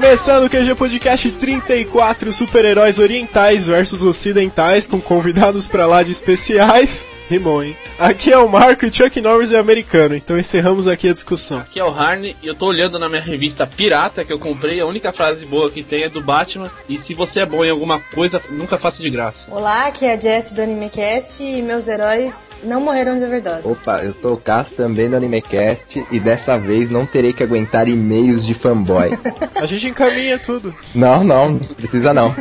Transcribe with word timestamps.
Começando 0.00 0.44
o 0.44 0.48
QG 0.48 0.74
Podcast 0.76 1.30
34 1.30 2.32
super-heróis 2.32 2.98
orientais 2.98 3.66
versus 3.66 4.02
ocidentais 4.02 4.86
com 4.86 4.98
convidados 4.98 5.68
pra 5.68 5.86
lá 5.86 6.02
de 6.02 6.10
especiais. 6.10 7.06
Rimou, 7.28 7.62
hein? 7.62 7.76
Aqui 7.96 8.32
é 8.32 8.38
o 8.38 8.48
Marco 8.48 8.86
e 8.86 8.92
Chuck 8.92 9.20
Norris 9.20 9.52
é 9.52 9.58
americano, 9.58 10.16
então 10.16 10.38
encerramos 10.38 10.88
aqui 10.88 11.08
a 11.08 11.12
discussão. 11.12 11.58
Aqui 11.58 11.78
é 11.78 11.84
o 11.84 11.90
Harney 11.90 12.34
e 12.42 12.46
eu 12.46 12.54
tô 12.54 12.66
olhando 12.66 12.98
na 12.98 13.10
minha 13.10 13.20
revista 13.20 13.66
Pirata 13.66 14.24
que 14.24 14.32
eu 14.32 14.38
comprei. 14.38 14.80
A 14.80 14.86
única 14.86 15.12
frase 15.12 15.44
boa 15.44 15.70
que 15.70 15.82
tem 15.82 16.04
é 16.04 16.08
do 16.08 16.22
Batman. 16.22 16.70
E 16.88 16.98
se 16.98 17.12
você 17.12 17.40
é 17.40 17.46
bom 17.46 17.62
em 17.62 17.68
alguma 17.70 18.00
coisa, 18.00 18.42
nunca 18.48 18.78
faça 18.78 19.02
de 19.02 19.10
graça. 19.10 19.40
Olá, 19.48 19.86
aqui 19.86 20.06
é 20.06 20.14
a 20.14 20.18
Jess 20.18 20.50
do 20.50 20.62
AnimeCast 20.62 21.44
e 21.44 21.60
meus 21.60 21.86
heróis 21.86 22.52
não 22.64 22.80
morreram 22.80 23.18
de 23.18 23.24
overdose. 23.26 23.68
Opa, 23.68 24.02
eu 24.02 24.14
sou 24.14 24.32
o 24.32 24.38
Cass 24.38 24.70
também 24.70 25.10
do 25.10 25.16
AnimeCast 25.16 26.04
e 26.10 26.18
dessa 26.18 26.56
vez 26.56 26.90
não 26.90 27.04
terei 27.04 27.34
que 27.34 27.42
aguentar 27.42 27.86
e-mails 27.86 28.46
de 28.46 28.54
fanboy. 28.54 29.10
A 29.60 29.66
gente 29.66 29.89
encaminha 29.90 30.38
tudo. 30.38 30.74
não, 30.94 31.22
não, 31.24 31.58
precisa 31.58 32.12
não. 32.14 32.34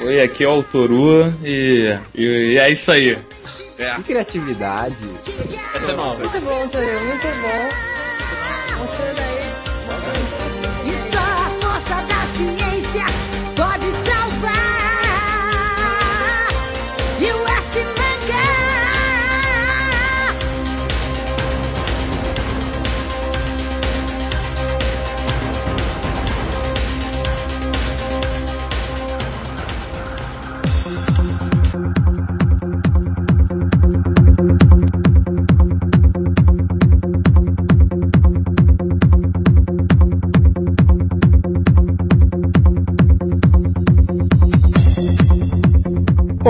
Oi, 0.00 0.20
aqui 0.20 0.44
é 0.44 0.48
o 0.48 0.62
Toru 0.62 1.32
e, 1.42 1.96
e, 2.14 2.24
e 2.24 2.58
é 2.58 2.70
isso 2.70 2.90
aí. 2.90 3.16
É. 3.78 3.94
Que 3.96 4.02
criatividade. 4.02 4.96
Muito 4.98 6.40
bom, 6.40 6.68
Toru, 6.68 7.00
muito 7.00 7.26
bom. 7.42 7.93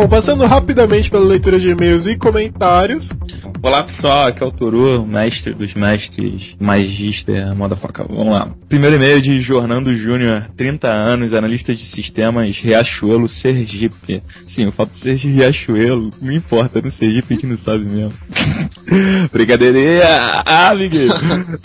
Bom, 0.05 0.09
passando 0.09 0.45
rapidamente 0.45 1.11
pela 1.11 1.25
leitura 1.25 1.59
de 1.59 1.71
e-mails 1.71 2.05
e 2.05 2.15
comentários. 2.15 3.09
Olá 3.65 3.83
pessoal, 3.83 4.27
aqui 4.27 4.43
é 4.43 4.47
o 4.47 4.51
Toru, 4.51 5.07
mestre 5.07 5.55
dos 5.55 5.73
mestres, 5.73 6.55
magista, 6.61 7.55
motherfucker. 7.55 8.05
Vamos 8.07 8.35
lá. 8.35 8.51
Primeiro 8.69 8.97
e-mail 8.97 9.23
de 9.23 9.41
Jornando 9.41 9.97
Júnior, 9.97 10.51
30 10.55 10.87
anos, 10.87 11.33
analista 11.33 11.75
de 11.75 11.83
sistemas, 11.83 12.59
Riachuelo, 12.59 13.27
Sergipe. 13.27 14.23
Sim, 14.45 14.67
o 14.67 14.73
fato 14.73 14.91
de 14.91 14.99
ser 14.99 15.15
de 15.17 15.31
Riachuelo, 15.31 16.11
não 16.21 16.31
importa, 16.31 16.83
no 16.83 16.91
Sergipe 16.91 17.33
a 17.33 17.37
gente 17.37 17.47
não 17.47 17.57
sabe 17.57 17.87
mesmo. 17.87 18.13
Brincadeirinha! 19.33 20.43
Ah! 20.45 20.73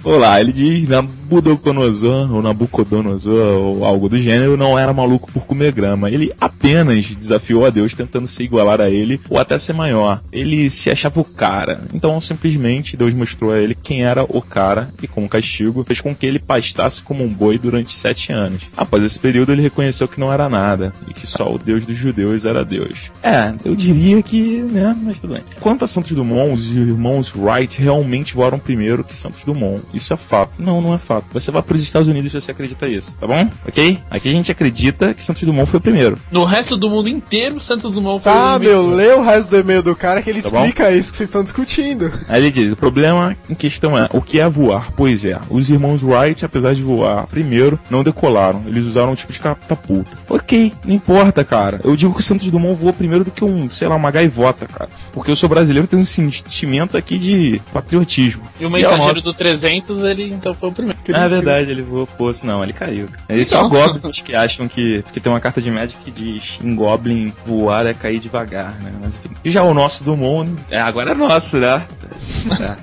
Olá, 0.02 0.40
ele 0.40 0.54
diz 0.54 0.88
Nabucodonosor, 0.88 2.34
ou 2.34 2.42
Nabucodonosor, 2.42 3.58
ou 3.58 3.84
algo 3.84 4.08
do 4.08 4.18
gênero, 4.18 4.56
não 4.56 4.80
era 4.80 4.94
maluco 4.94 5.30
por 5.34 5.46
comer 5.46 5.74
grama. 5.74 6.10
Ele 6.10 6.32
apenas 6.40 7.14
desafiou 7.14 7.66
a 7.66 7.70
Deus 7.70 7.94
tentando 7.94 8.26
se 8.26 8.42
igualar 8.42 8.80
a 8.80 8.90
ele, 8.90 9.20
ou 9.30 9.38
até 9.38 9.58
ser 9.58 9.74
maior. 9.74 10.22
Ele 10.32 10.70
se 10.70 10.90
achava 10.90 11.20
o 11.20 11.26
cara. 11.26 11.89
Então, 11.94 12.20
simplesmente, 12.22 12.96
Deus 12.98 13.14
mostrou 13.14 13.52
a 13.52 13.60
ele 13.60 13.76
quem 13.76 14.04
era 14.04 14.24
o 14.24 14.42
cara, 14.42 14.90
e 15.02 15.08
como 15.08 15.28
castigo, 15.30 15.84
fez 15.84 16.02
com 16.02 16.16
que 16.16 16.26
ele 16.26 16.40
pastasse 16.40 17.02
como 17.02 17.24
um 17.24 17.30
boi 17.30 17.58
durante 17.58 17.94
sete 17.94 18.32
anos. 18.32 18.64
Após 18.76 19.04
esse 19.04 19.20
período, 19.20 19.52
ele 19.52 19.62
reconheceu 19.62 20.08
que 20.08 20.20
não 20.20 20.32
era 20.32 20.48
nada, 20.50 20.92
e 21.08 21.14
que 21.14 21.26
só 21.28 21.52
o 21.54 21.58
Deus 21.58 21.86
dos 21.86 21.98
judeus 21.98 22.46
era 22.46 22.64
Deus. 22.66 23.12
É, 23.24 23.54
eu 23.66 23.76
diria 23.76 24.22
que, 24.22 24.60
né, 24.60 24.96
mas 25.02 25.20
tudo 25.20 25.34
bem. 25.34 25.44
Quanto 25.60 25.86
a 25.86 25.88
Santos 25.88 26.12
Dumont, 26.12 26.54
os 26.54 26.72
irmãos 26.76 27.34
Wright 27.36 27.82
realmente 27.82 28.34
voaram 28.36 28.60
primeiro 28.60 29.04
que 29.04 29.16
Santos 29.16 29.42
Dumont. 29.44 29.82
Isso 29.94 30.14
é 30.14 30.18
fato. 30.18 30.62
Não, 30.62 30.82
não 30.82 30.94
é 30.94 30.98
fato. 30.98 31.26
Você 31.34 31.52
vai 31.52 31.62
para 31.62 31.76
os 31.76 31.84
Estados 31.84 32.08
Unidos 32.08 32.32
se 32.32 32.40
você 32.40 32.52
acredita 32.52 32.88
isso, 32.88 33.16
tá 33.20 33.28
bom? 33.28 33.50
Ok? 33.68 34.00
Aqui 34.10 34.30
a 34.30 34.32
gente 34.32 34.52
acredita 34.52 35.14
que 35.14 35.24
Santos 35.24 35.44
Dumont 35.44 35.70
foi 35.70 35.80
o 35.80 35.82
primeiro. 35.82 36.18
No 36.32 36.44
resto 36.46 36.78
do 36.78 36.90
mundo 36.90 37.10
inteiro, 37.10 37.60
Santos 37.60 37.92
Dumont 37.92 38.24
foi 38.24 38.32
Tá, 38.32 38.56
o 38.58 38.60
meu, 38.60 38.88
lê 38.90 39.12
o 39.14 39.22
resto 39.22 39.52
do 39.52 39.58
e-mail 39.58 39.82
do 39.82 39.96
cara 39.96 40.22
que 40.22 40.30
ele 40.30 40.42
Tá 40.42 40.50
bom? 40.50 40.58
explica 40.60 40.92
isso 40.92 41.12
que 41.12 41.18
vocês 41.18 41.30
estão 41.30 41.44
discutindo. 41.44 41.79
Aí 42.28 42.42
ele 42.42 42.52
diz: 42.52 42.72
o 42.72 42.76
problema 42.76 43.36
em 43.50 43.56
questão 43.56 43.98
é 43.98 44.08
o 44.12 44.22
que 44.22 44.40
é 44.40 44.50
voar? 44.50 44.92
Pois 44.96 45.24
é, 45.26 45.38
os 45.50 45.70
irmãos 45.70 46.04
Wright, 46.04 46.44
apesar 46.46 46.74
de 46.74 46.82
voar 46.82 47.26
primeiro, 47.28 47.80
não 47.90 48.04
decolaram. 48.04 48.64
Eles 48.66 48.86
usaram 48.86 49.12
um 49.12 49.16
tipo 49.16 49.32
de 49.34 49.40
catapulta. 49.40 50.12
Ok, 50.30 50.74
não 50.86 50.96
importa, 50.96 51.44
cara. 51.44 51.80
Eu 51.84 51.96
digo 51.96 52.14
que 52.14 52.20
o 52.20 52.24
Santos 52.24 52.50
Dumont 52.50 52.76
voou 52.80 52.94
primeiro 52.94 53.24
do 53.24 53.32
que 53.32 53.44
um, 53.44 53.70
sei 53.70 53.88
lá, 53.88 53.96
uma 53.96 54.12
gaivota, 54.12 54.66
cara. 54.68 54.90
Porque 55.14 55.32
eu 55.32 55.36
sou 55.36 55.50
brasileiro 55.50 55.88
tenho 55.88 56.02
um 56.02 56.06
sentimento 56.06 56.98
aqui 56.98 57.18
de 57.18 57.62
patriotismo. 57.74 58.44
E 58.60 58.66
o 58.66 58.68
E 58.68 58.68
é 58.68 58.70
mensageiro 58.70 59.14
nosso. 59.16 59.22
do 59.24 59.34
300, 59.34 60.04
ele 60.04 60.24
então 60.32 60.54
foi 60.54 60.70
o 60.70 60.72
primeiro. 60.72 61.00
Ah, 61.14 61.24
é 61.26 61.30
verdade, 61.30 61.72
ele 61.72 61.82
voou, 61.82 62.06
pô, 62.08 62.30
não, 62.44 62.64
ele 62.64 62.74
caiu. 62.74 63.08
Eles 63.28 63.48
são 63.48 63.68
Então. 63.68 63.94
goblins 63.94 64.22
que 64.22 64.36
acham 64.36 64.68
que, 64.68 65.04
que 65.12 65.20
tem 65.20 65.32
uma 65.32 65.40
carta 65.40 65.62
de 65.62 65.72
Magic 65.72 65.98
que 66.04 66.12
diz 66.12 66.60
em 66.64 66.76
Goblin 66.76 67.34
voar 67.46 67.86
é 67.86 67.94
cair 67.94 68.20
devagar, 68.20 68.74
né? 68.82 68.92
Mas 69.02 69.16
enfim. 69.16 69.36
E 69.44 69.50
já 69.52 69.64
o 69.64 69.74
nosso 69.74 70.04
Dumont, 70.04 70.52
é, 70.70 70.80
agora 70.80 71.12
é 71.12 71.16
nosso, 71.16 71.58
né? 71.58 71.69
É. 71.70 72.78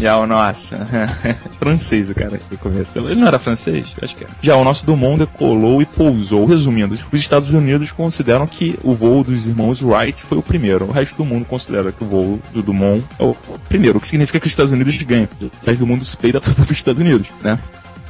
Já 0.00 0.16
o 0.16 0.26
nosso. 0.26 0.74
francês, 1.58 2.10
o 2.10 2.14
cara 2.14 2.38
que 2.38 2.56
começou. 2.56 3.08
Ele 3.08 3.20
não 3.20 3.28
era 3.28 3.38
francês? 3.38 3.94
Acho 4.02 4.16
que 4.16 4.24
era. 4.24 4.32
Já 4.42 4.56
o 4.56 4.64
nosso 4.64 4.84
Dumont 4.84 5.18
decolou 5.18 5.80
e 5.80 5.86
pousou. 5.86 6.46
Resumindo, 6.46 6.94
os 6.94 7.20
Estados 7.20 7.52
Unidos 7.52 7.92
consideram 7.92 8.46
que 8.46 8.78
o 8.82 8.94
voo 8.94 9.22
dos 9.22 9.46
irmãos 9.46 9.82
Wright 9.82 10.22
foi 10.22 10.38
o 10.38 10.42
primeiro. 10.42 10.86
O 10.86 10.90
resto 10.90 11.16
do 11.16 11.24
mundo 11.24 11.44
considera 11.44 11.92
que 11.92 12.02
o 12.02 12.06
voo 12.06 12.40
do 12.52 12.62
Dumont 12.62 13.04
é 13.18 13.24
o 13.24 13.34
primeiro, 13.68 13.98
o 13.98 14.00
que 14.00 14.08
significa 14.08 14.40
que 14.40 14.46
os 14.46 14.52
Estados 14.52 14.72
Unidos 14.72 14.96
ganham. 15.02 15.28
O 15.40 15.66
resto 15.66 15.80
do 15.80 15.86
mundo 15.86 16.04
se 16.04 16.16
peida 16.16 16.40
para 16.42 16.52
os 16.52 16.70
Estados 16.70 17.00
Unidos, 17.00 17.28
né? 17.42 17.58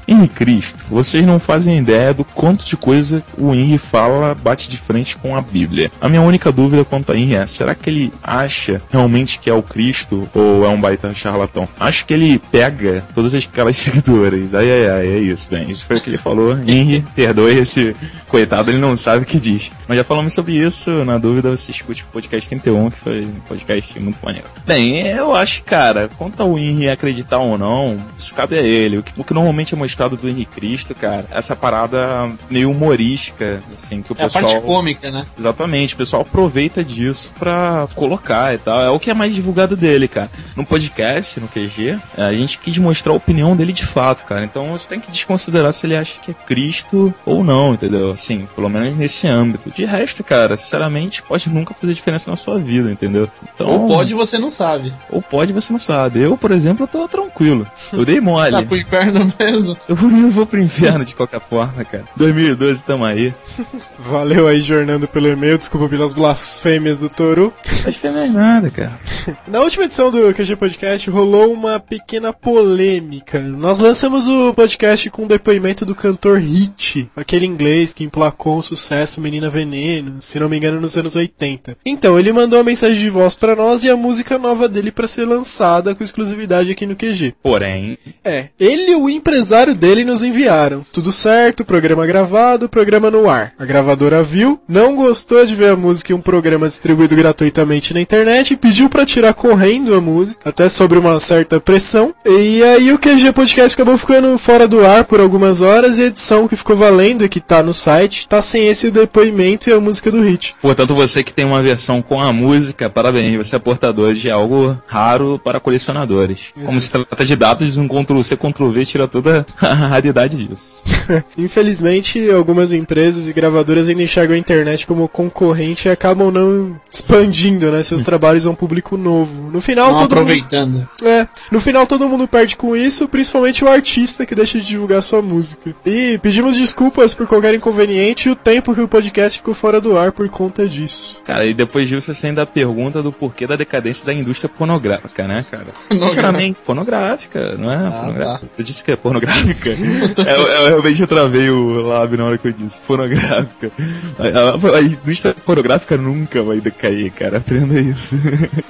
Henri 0.07 0.29
Cristo, 0.29 0.79
vocês 0.89 1.27
não 1.27 1.39
fazem 1.39 1.79
ideia 1.79 2.13
do 2.13 2.25
quanto 2.25 2.65
de 2.65 2.77
coisa 2.77 3.23
o 3.37 3.55
Henry 3.55 3.79
fala 3.79 4.35
bate 4.35 4.69
de 4.69 4.77
frente 4.77 5.17
com 5.17 5.37
a 5.37 5.41
Bíblia. 5.41 5.91
A 6.01 6.09
minha 6.09 6.23
única 6.23 6.53
dúvida 6.53 6.85
quanto 6.85 7.13
a 7.13 7.17
Henry 7.17 7.37
é, 7.37 7.47
será 7.47 7.75
que 7.75 7.89
ele 7.89 8.13
acha 8.23 8.83
realmente 8.91 9.39
que 9.39 9.49
é 9.49 9.55
o 9.55 9.63
Cristo 9.63 10.29
ou 10.35 10.65
é 10.65 10.69
um 10.69 10.81
baita 10.81 11.15
charlatão? 11.15 11.69
Acho 11.79 12.05
que 12.05 12.15
ele 12.15 12.39
pega 12.39 13.05
todas 13.15 13.35
aquelas 13.35 13.77
seguidoras. 13.79 14.55
Ai, 14.55 14.71
ai, 14.71 14.91
ai, 14.91 15.07
é 15.07 15.19
isso, 15.19 15.49
bem. 15.51 15.71
Isso 15.71 15.85
foi 15.87 15.97
o 15.97 16.01
que 16.01 16.11
ele 16.11 16.19
falou. 16.19 16.53
Henry, 16.67 17.05
perdoe 17.15 17.59
esse 17.59 17.97
coitado, 18.29 18.71
ele 18.71 18.79
não 18.79 18.97
sabe 18.97 19.23
o 19.23 19.27
que 19.27 19.41
diz. 19.41 19.71
Mas 19.87 19.97
já 19.97 20.05
falamos 20.05 20.35
sobre 20.35 20.55
isso, 20.55 20.91
na 21.05 21.19
dúvida 21.19 21.51
você 21.51 21.71
escute 21.71 22.03
o 22.03 22.07
podcast 22.07 22.49
31, 22.49 22.91
que 22.91 22.99
foi 22.99 23.25
um 23.25 23.41
podcast 23.47 24.01
muito 24.01 24.19
maneiro. 24.25 24.47
Bem, 24.67 25.07
eu 25.07 25.35
acho, 25.35 25.63
cara, 25.63 26.09
quanto 26.17 26.43
ao 26.43 26.59
Henry 26.59 26.89
acreditar 26.89 27.39
ou 27.39 27.57
não, 27.57 27.99
isso 28.19 28.35
cabe 28.35 28.59
a 28.59 28.63
ele. 28.63 28.99
O 28.99 29.03
que, 29.03 29.13
o 29.17 29.25
que 29.25 29.35
normalmente 29.35 29.75
é 29.75 29.77
mostrado 29.77 29.94
do 29.97 30.29
Henry 30.29 30.45
Cristo, 30.45 30.95
cara, 30.95 31.27
é 31.31 31.39
essa 31.39 31.55
parada 31.57 32.31
meio 32.51 32.71
humorística, 32.71 33.61
assim, 33.73 34.03
que 34.03 34.13
o 34.13 34.17
É 34.19 34.23
a 34.23 34.25
pessoal... 34.27 34.45
parte 34.45 34.65
cômica, 34.65 35.11
né? 35.11 35.27
Exatamente, 35.39 35.95
o 35.95 35.97
pessoal 35.97 36.23
aproveita 36.23 36.85
disso 36.85 37.33
pra 37.39 37.87
colocar 37.95 38.55
e 38.55 38.59
tal. 38.59 38.81
É 38.81 38.91
o 38.91 38.99
que 38.99 39.11
é 39.11 39.15
mais 39.15 39.35
divulgado 39.35 39.77
dele, 39.77 40.09
cara. 40.09 40.31
No 40.57 40.65
podcast, 40.65 41.41
no 41.41 41.49
QG, 41.49 41.99
a 42.17 42.33
gente 42.33 42.59
quis 42.59 42.77
mostrar 42.79 43.13
a 43.13 43.17
opinião 43.17 43.57
dele 43.57 43.73
de 43.73 43.85
fato, 43.85 44.25
cara. 44.25 44.45
Então 44.45 44.71
você 44.71 44.89
tem 44.89 45.01
que 45.01 45.11
desconsiderar 45.11 45.73
se 45.73 45.87
ele 45.87 45.97
acha 45.97 46.21
que 46.21 46.31
é 46.31 46.35
Cristo 46.35 47.13
ou 47.25 47.43
não, 47.45 47.75
entendeu? 47.75 48.13
Assim, 48.13 48.49
pelo 48.55 48.69
menos 48.69 48.97
nesse 48.97 49.27
âmbito. 49.27 49.71
De 49.71 49.85
resto, 49.85 50.23
cara, 50.23 50.57
sinceramente, 50.57 51.23
pode 51.23 51.49
nunca 51.51 51.75
fazer 51.75 51.95
diferença 51.95 52.31
na 52.31 52.37
sua 52.37 52.59
vida, 52.59 52.91
entendeu? 52.91 53.29
Então, 53.55 53.69
Ou 53.69 53.89
pode 53.89 54.15
você 54.15 54.39
não 54.39 54.51
sabe. 54.51 54.93
Ou 55.11 55.21
pode, 55.23 55.53
você 55.53 55.73
não 55.73 55.79
sabe. 55.79 56.21
Eu, 56.21 56.37
por 56.37 56.51
exemplo, 56.51 56.87
tô 56.87 57.07
tranquilo. 57.09 57.67
Eu 57.93 58.05
dei 58.05 58.21
mole. 58.21 58.55
Tá 58.55 58.63
pro 58.63 58.77
inferno 58.77 59.33
mesmo. 59.39 59.77
Eu 59.87 59.95
vou, 59.95 60.11
eu 60.11 60.31
vou 60.31 60.47
pro 60.47 60.61
inferno 60.61 61.05
de 61.05 61.15
qualquer 61.15 61.41
forma, 61.41 61.85
cara. 61.85 62.05
2012, 62.17 62.85
tamo 62.85 63.05
aí. 63.05 63.35
Valeu 63.99 64.47
aí, 64.47 64.61
jornando 64.61 65.07
pelo 65.07 65.29
e-mail. 65.29 65.59
Desculpa 65.59 65.89
pelas 65.89 66.15
blasfêmias 66.15 66.99
do 67.01 67.09
Toru. 67.11 67.53
Acho 67.87 68.01
que 68.01 68.09
não 68.09 68.21
é 68.21 68.27
nada, 68.29 68.71
cara. 68.71 68.93
Na 69.47 69.61
última 69.61 69.85
edição 69.85 70.11
do 70.11 70.33
QG 70.33 70.57
Podcast 70.57 71.11
rolou 71.11 71.53
uma 71.53 71.79
pequena 71.79 72.33
polêmica. 72.33 73.39
Nós 73.39 73.79
lançamos 73.79 74.27
o 74.27 74.55
podcast 74.55 75.11
com 75.11 75.25
o 75.25 75.29
depoimento 75.29 75.85
do 75.85 75.95
cantor 75.95 76.39
Hit, 76.39 77.11
aquele 77.15 77.45
inglês 77.45 77.93
que 77.93 78.05
emplacou 78.05 78.57
um 78.59 78.63
sucesso 78.63 79.21
Menina 79.21 79.51
Veneno, 79.51 80.17
se 80.21 80.41
não 80.41 80.49
me 80.49 80.57
engano, 80.57 80.81
nos 80.81 80.97
anos 80.97 81.15
80. 81.15 81.77
Então, 81.85 82.19
ele 82.19 82.33
mandou 82.33 82.59
uma 82.59 82.65
mensagem 82.65 82.99
de 82.99 83.11
voz 83.11 83.35
pra 83.35 83.55
nós 83.55 83.85
e 83.85 83.91
a 83.91 83.97
música 83.97 84.39
nova 84.39 84.67
dele 84.67 84.91
pra 84.91 85.07
ser 85.07 85.27
lançada 85.27 85.95
com 85.95 86.03
exclusividade 86.03 86.71
aqui 86.73 86.87
no 86.87 86.97
QG. 86.97 87.35
Porém, 87.43 87.99
É, 88.25 88.49
ele 88.59 88.93
e 88.93 88.97
o 88.97 89.11
empresário 89.11 89.74
dele 89.75 90.05
nos 90.05 90.23
enviaram. 90.23 90.85
Tudo 90.93 91.13
certo, 91.13 91.65
programa 91.65 92.07
gravado, 92.07 92.69
programa 92.69 93.11
no 93.11 93.29
ar. 93.29 93.53
A 93.59 93.65
gravadora 93.65 94.23
viu, 94.23 94.61
não 94.69 94.97
gostou 94.97 95.45
de 95.45 95.55
ver 95.55 95.71
a 95.71 95.77
música 95.77 96.13
em 96.13 96.17
um 96.17 96.21
programa 96.21 96.69
distribuído 96.69 97.17
gratuitamente 97.17 97.93
na 97.93 98.01
internet 98.01 98.53
e 98.53 98.57
pediu 98.57 98.89
pra 98.89 99.07
tirar 99.07 99.35
correndo 99.35 99.95
a 99.95 100.01
música, 100.01 100.49
até 100.49 100.69
sobre 100.69 100.99
uma 100.99 101.19
certa 101.19 101.61
pressão. 101.61 102.15
E 102.25 102.63
aí 102.63 102.93
o 102.93 102.99
QG 102.99 103.33
Podcast 103.33 103.75
acabou 103.75 103.99
ficando 103.99 104.37
fora 104.39 104.69
do 104.69 104.85
ar 104.85 105.05
por 105.05 105.21
algumas 105.21 105.61
horas 105.61 105.99
e 105.99 106.03
a 106.03 106.07
edição 106.07 106.49
que 106.49 106.57
ficou 106.57 106.77
valendo 106.77 107.25
e 107.25 107.29
que 107.29 107.41
tá 107.41 107.63
no 107.63 107.75
site 107.75 108.29
tá 108.29 108.41
sem 108.41 108.69
esse 108.69 108.91
depoimento 108.91 109.69
e 109.69 109.73
a 109.73 109.81
música 109.81 110.11
do 110.11 110.21
hit. 110.21 110.55
portanto, 110.61 110.95
você 110.95 111.23
que 111.23 111.33
tem 111.33 111.45
uma 111.45 111.63
versão 111.63 112.01
com 112.01 112.21
a 112.21 112.33
música, 112.33 112.89
parabéns, 112.89 113.37
você 113.37 113.57
é 113.57 113.59
portador 113.59 114.15
de 114.15 114.31
algo 114.31 114.79
raro 114.87 115.41
para 115.43 115.61
colecionadores. 115.61 116.53
Como 116.65 116.81
se 116.81 116.91
trata 116.91 117.25
de 117.25 117.37
dados, 117.37 117.77
um 117.77 117.89
Ctrl-C, 117.89 118.37
Ctrl-V 118.37 118.87
tira 118.87 119.09
toda 119.09 119.47
a 119.71 119.75
raridade 119.75 120.37
disso. 120.37 120.85
Infelizmente, 121.37 122.31
algumas 122.31 122.73
empresas 122.73 123.29
e 123.29 123.33
gravadoras 123.33 123.89
ainda 123.89 124.03
enxergam 124.03 124.35
a 124.35 124.39
internet 124.39 124.87
como 124.87 125.09
concorrente 125.09 125.89
e 125.89 125.91
acabam 125.91 126.31
não 126.31 126.81
expandindo, 126.91 127.71
né, 127.71 127.83
seus 127.83 128.03
trabalhos 128.03 128.47
a 128.47 128.51
um 128.51 128.55
público 128.55 128.97
novo. 128.97 129.51
No 129.51 129.61
final, 129.61 129.93
Não 129.93 129.99
todo 129.99 130.17
mundo 130.17 130.33
aproveitando. 130.33 130.89
É, 131.03 131.27
no 131.51 131.61
final 131.61 131.87
todo 131.87 132.09
mundo 132.09 132.27
perde 132.27 132.57
com 132.57 132.77
isso, 132.77 133.09
principalmente 133.09 133.65
o 133.65 133.69
artista 133.69 134.27
que 134.27 134.35
deixa 134.35 134.59
de 134.59 134.67
divulgar 134.67 135.03
sua 135.03 135.23
música. 135.23 135.75
E 135.85 136.19
pedimos 136.19 136.57
desculpas 136.57 137.15
por 137.15 137.27
qualquer 137.27 137.55
inconveniente 137.55 138.29
e 138.29 138.33
o 138.33 138.37
tempo 138.37 138.75
que 138.75 138.81
o 138.81 138.89
podcast 138.89 139.39
ficou 139.39 139.55
fora 139.55 139.81
do 139.81 139.97
ar 139.97 140.13
por 140.13 140.29
conta 140.29 140.69
disso. 140.69 141.21
Cara, 141.25 141.45
e 141.45 141.55
depois 141.55 141.89
disso 141.89 142.13
você 142.13 142.27
ainda 142.29 142.47
pergunta 142.47 143.03
do 143.03 143.13
porquê 143.13 143.47
da 143.47 143.57
decadência 143.57 144.05
da 144.07 144.13
indústria 144.13 144.49
pornográfica, 144.49 145.27
né, 145.27 145.45
cara? 145.51 145.67
Sinceramente, 145.91 146.59
pornográfica, 146.65 147.57
não 147.57 147.71
é? 147.71 147.91
pornográfica. 147.91 148.51
Eu 148.59 148.65
disse 148.65 148.83
que 148.83 148.93
é 148.93 148.97
pornográfica. 148.97 149.54
eu, 150.17 150.43
eu 150.49 150.69
realmente 150.69 151.07
travei 151.07 151.51
o 151.51 151.81
lábio 151.83 152.19
na 152.19 152.25
hora 152.25 152.39
que 152.39 152.49
eu 152.49 152.53
disse 152.53 152.79
pornográfica. 152.81 153.71
A, 154.19 154.75
a- 154.75 154.79
a 154.79 154.83
indústria 154.83 155.35
pornográfica 155.35 155.97
nunca 155.97 156.43
vai 156.43 156.61
decair, 156.61 157.11
cara. 157.13 157.39
Aprenda 157.39 157.79
isso. 157.81 158.17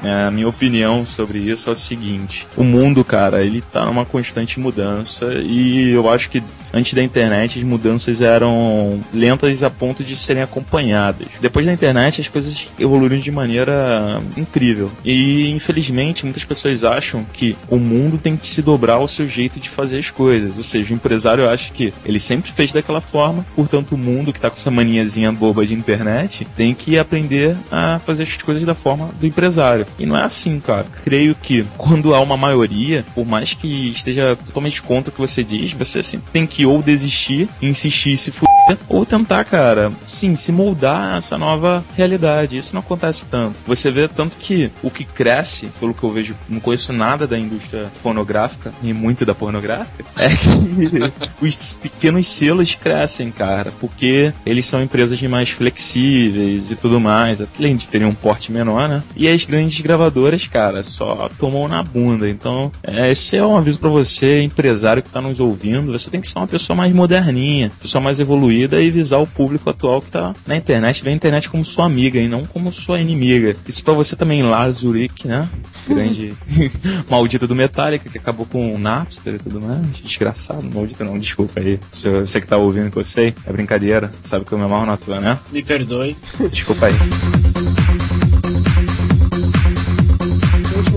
a 0.02 0.30
minha 0.30 0.48
opinião 0.48 1.04
sobre 1.06 1.38
isso 1.38 1.68
é 1.68 1.72
o 1.72 1.76
seguinte: 1.76 2.46
o 2.56 2.64
mundo, 2.64 3.04
cara, 3.04 3.42
ele 3.42 3.60
tá 3.60 3.84
numa 3.84 4.04
constante 4.04 4.60
mudança 4.60 5.34
e 5.42 5.90
eu 5.90 6.08
acho 6.10 6.30
que 6.30 6.42
antes 6.74 6.92
da 6.92 7.02
internet 7.02 7.58
as 7.58 7.64
mudanças 7.64 8.20
eram 8.20 9.00
lentas 9.12 9.62
a 9.62 9.70
ponto 9.70 10.02
de 10.02 10.16
serem 10.16 10.42
acompanhadas. 10.42 11.28
Depois 11.40 11.64
da 11.64 11.72
internet 11.72 12.20
as 12.20 12.28
coisas 12.28 12.68
evoluíram 12.78 13.18
de 13.18 13.30
maneira 13.30 14.20
incrível. 14.36 14.90
E 15.04 15.48
infelizmente 15.50 16.24
muitas 16.24 16.44
pessoas 16.44 16.84
acham 16.84 17.24
que 17.32 17.56
o 17.68 17.76
mundo 17.76 18.18
tem 18.18 18.36
que 18.36 18.48
se 18.48 18.60
dobrar 18.60 18.94
ao 18.94 19.08
seu 19.08 19.28
jeito 19.28 19.60
de 19.60 19.68
fazer 19.68 19.98
as 19.98 20.10
coisas. 20.10 20.56
Ou 20.56 20.62
seja, 20.62 20.92
o 20.92 20.96
empresário 20.96 21.48
acha 21.48 21.72
que 21.72 21.92
ele 22.04 22.18
sempre 22.18 22.50
fez 22.50 22.72
daquela 22.72 23.00
forma, 23.00 23.46
portanto 23.54 23.92
o 23.92 23.98
mundo 23.98 24.32
que 24.32 24.40
tá 24.40 24.50
com 24.50 24.56
essa 24.56 24.70
maniazinha 24.70 25.30
boba 25.30 25.64
de 25.64 25.74
internet 25.74 26.46
tem 26.56 26.74
que 26.74 26.98
aprender 26.98 27.56
a 27.70 27.98
fazer 27.98 28.24
as 28.24 28.36
coisas 28.36 28.64
da 28.64 28.74
forma 28.74 29.10
do 29.20 29.26
empresário. 29.26 29.86
E 29.98 30.06
não 30.06 30.16
é 30.16 30.22
assim, 30.22 30.58
cara. 30.58 30.86
Creio 31.04 31.34
que 31.34 31.64
quando 31.76 32.14
há 32.14 32.20
uma 32.20 32.36
maioria, 32.36 33.04
por 33.14 33.26
mais 33.26 33.54
que 33.54 33.90
esteja 33.90 34.36
totalmente 34.46 34.82
contra 34.82 35.10
o 35.10 35.14
que 35.14 35.20
você 35.20 35.44
diz, 35.44 35.72
você 35.72 36.02
sempre 36.02 36.30
tem 36.32 36.46
que 36.46 36.63
ou 36.66 36.82
desistir, 36.82 37.48
insistir 37.60 38.12
e 38.12 38.16
se 38.16 38.30
fuder, 38.30 38.78
ou 38.88 39.04
tentar, 39.04 39.44
cara, 39.44 39.92
sim, 40.06 40.34
se 40.34 40.52
moldar 40.52 41.14
a 41.14 41.16
essa 41.16 41.36
nova 41.36 41.84
realidade. 41.96 42.56
Isso 42.56 42.74
não 42.74 42.80
acontece 42.80 43.26
tanto. 43.26 43.56
Você 43.66 43.90
vê 43.90 44.08
tanto 44.08 44.36
que 44.36 44.70
o 44.82 44.90
que 44.90 45.04
cresce, 45.04 45.70
pelo 45.78 45.94
que 45.94 46.02
eu 46.02 46.10
vejo, 46.10 46.34
não 46.48 46.60
conheço 46.60 46.92
nada 46.92 47.26
da 47.26 47.38
indústria 47.38 47.90
fonográfica, 48.02 48.72
e 48.82 48.92
muito 48.92 49.24
da 49.24 49.34
pornográfica, 49.34 50.04
é 50.16 50.28
que 50.28 51.44
os 51.44 51.72
pequenos 51.74 52.26
selos 52.26 52.74
crescem, 52.74 53.30
cara, 53.30 53.72
porque 53.80 54.32
eles 54.44 54.66
são 54.66 54.82
empresas 54.82 55.20
mais 55.22 55.50
flexíveis 55.50 56.70
e 56.70 56.76
tudo 56.76 57.00
mais, 57.00 57.42
além 57.58 57.76
de 57.76 57.88
terem 57.88 58.06
um 58.06 58.14
porte 58.14 58.52
menor, 58.52 58.88
né? 58.88 59.02
E 59.16 59.28
as 59.28 59.44
grandes 59.44 59.80
gravadoras, 59.80 60.46
cara, 60.46 60.82
só 60.82 61.30
tomam 61.38 61.68
na 61.68 61.82
bunda. 61.82 62.28
Então, 62.28 62.72
é, 62.82 63.10
esse 63.10 63.36
é 63.36 63.44
um 63.44 63.56
aviso 63.56 63.78
pra 63.78 63.88
você, 63.88 64.42
empresário 64.42 65.02
que 65.02 65.10
tá 65.10 65.20
nos 65.20 65.40
ouvindo, 65.40 65.92
você 65.92 66.10
tem 66.10 66.20
que 66.20 66.28
ser 66.28 66.38
uma 66.38 66.46
pessoa 66.54 66.76
mais 66.76 66.94
moderninha, 66.94 67.72
pessoa 67.82 68.00
mais 68.00 68.20
evoluída 68.20 68.80
e 68.80 68.88
visar 68.88 69.18
o 69.18 69.26
público 69.26 69.68
atual 69.68 70.00
que 70.00 70.12
tá 70.12 70.32
na 70.46 70.56
internet, 70.56 71.02
ver 71.02 71.10
a 71.10 71.12
internet 71.12 71.50
como 71.50 71.64
sua 71.64 71.84
amiga 71.84 72.20
e 72.20 72.28
não 72.28 72.46
como 72.46 72.70
sua 72.70 73.00
inimiga. 73.00 73.56
Isso 73.66 73.82
pra 73.82 73.92
você 73.92 74.14
também, 74.14 74.40
Lars 74.40 74.84
Ulrich, 74.84 75.26
né? 75.26 75.48
Grande 75.88 76.32
maldito 77.10 77.48
do 77.48 77.56
Metallica, 77.56 78.08
que 78.08 78.18
acabou 78.18 78.46
com 78.46 78.72
o 78.72 78.78
Napster 78.78 79.34
e 79.34 79.38
tudo 79.40 79.60
mais. 79.60 79.96
Desgraçado, 80.00 80.62
maldito 80.72 81.04
não, 81.04 81.18
desculpa 81.18 81.58
aí. 81.58 81.80
Se 81.90 82.08
você 82.08 82.40
que 82.40 82.46
tá 82.46 82.56
ouvindo 82.56 82.88
que 82.88 82.98
eu 82.98 83.04
sei, 83.04 83.34
é 83.44 83.52
brincadeira, 83.52 84.12
sabe 84.22 84.44
que 84.44 84.52
eu 84.52 84.58
me 84.58 84.64
amarro 84.64 84.86
na 84.86 84.96
tua, 84.96 85.20
né? 85.20 85.36
Me 85.50 85.60
perdoe. 85.60 86.16
Desculpa 86.52 86.86
aí. 86.86 87.93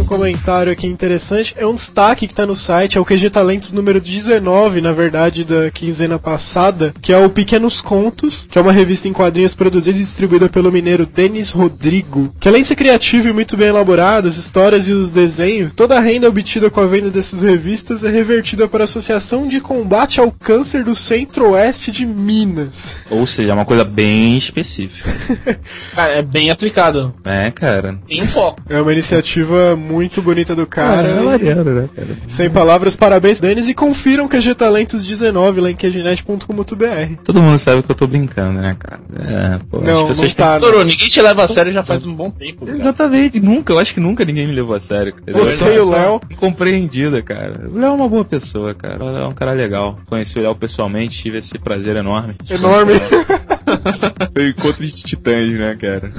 Comentário 0.08 0.72
aqui 0.72 0.88
interessante 0.88 1.54
é 1.58 1.68
um 1.68 1.74
destaque 1.74 2.28
que 2.28 2.34
tá 2.34 2.46
no 2.46 2.56
site, 2.56 2.98
é 2.98 3.02
o 3.02 3.06
QG 3.06 3.30
Talentos 3.30 3.74
número 3.74 4.00
19, 4.00 4.82
na 4.82 4.94
verdade, 4.94 5.44
da 5.44 5.70
quinzena 5.70 6.18
passada, 6.18 6.94
que 7.02 7.12
é 7.12 7.18
o 7.18 7.30
Pequenos 7.30 7.82
Contos, 7.82 8.48
que 8.50 8.58
é 8.58 8.62
uma 8.62 8.72
revista 8.72 9.08
em 9.08 9.14
quadrinhos 9.14 9.54
produzida 9.54 9.98
e 9.98 10.02
distribuída 10.02 10.48
pelo 10.48 10.72
mineiro 10.72 11.06
Denis 11.06 11.52
Rodrigo, 11.52 12.34
que 12.40 12.48
além 12.48 12.62
de 12.62 12.70
ser 12.70 12.76
criativo 12.76 13.28
e 13.28 13.34
muito 13.34 13.58
bem 13.58 13.68
elaborado, 13.68 14.28
as 14.28 14.38
histórias 14.38 14.88
e 14.88 14.94
os 14.94 15.12
desenhos, 15.12 15.74
toda 15.76 15.98
a 15.98 16.00
renda 16.00 16.30
obtida 16.30 16.70
com 16.70 16.80
a 16.80 16.88
venda 16.88 17.10
dessas 17.10 17.42
revistas 17.42 18.06
é 18.06 18.10
revertida 18.10 18.68
para 18.68 18.84
a 18.84 18.86
Associação 18.86 19.46
de 19.46 19.60
Combate 19.60 20.22
ao 20.22 20.32
Câncer 20.32 20.86
do 20.86 20.96
Centro-Oeste 20.96 21.92
de 21.92 22.06
Minas. 22.06 22.96
Ou 23.10 23.26
seja, 23.26 23.52
é 23.52 23.54
uma 23.54 23.66
coisa 23.66 23.84
bem 23.84 24.38
específica. 24.38 25.14
Cara, 25.94 26.14
é 26.14 26.22
bem 26.22 26.50
aplicado. 26.50 27.14
É, 27.26 27.52
cara. 27.52 28.00
Tem 28.08 28.22
um 28.22 28.28
foco. 28.28 28.62
É 28.70 28.80
uma 28.80 28.94
iniciativa 28.94 29.76
muito 29.76 29.97
bonita 30.22 30.56
do 30.56 30.66
cara. 30.68 31.08
é 31.08 31.22
maneiro, 31.22 31.64
né, 31.64 31.90
cara? 31.96 32.08
Sem 32.26 32.50
palavras, 32.50 32.96
parabéns, 32.96 33.40
Denis, 33.40 33.68
e 33.68 33.74
confiram 33.74 34.28
QG 34.28 34.56
Talentos 34.56 35.06
19 35.06 35.62
lá 35.62 35.72
em 35.72 35.76
qgnet.com.br. 35.76 37.16
Todo 37.24 37.42
mundo 37.42 37.58
sabe 37.58 37.84
que 37.84 37.92
eu 37.92 37.96
tô 37.96 38.08
brincando, 38.08 38.60
né, 38.60 38.76
cara? 38.80 39.00
É, 39.20 39.60
pô, 39.70 39.80
Não, 39.82 40.08
não 40.08 40.14
têm- 40.14 40.30
tá. 40.32 40.60
Toro, 40.60 40.84
ninguém 40.84 41.10
te 41.10 41.22
leva 41.22 41.46
a 41.46 41.48
sério 41.48 41.72
já 41.74 41.84
faz 41.84 42.06
um 42.06 42.14
bom 42.16 42.30
tempo. 42.30 42.66
cara. 42.66 42.78
Exatamente, 42.78 43.40
nunca, 43.40 43.74
eu 43.74 43.80
acho 43.80 43.94
que 43.94 44.00
nunca 44.00 44.24
ninguém 44.26 44.48
me 44.48 44.54
levou 44.54 44.76
a 44.76 44.80
sério. 44.80 45.14
Cara. 45.14 45.38
Você 45.38 45.64
Eu 45.66 45.74
e 45.74 45.80
o 45.80 45.90
Léo. 45.90 46.22
Incompreendida, 46.30 47.22
cara. 47.22 47.68
O 47.74 47.78
Léo 47.78 47.90
é 47.90 47.94
uma 47.94 48.10
boa 48.10 48.26
pessoa, 48.26 48.74
cara. 48.74 49.04
O 49.04 49.12
Léo 49.12 49.24
é 49.24 49.28
um 49.28 49.32
cara 49.32 49.52
legal. 49.54 49.98
Conheci 50.08 50.38
o 50.38 50.42
Léo 50.42 50.56
pessoalmente, 50.56 51.18
tive 51.18 51.38
esse 51.40 51.58
prazer 51.58 51.96
enorme. 51.96 52.34
Enorme. 52.50 52.94
Foi 54.34 54.50
encontro 54.50 54.86
de 54.86 54.92
titãs, 54.92 55.52
né, 55.52 55.76
cara? 55.76 56.12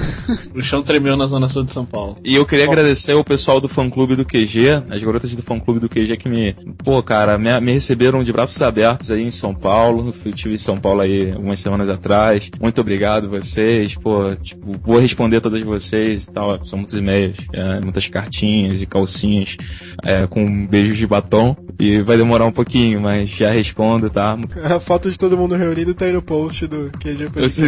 O 0.54 0.62
chão 0.62 0.82
tremeu 0.82 1.16
na 1.16 1.26
zona 1.26 1.48
sul 1.48 1.64
de 1.64 1.72
São 1.72 1.84
Paulo. 1.84 2.18
E 2.24 2.34
eu 2.34 2.46
queria 2.46 2.64
agradecer 2.64 3.12
ao 3.12 3.24
pessoal 3.24 3.60
do 3.60 3.68
fã 3.68 3.88
clube 3.88 4.16
do 4.16 4.24
QG, 4.24 4.84
as 4.90 5.02
garotas 5.02 5.34
do 5.34 5.42
fã 5.42 5.58
clube 5.58 5.80
do 5.80 5.88
QG 5.88 6.16
que 6.16 6.28
me, 6.28 6.54
pô, 6.84 7.02
cara, 7.02 7.38
me, 7.38 7.60
me 7.60 7.72
receberam 7.72 8.22
de 8.22 8.32
braços 8.32 8.60
abertos 8.62 9.10
aí 9.10 9.22
em 9.22 9.30
São 9.30 9.54
Paulo. 9.54 10.14
Eu 10.24 10.32
tive 10.32 10.54
em 10.54 10.58
São 10.58 10.76
Paulo 10.76 11.00
aí 11.00 11.32
algumas 11.32 11.60
semanas 11.60 11.88
atrás. 11.88 12.50
Muito 12.60 12.80
obrigado 12.80 13.28
vocês, 13.28 13.94
pô, 13.94 14.34
tipo, 14.36 14.72
vou 14.82 14.98
responder 14.98 15.40
todas 15.40 15.60
vocês 15.62 16.24
e 16.24 16.30
tal. 16.30 16.64
São 16.64 16.78
muitos 16.78 16.94
e-mails, 16.94 17.38
é, 17.52 17.80
muitas 17.80 18.08
cartinhas 18.08 18.82
e 18.82 18.86
calcinhas 18.86 19.56
é, 20.04 20.26
com 20.26 20.66
beijos 20.66 20.96
de 20.96 21.06
batom. 21.06 21.56
E 21.78 22.02
vai 22.02 22.16
demorar 22.16 22.44
um 22.44 22.52
pouquinho, 22.52 23.00
mas 23.00 23.28
já 23.28 23.50
respondo, 23.50 24.10
tá? 24.10 24.36
A 24.64 24.80
foto 24.80 25.10
de 25.10 25.16
todo 25.16 25.36
mundo 25.36 25.54
reunido 25.54 25.94
tá 25.94 26.04
aí 26.04 26.12
no 26.12 26.20
post 26.20 26.66
do 26.66 26.90
QG 26.98 27.30
Eu 27.48 27.50
sou, 27.50 27.64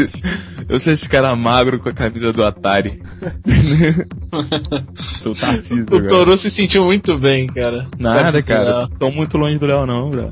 eu 0.69 0.79
sou 0.79 0.93
esse 0.93 1.09
cara 1.09 1.35
magro 1.35 1.81
com 1.81 1.89
a 1.89 1.93
camisa 1.93 2.35
do 2.35 2.45
Atari. 2.45 3.01
sou 5.19 5.35
Tarcísio, 5.35 5.87
O. 5.91 6.07
Toru 6.07 6.37
se 6.37 6.51
sentiu 6.51 6.85
muito 6.85 7.17
bem, 7.17 7.47
cara. 7.47 7.87
Nada, 7.99 8.43
cara. 8.43 8.87
Tô 8.99 9.11
muito 9.11 9.39
longe 9.39 9.59
do 9.59 9.65
Léo, 9.65 9.87
não, 9.87 10.11
bro. 10.11 10.29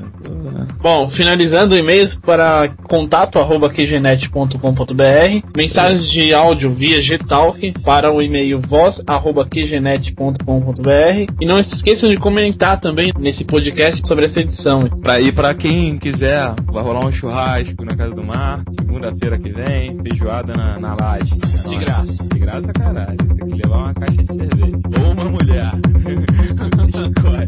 Bom, 0.82 1.08
finalizando 1.08 1.76
e-mails 1.76 2.14
para 2.14 2.68
contato 2.84 3.38
arroba 3.38 3.70
qgenet.com.br, 3.70 5.48
mensagens 5.56 6.10
de 6.10 6.34
áudio 6.34 6.74
via 6.74 7.00
Gtalk 7.00 7.72
para 7.82 8.12
o 8.12 8.20
e-mail 8.20 8.60
voz 8.60 9.00
arroba 9.06 9.46
qgenet.com.br 9.46 11.32
e 11.40 11.46
não 11.46 11.62
se 11.64 11.74
esqueçam 11.74 12.10
de 12.10 12.18
comentar 12.18 12.78
também 12.80 13.12
nesse 13.18 13.44
podcast 13.44 14.06
sobre 14.06 14.26
essa 14.26 14.40
edição. 14.40 14.88
Pra, 15.02 15.18
e 15.20 15.32
pra 15.32 15.54
quem 15.54 15.96
quiser, 15.98 16.54
vai 16.66 16.82
rolar 16.84 17.06
um 17.06 17.10
churrasco 17.10 17.84
na 17.84 17.96
casa 17.96 18.14
do 18.14 18.22
mar, 18.22 18.62
segunda-feira 18.78 19.27
que 19.37 19.50
vem, 19.50 19.99
feijoada 20.00 20.52
na, 20.54 20.78
na 20.78 20.94
laje. 20.94 21.35
De 21.68 21.76
graça. 21.76 22.25
De 22.25 22.38
graça, 22.38 22.73
caralho. 22.73 23.16
Tem 23.16 23.49
que 23.49 23.54
levar 23.56 23.78
uma 23.78 23.94
caixa 23.94 24.23
de 24.23 24.32
cerveja. 24.32 24.78
Ou 25.04 25.12
uma 25.12 25.25
mulher. 25.25 25.73
Você 26.78 27.02
escolhe. 27.02 27.47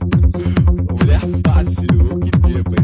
Uma 0.67 0.95
mulher 0.99 1.21
fácil, 1.47 2.11
ou 2.11 2.19
que 2.19 2.31
beba, 2.39 2.80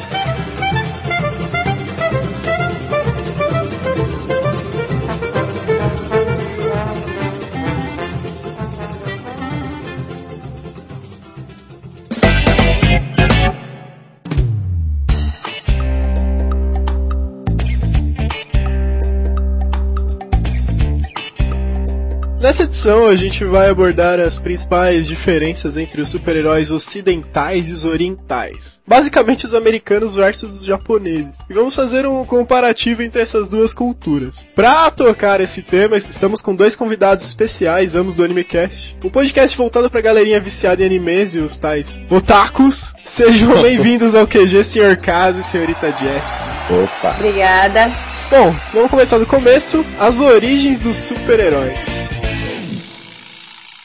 Nessa 22.55 22.63
edição 22.63 23.09
a 23.09 23.17
gente 23.17 23.45
vai 23.45 23.69
abordar 23.69 24.21
as 24.21 24.39
principais 24.39 25.09
diferenças 25.09 25.77
entre 25.77 26.01
os 26.01 26.09
super-heróis 26.09 26.71
ocidentais 26.71 27.69
e 27.69 27.73
os 27.73 27.85
orientais. 27.85 28.81
Basicamente 28.87 29.45
os 29.45 29.55
americanos 29.55 30.15
versus 30.15 30.61
os 30.61 30.65
japoneses. 30.65 31.41
E 31.51 31.53
vamos 31.53 31.75
fazer 31.75 32.07
um 32.07 32.25
comparativo 32.25 33.03
entre 33.03 33.21
essas 33.21 33.49
duas 33.49 33.75
culturas. 33.75 34.47
Pra 34.55 34.89
tocar 34.93 35.41
esse 35.41 35.63
tema, 35.63 35.97
estamos 35.97 36.41
com 36.41 36.55
dois 36.55 36.77
convidados 36.77 37.25
especiais, 37.25 37.97
ambos 37.97 38.15
do 38.15 38.23
AnimeCast. 38.23 38.97
Um 39.05 39.11
podcast 39.11 39.57
voltado 39.57 39.91
pra 39.91 40.01
galerinha 40.01 40.39
viciada 40.39 40.81
em 40.81 40.87
animes 40.87 41.35
e 41.35 41.41
os 41.41 41.59
tais 41.59 42.01
otakus. 42.09 42.95
Sejam 43.03 43.51
bem-vindos 43.63 44.15
ao 44.15 44.29
QG, 44.29 44.63
Sr. 44.63 45.01
Kazu 45.03 45.41
e 45.41 45.43
Senhorita 45.43 45.89
Jess. 45.89 46.27
Opa. 46.71 47.17
Obrigada. 47.19 47.93
Bom, 48.31 48.55
vamos 48.73 48.93
começar 48.93 49.19
do 49.19 49.27
começo. 49.27 49.85
As 49.99 50.21
origens 50.21 50.79
dos 50.79 50.97
super-heróis. 50.97 52.04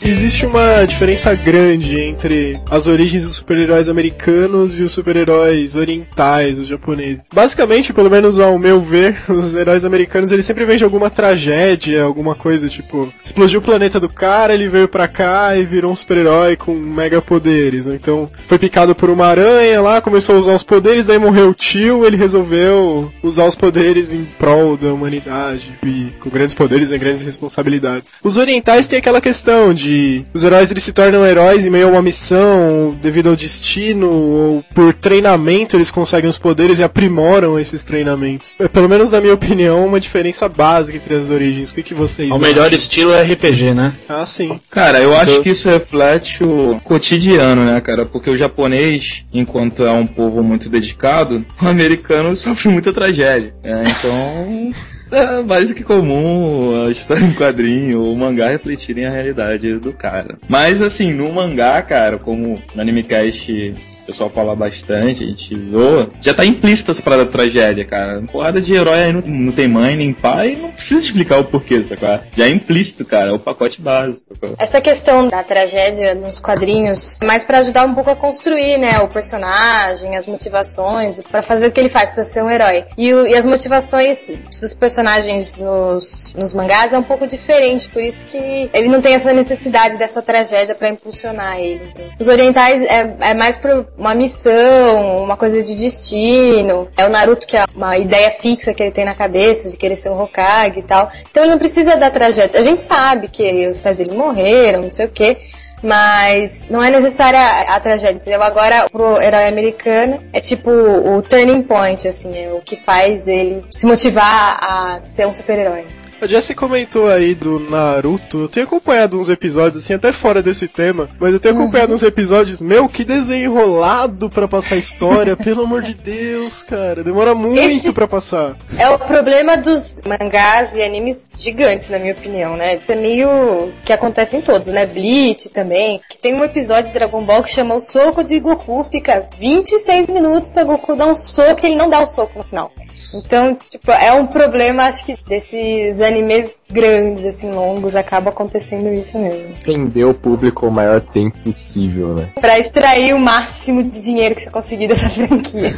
Existe 0.02 0.46
uma 0.46 0.86
diferença 0.86 1.36
grande 1.36 2.00
entre 2.00 2.60
as 2.72 2.88
origens 2.88 3.26
dos 3.26 3.36
super-heróis 3.36 3.90
americanos 3.90 4.80
e 4.80 4.84
os 4.84 4.94
super-heróis 4.94 5.76
orientais, 5.76 6.58
os 6.58 6.68
japoneses. 6.68 7.24
Basicamente, 7.34 7.92
pelo 7.92 8.10
menos 8.10 8.40
ao 8.40 8.58
meu 8.58 8.80
ver, 8.80 9.18
os 9.28 9.56
heróis 9.56 9.84
americanos 9.84 10.32
eles 10.32 10.46
sempre 10.46 10.64
vêm 10.64 10.78
de 10.78 10.86
alguma 10.86 11.10
tragédia, 11.10 12.04
alguma 12.04 12.34
coisa 12.34 12.70
tipo, 12.70 13.12
explodiu 13.24 13.60
o 13.60 13.64
planeta 13.64 14.00
do 14.00 14.08
cara, 14.08 14.54
ele 14.54 14.70
veio 14.70 14.88
pra 14.88 15.08
cá 15.08 15.58
e 15.58 15.66
virou 15.66 15.92
um 15.92 15.96
super-herói 15.96 16.56
com 16.56 16.74
mega 16.74 17.22
poderes. 17.22 17.86
Ou 17.86 17.94
então, 17.94 18.32
foi 18.48 18.58
picado 18.58 18.96
por 18.96 19.10
uma 19.10 19.28
aranha 19.28 19.82
lá, 19.82 20.02
começou 20.02 20.36
a 20.36 20.40
usar 20.40 20.54
os 20.54 20.64
poderes, 20.64 21.06
daí 21.06 21.20
morreu 21.20 21.50
o 21.50 21.54
tio, 21.54 22.06
ele 22.06 22.16
resolveu 22.16 23.12
usar 23.22 23.46
os 23.46 23.56
poderes 23.56 24.14
em 24.14 24.24
prol 24.38 24.78
da 24.78 24.94
humanidade. 24.94 25.74
E 25.84 26.08
com 26.22 26.30
grandes 26.30 26.56
poderes 26.56 26.92
e 26.92 26.98
grandes 26.98 27.22
responsabilidades. 27.22 28.16
Os 28.24 28.38
orientais 28.38 28.88
têm 28.88 29.00
aquela 29.00 29.20
questão 29.20 29.74
de 29.74 29.89
os 30.34 30.44
heróis 30.44 30.72
eles 30.72 30.84
se 30.84 30.94
tornam 30.94 31.26
heróis 31.26 31.66
em 31.66 31.70
meio 31.70 31.88
a 31.88 31.92
uma 31.92 32.02
missão, 32.02 32.96
devido 33.02 33.30
ao 33.30 33.36
destino, 33.36 34.10
ou 34.10 34.64
por 34.74 34.94
treinamento 34.94 35.76
eles 35.76 35.92
conseguem 35.92 36.30
os 36.30 36.38
poderes 36.38 36.80
e 36.80 36.84
aprimoram 36.84 37.60
esses 37.60 37.84
treinamentos. 37.84 38.56
É, 38.60 38.68
pelo 38.68 38.88
menos 38.90 39.12
na 39.12 39.22
minha 39.22 39.34
opinião, 39.34 39.86
uma 39.86 40.00
diferença 40.00 40.48
básica 40.50 40.98
entre 40.98 41.16
as 41.16 41.30
origens. 41.30 41.72
O 41.72 41.76
que, 41.76 41.84
que 41.84 41.94
vocês 41.94 42.30
O 42.30 42.36
acham? 42.36 42.48
melhor 42.48 42.72
estilo 42.74 43.12
é 43.14 43.22
RPG, 43.24 43.74
né? 43.74 43.94
Ah, 44.08 44.26
sim. 44.26 44.60
Cara, 44.70 45.00
eu 45.00 45.16
acho 45.16 45.42
que 45.42 45.50
isso 45.50 45.70
reflete 45.70 46.44
o 46.44 46.80
cotidiano, 46.84 47.64
né, 47.66 47.80
cara? 47.82 48.06
Porque 48.06 48.30
o 48.30 48.38
japonês, 48.38 49.24
enquanto 49.34 49.84
é 49.84 49.92
um 49.92 50.06
povo 50.08 50.42
muito 50.44 50.70
dedicado, 50.70 51.46
o 51.62 51.68
americano 51.68 52.36
sofre 52.36 52.70
muita 52.70 52.92
tragédia. 52.94 53.54
né? 53.64 53.84
Então. 54.00 54.74
É 55.12 55.42
mais 55.42 55.68
do 55.68 55.74
que 55.74 55.84
comum 55.84 56.86
a 56.86 56.92
história 56.92 57.26
em 57.26 57.34
quadrinho 57.34 58.02
ou 58.02 58.16
mangá 58.16 58.50
refletirem 58.50 59.06
a 59.06 59.10
realidade 59.10 59.80
do 59.80 59.92
cara. 59.92 60.38
Mas 60.48 60.82
assim, 60.82 61.12
no 61.12 61.32
mangá, 61.32 61.82
cara, 61.82 62.18
como 62.18 62.62
no 62.76 62.82
Animecast 62.82 63.74
pessoal 64.10 64.30
fala 64.30 64.56
bastante, 64.56 65.24
a 65.24 65.28
gente 65.28 65.70
zoa, 65.72 66.10
já 66.22 66.34
tá 66.34 66.44
implícita 66.46 66.92
essa 66.92 67.02
parada 67.02 67.26
da 67.26 67.32
tragédia, 67.32 67.86
cara. 67.86 68.22
Porrada 68.32 68.60
de 68.60 68.74
herói 68.74 69.04
aí 69.04 69.14
não, 69.14 69.22
não 69.22 69.52
tem 69.52 69.68
mãe 69.68 69.96
nem 69.96 70.12
pai, 70.14 70.58
não 70.60 70.72
precisa 70.72 71.00
explicar 71.06 71.38
o 71.40 71.44
porquê, 71.44 71.84
sacou? 71.84 72.20
Já 72.36 72.46
é 72.46 72.50
implícito, 72.50 73.06
cara, 73.06 73.30
é 73.30 73.32
o 73.32 73.40
pacote 73.40 73.82
básico, 73.82 74.26
sacou? 74.30 74.56
Essa 74.58 74.82
questão 74.82 75.28
da 75.28 75.44
tragédia 75.44 76.16
nos 76.16 76.40
quadrinhos, 76.40 77.20
mais 77.24 77.44
pra 77.44 77.60
ajudar 77.60 77.86
um 77.86 77.94
pouco 77.94 78.10
a 78.10 78.16
construir, 78.16 78.78
né, 78.78 79.00
o 79.00 79.08
personagem, 79.08 80.16
as 80.16 80.26
motivações, 80.26 81.22
pra 81.22 81.42
fazer 81.42 81.68
o 81.68 81.72
que 81.72 81.80
ele 81.80 81.90
faz 81.90 82.10
pra 82.10 82.24
ser 82.24 82.44
um 82.44 82.50
herói. 82.50 82.86
E, 82.98 83.14
o- 83.14 83.28
e 83.28 83.36
as 83.36 83.46
motivações 83.46 84.32
dos 84.60 84.74
personagens 84.74 85.58
nos, 85.58 86.34
nos 86.36 86.54
mangás 86.54 86.94
é 86.94 86.98
um 86.98 87.04
pouco 87.04 87.28
diferente, 87.28 87.90
por 87.90 88.02
isso 88.02 88.26
que 88.26 88.70
ele 88.74 88.88
não 88.88 89.02
tem 89.02 89.14
essa 89.14 89.32
necessidade 89.34 89.98
dessa 89.98 90.22
tragédia 90.22 90.74
pra 90.76 90.90
impulsionar 90.90 91.60
ele. 91.60 91.82
Os 92.20 92.28
orientais 92.28 92.82
é, 92.82 93.16
é 93.20 93.34
mais 93.34 93.58
por 93.58 93.88
uma 94.00 94.16
missão, 94.16 95.24
uma 95.24 95.36
coisa 95.36 95.62
de 95.62 95.76
destino. 95.76 96.88
É 96.98 97.06
o 97.06 97.10
Naruto 97.10 97.46
que 97.46 97.58
é 97.58 97.66
uma 97.76 97.98
ideia 97.98 98.32
fixa 98.32 98.74
que 98.74 98.82
ele 98.82 98.92
tem 98.92 99.06
na 99.06 99.14
cabeça 99.14 99.70
de 99.70 99.78
querer 99.78 99.98
ser 99.98 100.10
um 100.10 100.20
Hokage 100.20 100.80
e 100.80 100.84
tal. 100.84 101.12
Então 101.30 101.44
ele 101.44 101.52
não 101.52 101.60
precisa 101.60 101.98
da 101.98 102.10
tragédia. 102.10 102.60
A 102.60 102.64
gente 102.64 102.82
sabe 102.82 103.28
que 103.28 103.68
os 103.68 103.82
pais 103.82 103.98
dele 103.98 104.14
morreram, 104.14 104.84
não 104.84 104.94
sei 104.94 105.06
o 105.06 105.10
quê. 105.10 105.38
Mas 105.82 106.68
não 106.70 106.84
é 106.84 106.90
necessária 106.90 107.40
a 107.74 107.80
tragédia, 107.80 108.18
entendeu? 108.18 108.44
Agora, 108.44 108.90
pro 108.90 109.22
herói 109.22 109.48
americano, 109.48 110.22
é 110.34 110.40
tipo 110.42 110.70
o 110.70 111.22
turning 111.22 111.62
point, 111.62 112.06
assim, 112.06 112.38
é 112.38 112.52
o 112.52 112.60
que 112.60 112.76
faz 112.76 113.30
ele 113.30 113.64
se 113.72 113.86
motivar 113.86 114.60
a 114.62 115.00
ser 115.00 115.26
um 115.26 115.34
super-herói. 115.34 115.86
A 116.22 116.28
Jessie 116.28 116.54
comentou 116.54 117.10
aí 117.10 117.34
do 117.34 117.60
Naruto. 117.60 118.42
Eu 118.42 118.50
tenho 118.50 118.66
acompanhado 118.66 119.18
uns 119.18 119.30
episódios, 119.30 119.82
assim, 119.82 119.94
até 119.94 120.12
fora 120.12 120.42
desse 120.44 120.68
tema, 120.68 121.08
mas 121.18 121.34
eu 121.34 121.40
tenho 121.40 121.56
acompanhado 121.56 121.94
uns 121.94 122.04
episódios. 122.04 122.62
Meu, 122.62 122.90
que 122.90 123.06
desenho 123.06 123.46
enrolado 123.54 124.30
pra 124.30 124.46
passar 124.46 124.76
a 124.76 124.80
história, 124.80 125.36
pelo 125.38 125.64
amor 125.64 125.82
de 125.82 125.94
Deus, 125.94 126.62
cara. 126.64 127.06
Demora 127.06 127.34
muito 127.34 127.58
Esse- 127.62 127.94
pra 127.94 128.06
passar. 128.06 128.58
É 128.78 128.90
o 128.90 129.00
problema 129.00 129.56
dos 129.56 129.96
mangás 130.06 130.76
e 130.76 130.82
animes 130.84 131.30
gigantes, 131.38 131.88
na 131.88 131.98
minha 131.98 132.12
opinião, 132.14 132.58
né? 132.58 132.80
É 132.86 132.96
meio 132.96 133.72
que 133.86 133.94
acontece 133.94 134.36
em 134.36 134.42
todos, 134.42 134.68
né? 134.68 134.86
Bleach 134.86 135.48
também. 135.50 136.02
Que 136.10 136.18
tem 136.18 136.34
um 136.34 136.44
episódio 136.44 136.88
de 136.88 136.94
Dragon 136.94 137.24
Ball 137.24 137.44
que 137.44 137.50
chama 137.52 137.76
o 137.76 137.80
soco 137.82 138.26
de 138.26 138.40
Goku, 138.42 138.86
fica 138.92 139.26
26 139.40 140.08
minutos 140.08 140.50
pra 140.52 140.66
Goku 140.66 140.98
dar 140.98 141.08
um 141.08 141.16
soco 141.16 141.62
e 141.64 141.68
ele 141.68 141.76
não 141.78 141.90
dá 141.90 142.02
o 142.02 142.06
soco 142.08 142.38
no 142.40 142.44
final. 142.44 142.72
Então, 143.12 143.58
tipo, 143.72 143.90
é 143.92 144.14
um 144.14 144.28
problema, 144.28 144.84
acho 144.84 145.04
que 145.04 145.16
desses 145.28 146.00
animes 146.10 146.62
grandes, 146.70 147.26
assim, 147.26 147.52
longos, 147.52 147.96
acaba 147.96 148.30
acontecendo 148.30 148.94
isso 148.94 149.18
mesmo. 149.18 149.56
Prender 149.64 150.06
o 150.06 150.14
público 150.14 150.68
o 150.68 150.72
maior 150.72 151.02
tempo 151.02 151.38
possível, 151.40 152.10
né? 152.16 152.30
Pra 152.40 152.60
extrair 152.60 153.14
o 153.14 153.20
máximo 153.20 153.84
de 153.84 154.02
dinheiro 154.02 154.36
que 154.36 154.42
você 154.42 154.50
conseguir 154.50 154.88
dessa 154.88 155.10
franquia. 155.10 155.74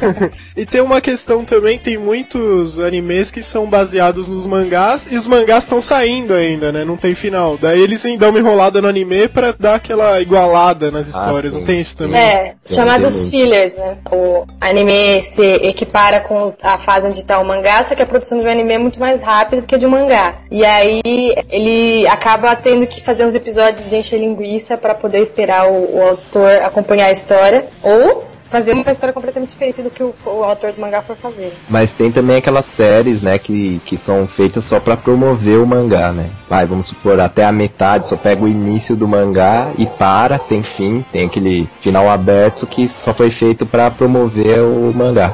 E 0.55 0.65
tem 0.65 0.81
uma 0.81 0.99
questão 1.01 1.45
também, 1.45 1.77
tem 1.77 1.97
muitos 1.97 2.79
animes 2.79 3.31
que 3.31 3.41
são 3.41 3.67
baseados 3.69 4.27
nos 4.27 4.45
mangás 4.45 5.07
e 5.09 5.15
os 5.15 5.27
mangás 5.27 5.63
estão 5.63 5.79
saindo 5.81 6.33
ainda, 6.33 6.71
né? 6.71 6.83
Não 6.83 6.97
tem 6.97 7.13
final. 7.13 7.57
Daí 7.57 7.79
eles 7.81 8.03
dão 8.17 8.29
uma 8.29 8.39
enrolada 8.39 8.81
no 8.81 8.87
anime 8.87 9.27
pra 9.27 9.53
dar 9.57 9.75
aquela 9.75 10.19
igualada 10.21 10.89
nas 10.91 11.07
histórias. 11.07 11.53
sim. 11.53 11.59
Não 11.59 11.65
tem 11.65 11.79
isso 11.79 11.97
também? 11.97 12.19
É, 12.19 12.55
Tem 12.63 12.75
chamados 12.75 13.29
fillers, 13.29 13.75
né? 13.77 13.97
O 14.11 14.45
anime 14.59 15.21
se 15.21 15.43
equipara 15.43 16.19
com 16.21 16.53
a 16.61 16.77
fase 16.77 17.07
onde 17.07 17.25
tá 17.25 17.39
o 17.39 17.45
mangá, 17.45 17.83
só 17.83 17.95
que 17.95 18.01
a 18.01 18.05
produção 18.05 18.39
do 18.39 18.47
anime 18.49 18.73
é 18.73 18.77
muito 18.77 18.99
mais 18.99 19.21
rápida 19.21 19.61
do 19.61 19.67
que 19.67 19.75
a 19.75 19.77
de 19.77 19.85
um 19.85 19.89
mangá. 19.89 20.20
E 20.49 20.65
aí 20.65 21.01
ele 21.49 22.07
acaba 22.07 22.55
tendo 22.55 22.85
que 22.87 23.01
fazer 23.01 23.25
uns 23.25 23.35
episódios 23.35 23.89
de 23.89 23.95
encher 23.95 24.19
linguiça 24.19 24.77
pra 24.77 24.93
poder 24.93 25.19
esperar 25.19 25.67
o, 25.67 25.97
o 25.97 26.01
autor 26.01 26.51
acompanhar 26.63 27.07
a 27.07 27.11
história, 27.11 27.65
ou 27.81 28.31
fazer 28.51 28.73
uma 28.73 28.91
história 28.91 29.13
completamente 29.13 29.51
diferente 29.51 29.81
do 29.81 29.89
que 29.89 30.03
o, 30.03 30.13
o 30.25 30.43
autor 30.43 30.73
do 30.73 30.81
mangá 30.81 31.01
for 31.01 31.15
fazer. 31.15 31.53
Mas 31.69 31.91
tem 31.91 32.11
também 32.11 32.35
aquelas 32.35 32.65
séries, 32.65 33.21
né, 33.21 33.39
que, 33.39 33.81
que 33.85 33.97
são 33.97 34.27
feitas 34.27 34.65
só 34.65 34.77
pra 34.79 34.97
promover 34.97 35.57
o 35.57 35.65
mangá, 35.65 36.11
né? 36.11 36.29
Vai, 36.49 36.65
vamos 36.65 36.87
supor, 36.87 37.17
até 37.21 37.45
a 37.45 37.51
metade, 37.51 38.09
só 38.09 38.17
pega 38.17 38.43
o 38.43 38.47
início 38.49 38.93
do 38.93 39.07
mangá 39.07 39.71
e 39.77 39.85
para, 39.85 40.37
sem 40.37 40.61
fim. 40.61 41.03
Tem 41.13 41.25
aquele 41.25 41.67
final 41.79 42.09
aberto 42.09 42.67
que 42.67 42.89
só 42.89 43.13
foi 43.13 43.31
feito 43.31 43.65
pra 43.65 43.89
promover 43.89 44.59
o 44.59 44.91
mangá. 44.93 45.33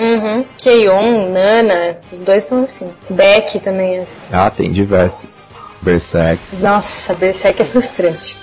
Uhum. 0.00 0.44
Keion, 0.56 1.30
Nana, 1.30 1.98
os 2.10 2.22
dois 2.22 2.44
são 2.44 2.64
assim. 2.64 2.90
Beck 3.10 3.60
também 3.60 3.98
é 3.98 4.00
assim. 4.00 4.20
Ah, 4.32 4.50
tem 4.50 4.72
diversos. 4.72 5.50
Berserk. 5.82 6.40
Nossa, 6.58 7.14
Berserk 7.14 7.60
é 7.60 7.64
frustrante. 7.64 8.36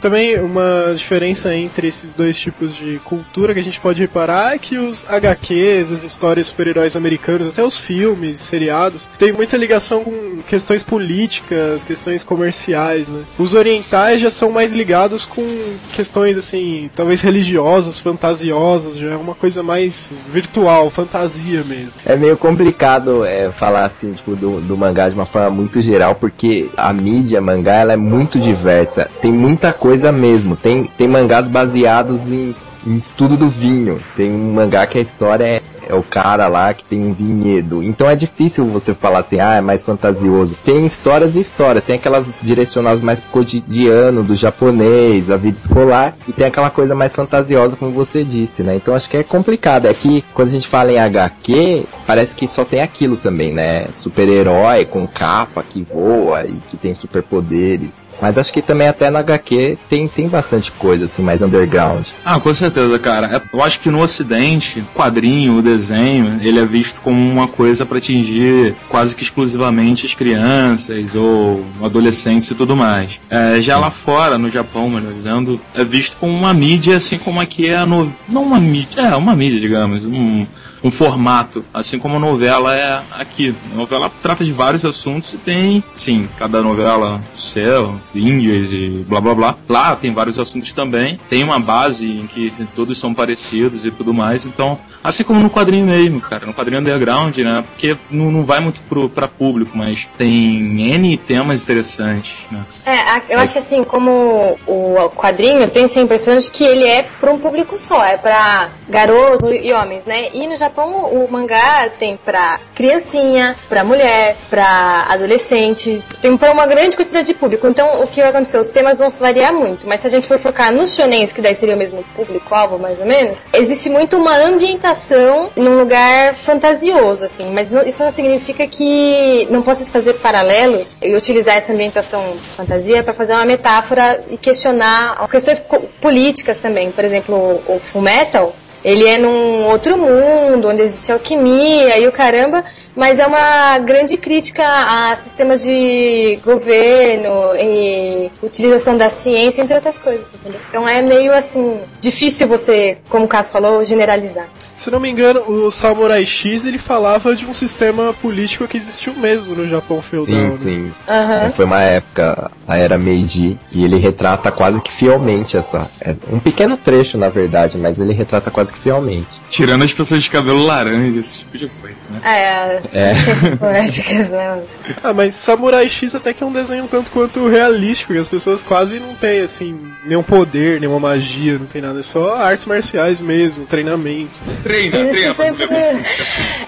Também 0.00 0.40
uma 0.40 0.94
diferença 0.96 1.54
entre 1.54 1.88
esses 1.88 2.14
dois 2.14 2.38
tipos 2.38 2.74
de 2.74 2.98
cultura 3.04 3.52
que 3.52 3.60
a 3.60 3.64
gente 3.64 3.80
pode 3.80 4.00
reparar 4.00 4.54
é 4.54 4.58
que 4.58 4.78
os 4.78 5.04
HQs, 5.08 5.92
as 5.92 6.02
histórias 6.02 6.46
super-heróis 6.46 6.96
americanos, 6.96 7.48
até 7.48 7.62
os 7.62 7.78
filmes, 7.78 8.38
seriados, 8.38 9.08
tem 9.18 9.32
muita 9.32 9.56
ligação 9.56 10.02
com 10.02 10.38
questões 10.48 10.82
políticas, 10.82 11.84
questões 11.84 12.24
comerciais, 12.24 13.08
né? 13.08 13.22
Os 13.38 13.54
orientais 13.54 14.20
já 14.20 14.30
são 14.30 14.50
mais 14.50 14.72
ligados 14.72 15.24
com 15.24 15.44
questões 15.92 16.36
assim, 16.36 16.90
talvez 16.94 17.20
religiosas, 17.20 18.00
fantasiosas, 18.00 18.96
já 18.96 19.10
é 19.10 19.16
uma 19.16 19.34
coisa 19.34 19.62
mais 19.62 20.10
virtual, 20.32 20.88
fantasia 20.88 21.62
mesmo. 21.62 22.00
É 22.06 22.16
meio 22.16 22.36
complicado 22.36 23.24
é, 23.24 23.50
falar 23.50 23.86
assim, 23.86 24.12
tipo, 24.12 24.34
do, 24.34 24.60
do 24.60 24.76
mangá 24.76 25.08
de 25.08 25.14
uma 25.14 25.26
forma 25.26 25.50
muito 25.50 25.82
geral, 25.82 26.14
porque 26.14 26.68
a 26.76 26.92
mídia 26.92 27.40
mangá 27.40 27.74
ela 27.74 27.92
é 27.92 27.96
muito 27.96 28.38
diversa. 28.38 29.10
Tem 29.20 29.32
muita 29.32 29.72
coisa 29.72 29.89
mesmo. 30.12 30.56
Tem, 30.56 30.84
tem 30.84 31.08
mangás 31.08 31.46
baseados 31.46 32.26
em, 32.26 32.54
em 32.86 32.96
estudo 32.96 33.36
do 33.36 33.48
vinho. 33.48 34.00
Tem 34.16 34.30
um 34.30 34.52
mangá 34.52 34.86
que 34.86 34.98
a 34.98 35.00
história 35.02 35.44
é, 35.44 35.62
é 35.88 35.94
o 35.94 36.02
cara 36.02 36.48
lá 36.48 36.72
que 36.72 36.84
tem 36.84 37.04
um 37.04 37.12
vinhedo. 37.12 37.82
Então 37.82 38.08
é 38.08 38.14
difícil 38.14 38.64
você 38.66 38.94
falar 38.94 39.20
assim, 39.20 39.40
ah, 39.40 39.56
é 39.56 39.60
mais 39.60 39.84
fantasioso. 39.84 40.56
Tem 40.64 40.86
histórias 40.86 41.36
e 41.36 41.40
histórias. 41.40 41.84
Tem 41.84 41.96
aquelas 41.96 42.26
direcionadas 42.40 43.02
mais 43.02 43.20
cotidiano, 43.20 44.22
do 44.22 44.34
japonês, 44.36 45.30
a 45.30 45.36
vida 45.36 45.58
escolar. 45.58 46.14
E 46.28 46.32
tem 46.32 46.46
aquela 46.46 46.70
coisa 46.70 46.94
mais 46.94 47.12
fantasiosa, 47.12 47.76
como 47.76 47.90
você 47.90 48.24
disse, 48.24 48.62
né? 48.62 48.76
Então 48.76 48.94
acho 48.94 49.10
que 49.10 49.16
é 49.16 49.22
complicado. 49.22 49.86
É 49.86 49.94
que 49.94 50.24
quando 50.32 50.48
a 50.48 50.52
gente 50.52 50.68
fala 50.68 50.92
em 50.92 50.98
HQ, 50.98 51.84
parece 52.06 52.34
que 52.34 52.48
só 52.48 52.64
tem 52.64 52.80
aquilo 52.80 53.16
também, 53.16 53.52
né? 53.52 53.86
Super-herói 53.94 54.84
com 54.84 55.06
capa 55.06 55.62
que 55.62 55.82
voa 55.82 56.44
e 56.44 56.58
que 56.70 56.76
tem 56.76 56.94
superpoderes. 56.94 58.09
Mas 58.20 58.36
acho 58.36 58.52
que 58.52 58.60
também 58.62 58.88
até 58.88 59.10
na 59.10 59.20
HQ 59.20 59.78
tem, 59.88 60.06
tem 60.08 60.28
bastante 60.28 60.70
coisa 60.72 61.06
assim, 61.06 61.22
mais 61.22 61.40
underground. 61.42 62.06
Ah, 62.24 62.38
com 62.38 62.52
certeza, 62.52 62.98
cara. 62.98 63.26
É- 63.36 63.40
Eu 63.56 63.62
acho 63.62 63.80
que 63.80 63.90
no 63.90 64.00
Ocidente, 64.00 64.80
o 64.80 64.84
quadrinho, 64.98 65.58
o 65.58 65.62
desenho, 65.62 66.38
ele 66.42 66.58
é 66.58 66.64
visto 66.64 67.00
como 67.00 67.18
uma 67.18 67.48
coisa 67.48 67.84
para 67.86 67.98
atingir 67.98 68.74
quase 68.88 69.14
que 69.16 69.22
exclusivamente 69.22 70.06
as 70.06 70.14
crianças 70.14 71.14
ou 71.14 71.64
adolescentes 71.82 72.50
e 72.50 72.54
tudo 72.54 72.76
mais. 72.76 73.18
É, 73.28 73.60
já 73.60 73.78
lá 73.78 73.90
fora, 73.90 74.38
no 74.38 74.48
Japão, 74.48 74.88
melhor 74.90 75.12
dizendo, 75.12 75.60
é 75.74 75.84
visto 75.84 76.16
como 76.16 76.32
uma 76.32 76.52
mídia, 76.54 76.96
assim 76.96 77.18
como 77.18 77.40
aqui 77.40 77.68
é 77.68 77.76
a 77.76 77.86
no... 77.86 78.12
Não 78.28 78.42
uma 78.42 78.60
mídia, 78.60 79.00
é 79.02 79.16
uma 79.16 79.34
mídia, 79.34 79.60
digamos. 79.60 80.04
Um, 80.04 80.46
um 80.82 80.90
formato, 80.90 81.64
assim 81.72 81.98
como 81.98 82.16
a 82.16 82.20
novela 82.20 82.74
é 82.74 83.02
aqui. 83.12 83.54
A 83.72 83.76
novela 83.76 84.10
trata 84.22 84.44
de 84.44 84.52
vários 84.52 84.84
assuntos 84.84 85.34
e 85.34 85.38
tem, 85.38 85.84
sim, 85.94 86.28
cada 86.38 86.62
novela 86.62 87.20
céu, 87.36 87.94
índias 88.14 88.72
e 88.72 89.04
blá 89.08 89.20
blá 89.20 89.34
blá. 89.34 89.54
Lá 89.68 89.96
tem 89.96 90.12
vários 90.12 90.38
assuntos 90.38 90.72
também. 90.72 91.18
Tem 91.28 91.42
uma 91.44 91.60
base 91.60 92.06
em 92.06 92.26
que 92.26 92.52
todos 92.74 92.98
são 92.98 93.14
parecidos 93.14 93.84
e 93.84 93.90
tudo 93.90 94.14
mais. 94.14 94.46
Então, 94.46 94.78
assim 95.02 95.22
como 95.22 95.40
no 95.40 95.50
quadrinho 95.50 95.86
mesmo, 95.86 96.20
cara, 96.20 96.46
no 96.46 96.54
quadrinho 96.54 96.80
underground, 96.80 97.36
né? 97.38 97.62
Porque 97.62 97.96
não, 98.10 98.30
não 98.30 98.44
vai 98.44 98.60
muito 98.60 98.80
pro, 98.82 99.08
pra 99.08 99.28
público, 99.28 99.76
mas 99.76 100.08
tem 100.16 100.92
N 100.92 101.16
temas 101.16 101.62
interessantes, 101.62 102.46
né? 102.50 102.64
É, 102.86 103.34
eu 103.34 103.38
acho 103.38 103.52
que 103.52 103.58
assim, 103.58 103.84
como 103.84 104.58
o 104.66 105.10
quadrinho 105.14 105.68
tem 105.68 105.84
essa 105.84 106.00
impressão 106.00 106.38
de 106.38 106.50
que 106.50 106.64
ele 106.64 106.84
é 106.84 107.02
para 107.20 107.30
um 107.30 107.38
público 107.38 107.78
só, 107.78 108.04
é 108.04 108.16
pra 108.16 108.70
garotos 108.88 109.50
e 109.50 109.72
homens, 109.72 110.04
né? 110.04 110.30
E 110.32 110.46
no 110.46 110.56
Japão 110.56 110.69
o 110.78 111.26
mangá 111.30 111.88
tem 111.98 112.16
pra 112.16 112.60
criancinha, 112.74 113.56
pra 113.68 113.84
mulher, 113.84 114.36
pra 114.48 115.06
adolescente, 115.08 116.02
tem 116.20 116.36
pra 116.36 116.50
uma 116.52 116.66
grande 116.66 116.96
quantidade 116.96 117.26
de 117.26 117.34
público. 117.34 117.66
Então 117.66 118.02
o 118.02 118.06
que 118.06 118.20
vai 118.20 118.30
acontecer? 118.30 118.58
Os 118.58 118.68
temas 118.68 118.98
vão 118.98 119.10
variar 119.10 119.52
muito, 119.52 119.86
mas 119.86 120.00
se 120.00 120.06
a 120.06 120.10
gente 120.10 120.26
for 120.26 120.38
focar 120.38 120.72
nos 120.72 120.94
shonens, 120.94 121.32
que 121.32 121.40
daí 121.40 121.54
seria 121.54 121.74
o 121.74 121.78
mesmo 121.78 122.02
público-alvo, 122.16 122.78
mais 122.78 123.00
ou 123.00 123.06
menos, 123.06 123.48
existe 123.52 123.90
muito 123.90 124.16
uma 124.16 124.36
ambientação 124.36 125.50
num 125.56 125.78
lugar 125.78 126.34
fantasioso, 126.34 127.24
assim, 127.24 127.50
mas 127.52 127.70
não- 127.70 127.82
isso 127.82 128.02
não 128.02 128.12
significa 128.12 128.66
que 128.66 129.46
não 129.50 129.62
possa 129.62 129.84
se 129.84 129.90
fazer 129.90 130.14
paralelos 130.14 130.96
e 131.02 131.14
utilizar 131.14 131.56
essa 131.56 131.72
ambientação 131.72 132.22
fantasia 132.56 133.02
para 133.02 133.12
fazer 133.14 133.34
uma 133.34 133.44
metáfora 133.44 134.22
e 134.30 134.36
questionar 134.36 135.28
questões 135.28 135.62
políticas 136.00 136.58
também. 136.58 136.90
Por 136.90 137.04
exemplo, 137.04 137.60
o 137.66 137.78
Full 137.78 138.02
Metal, 138.02 138.54
ele 138.84 139.06
é 139.06 139.18
num 139.18 139.64
outro 139.68 139.96
mundo, 139.96 140.68
onde 140.68 140.82
existe 140.82 141.12
alquimia 141.12 141.98
e 141.98 142.06
o 142.06 142.12
caramba, 142.12 142.64
mas 143.00 143.18
é 143.18 143.26
uma 143.26 143.78
grande 143.78 144.18
crítica 144.18 144.62
a 144.62 145.16
sistemas 145.16 145.62
de 145.62 146.38
governo 146.44 147.56
e 147.58 148.30
utilização 148.42 148.98
da 148.98 149.08
ciência, 149.08 149.62
entre 149.62 149.74
outras 149.74 149.96
coisas, 149.96 150.26
entendeu? 150.34 150.60
Então 150.68 150.86
é 150.86 151.00
meio 151.00 151.32
assim, 151.32 151.80
difícil 151.98 152.46
você, 152.46 152.98
como 153.08 153.24
o 153.24 153.28
Cássio 153.28 153.54
falou, 153.54 153.82
generalizar. 153.82 154.46
Se 154.80 154.90
não 154.90 154.98
me 154.98 155.10
engano, 155.10 155.42
o 155.46 155.70
Samurai 155.70 156.24
X 156.24 156.64
ele 156.64 156.78
falava 156.78 157.36
de 157.36 157.44
um 157.44 157.52
sistema 157.52 158.14
político 158.14 158.66
que 158.66 158.78
existiu 158.78 159.12
mesmo 159.12 159.54
no 159.54 159.68
Japão 159.68 160.00
feudal. 160.00 160.34
Sim, 160.34 160.48
né? 160.48 160.56
sim. 160.56 160.92
É, 161.06 161.50
Foi 161.50 161.66
uma 161.66 161.82
época, 161.82 162.50
a 162.66 162.78
era 162.78 162.96
Meiji, 162.96 163.58
e 163.70 163.84
ele 163.84 163.96
retrata 163.96 164.50
quase 164.50 164.80
que 164.80 164.90
fielmente 164.90 165.54
essa. 165.54 165.86
É 166.00 166.14
um 166.32 166.40
pequeno 166.40 166.78
trecho, 166.78 167.18
na 167.18 167.28
verdade, 167.28 167.76
mas 167.76 167.98
ele 167.98 168.14
retrata 168.14 168.50
quase 168.50 168.72
que 168.72 168.78
fielmente. 168.78 169.28
Tirando 169.50 169.84
as 169.84 169.92
pessoas 169.92 170.22
de 170.22 170.30
cabelo 170.30 170.64
laranja, 170.64 171.20
esse 171.20 171.40
tipo 171.40 171.58
de 171.58 171.68
coisa, 171.68 171.96
né? 172.08 172.20
É, 172.24 172.80
É. 172.92 173.12
poéticas, 173.58 174.30
né? 174.30 174.62
Ah, 175.02 175.12
mas 175.12 175.34
Samurai 175.34 175.88
X 175.88 176.14
até 176.14 176.32
que 176.34 176.42
é 176.42 176.46
um 176.46 176.52
desenho 176.52 176.84
um 176.84 176.88
tanto 176.88 177.12
quanto 177.12 177.48
realístico, 177.48 178.12
que 178.12 178.18
as 178.18 178.28
pessoas 178.28 178.62
quase 178.62 178.98
não 178.98 179.14
têm, 179.14 179.40
assim, 179.40 179.78
nenhum 180.04 180.22
poder, 180.22 180.80
nenhuma 180.80 180.98
magia, 181.00 181.58
não 181.58 181.66
tem 181.66 181.80
nada, 181.80 182.00
é 182.00 182.02
só 182.02 182.34
artes 182.34 182.66
marciais 182.66 183.20
mesmo, 183.20 183.64
treinamento. 183.66 184.40
Treina, 184.62 184.98
Isso 185.10 185.34
sempre, 185.34 185.68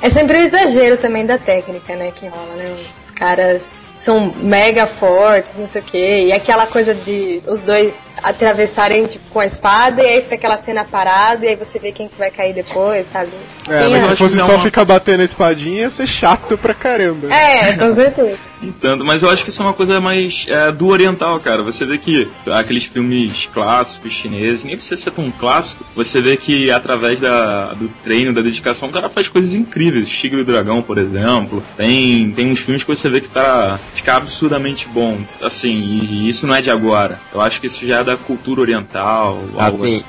é 0.00 0.08
sempre 0.10 0.38
o 0.38 0.40
exagero 0.40 0.96
também 0.96 1.26
da 1.26 1.38
técnica, 1.38 1.94
né, 1.96 2.12
que 2.14 2.26
rola, 2.26 2.54
né? 2.56 2.74
Os 3.00 3.10
caras 3.10 3.90
são 3.98 4.32
mega 4.42 4.86
fortes, 4.86 5.54
não 5.56 5.66
sei 5.66 5.80
o 5.80 5.84
quê, 5.84 6.24
e 6.26 6.32
aquela 6.32 6.66
coisa 6.66 6.92
de 6.94 7.40
os 7.46 7.62
dois 7.62 8.02
atravessarem 8.22 9.06
tipo, 9.06 9.24
com 9.30 9.40
a 9.40 9.46
espada, 9.46 10.02
e 10.02 10.06
aí 10.06 10.22
fica 10.22 10.34
aquela 10.34 10.58
cena 10.58 10.84
parada, 10.84 11.44
e 11.44 11.48
aí 11.48 11.56
você 11.56 11.78
vê 11.78 11.92
quem 11.92 12.08
que 12.08 12.18
vai 12.18 12.30
cair 12.30 12.52
depois, 12.52 13.06
sabe? 13.06 13.30
É, 13.68 13.78
Tem 13.80 13.90
mas 13.90 14.04
a- 14.04 14.08
se 14.08 14.16
fosse 14.16 14.38
só 14.40 14.54
uma- 14.56 14.64
ficar 14.64 14.84
batendo 14.84 15.20
a 15.20 15.24
espadinha, 15.24 15.82
ia 15.82 15.90
ser 16.02 16.06
chato 16.06 16.58
pra 16.58 16.74
caramba. 16.74 17.32
É, 17.32 17.72
com 17.74 17.94
certeza. 17.94 18.38
Entendo, 18.62 19.04
mas 19.04 19.22
eu 19.22 19.30
acho 19.30 19.42
que 19.42 19.50
isso 19.50 19.60
é 19.60 19.64
uma 19.64 19.72
coisa 19.72 20.00
mais 20.00 20.46
é, 20.48 20.70
do 20.70 20.86
oriental, 20.86 21.38
cara. 21.40 21.62
Você 21.62 21.84
vê 21.84 21.98
que 21.98 22.28
aqueles 22.46 22.84
filmes 22.84 23.48
clássicos 23.52 24.12
chineses, 24.12 24.64
nem 24.64 24.76
precisa 24.76 25.00
ser 25.00 25.10
tão 25.10 25.30
clássico, 25.32 25.84
você 25.96 26.20
vê 26.20 26.36
que 26.36 26.70
através 26.70 27.20
da, 27.20 27.72
do 27.74 27.88
treino, 28.04 28.32
da 28.32 28.40
dedicação, 28.40 28.88
o 28.88 28.92
cara 28.92 29.10
faz 29.10 29.28
coisas 29.28 29.54
incríveis. 29.54 30.08
Tigre 30.08 30.38
e 30.38 30.42
o 30.42 30.44
Dragão, 30.44 30.80
por 30.80 30.96
exemplo. 30.96 31.62
Tem, 31.76 32.30
tem 32.30 32.52
uns 32.52 32.60
filmes 32.60 32.84
que 32.84 32.94
você 32.94 33.08
vê 33.08 33.20
que 33.20 33.28
tá, 33.28 33.80
fica 33.94 34.16
absurdamente 34.16 34.88
bom. 34.88 35.18
Assim, 35.42 35.72
e, 35.72 36.04
e 36.04 36.28
isso 36.28 36.46
não 36.46 36.54
é 36.54 36.62
de 36.62 36.70
agora. 36.70 37.18
Eu 37.34 37.40
acho 37.40 37.60
que 37.60 37.66
isso 37.66 37.84
já 37.84 38.00
é 38.00 38.04
da 38.04 38.16
cultura 38.16 38.60
oriental. 38.60 39.42
algo 39.56 39.84
Assim, 39.84 40.04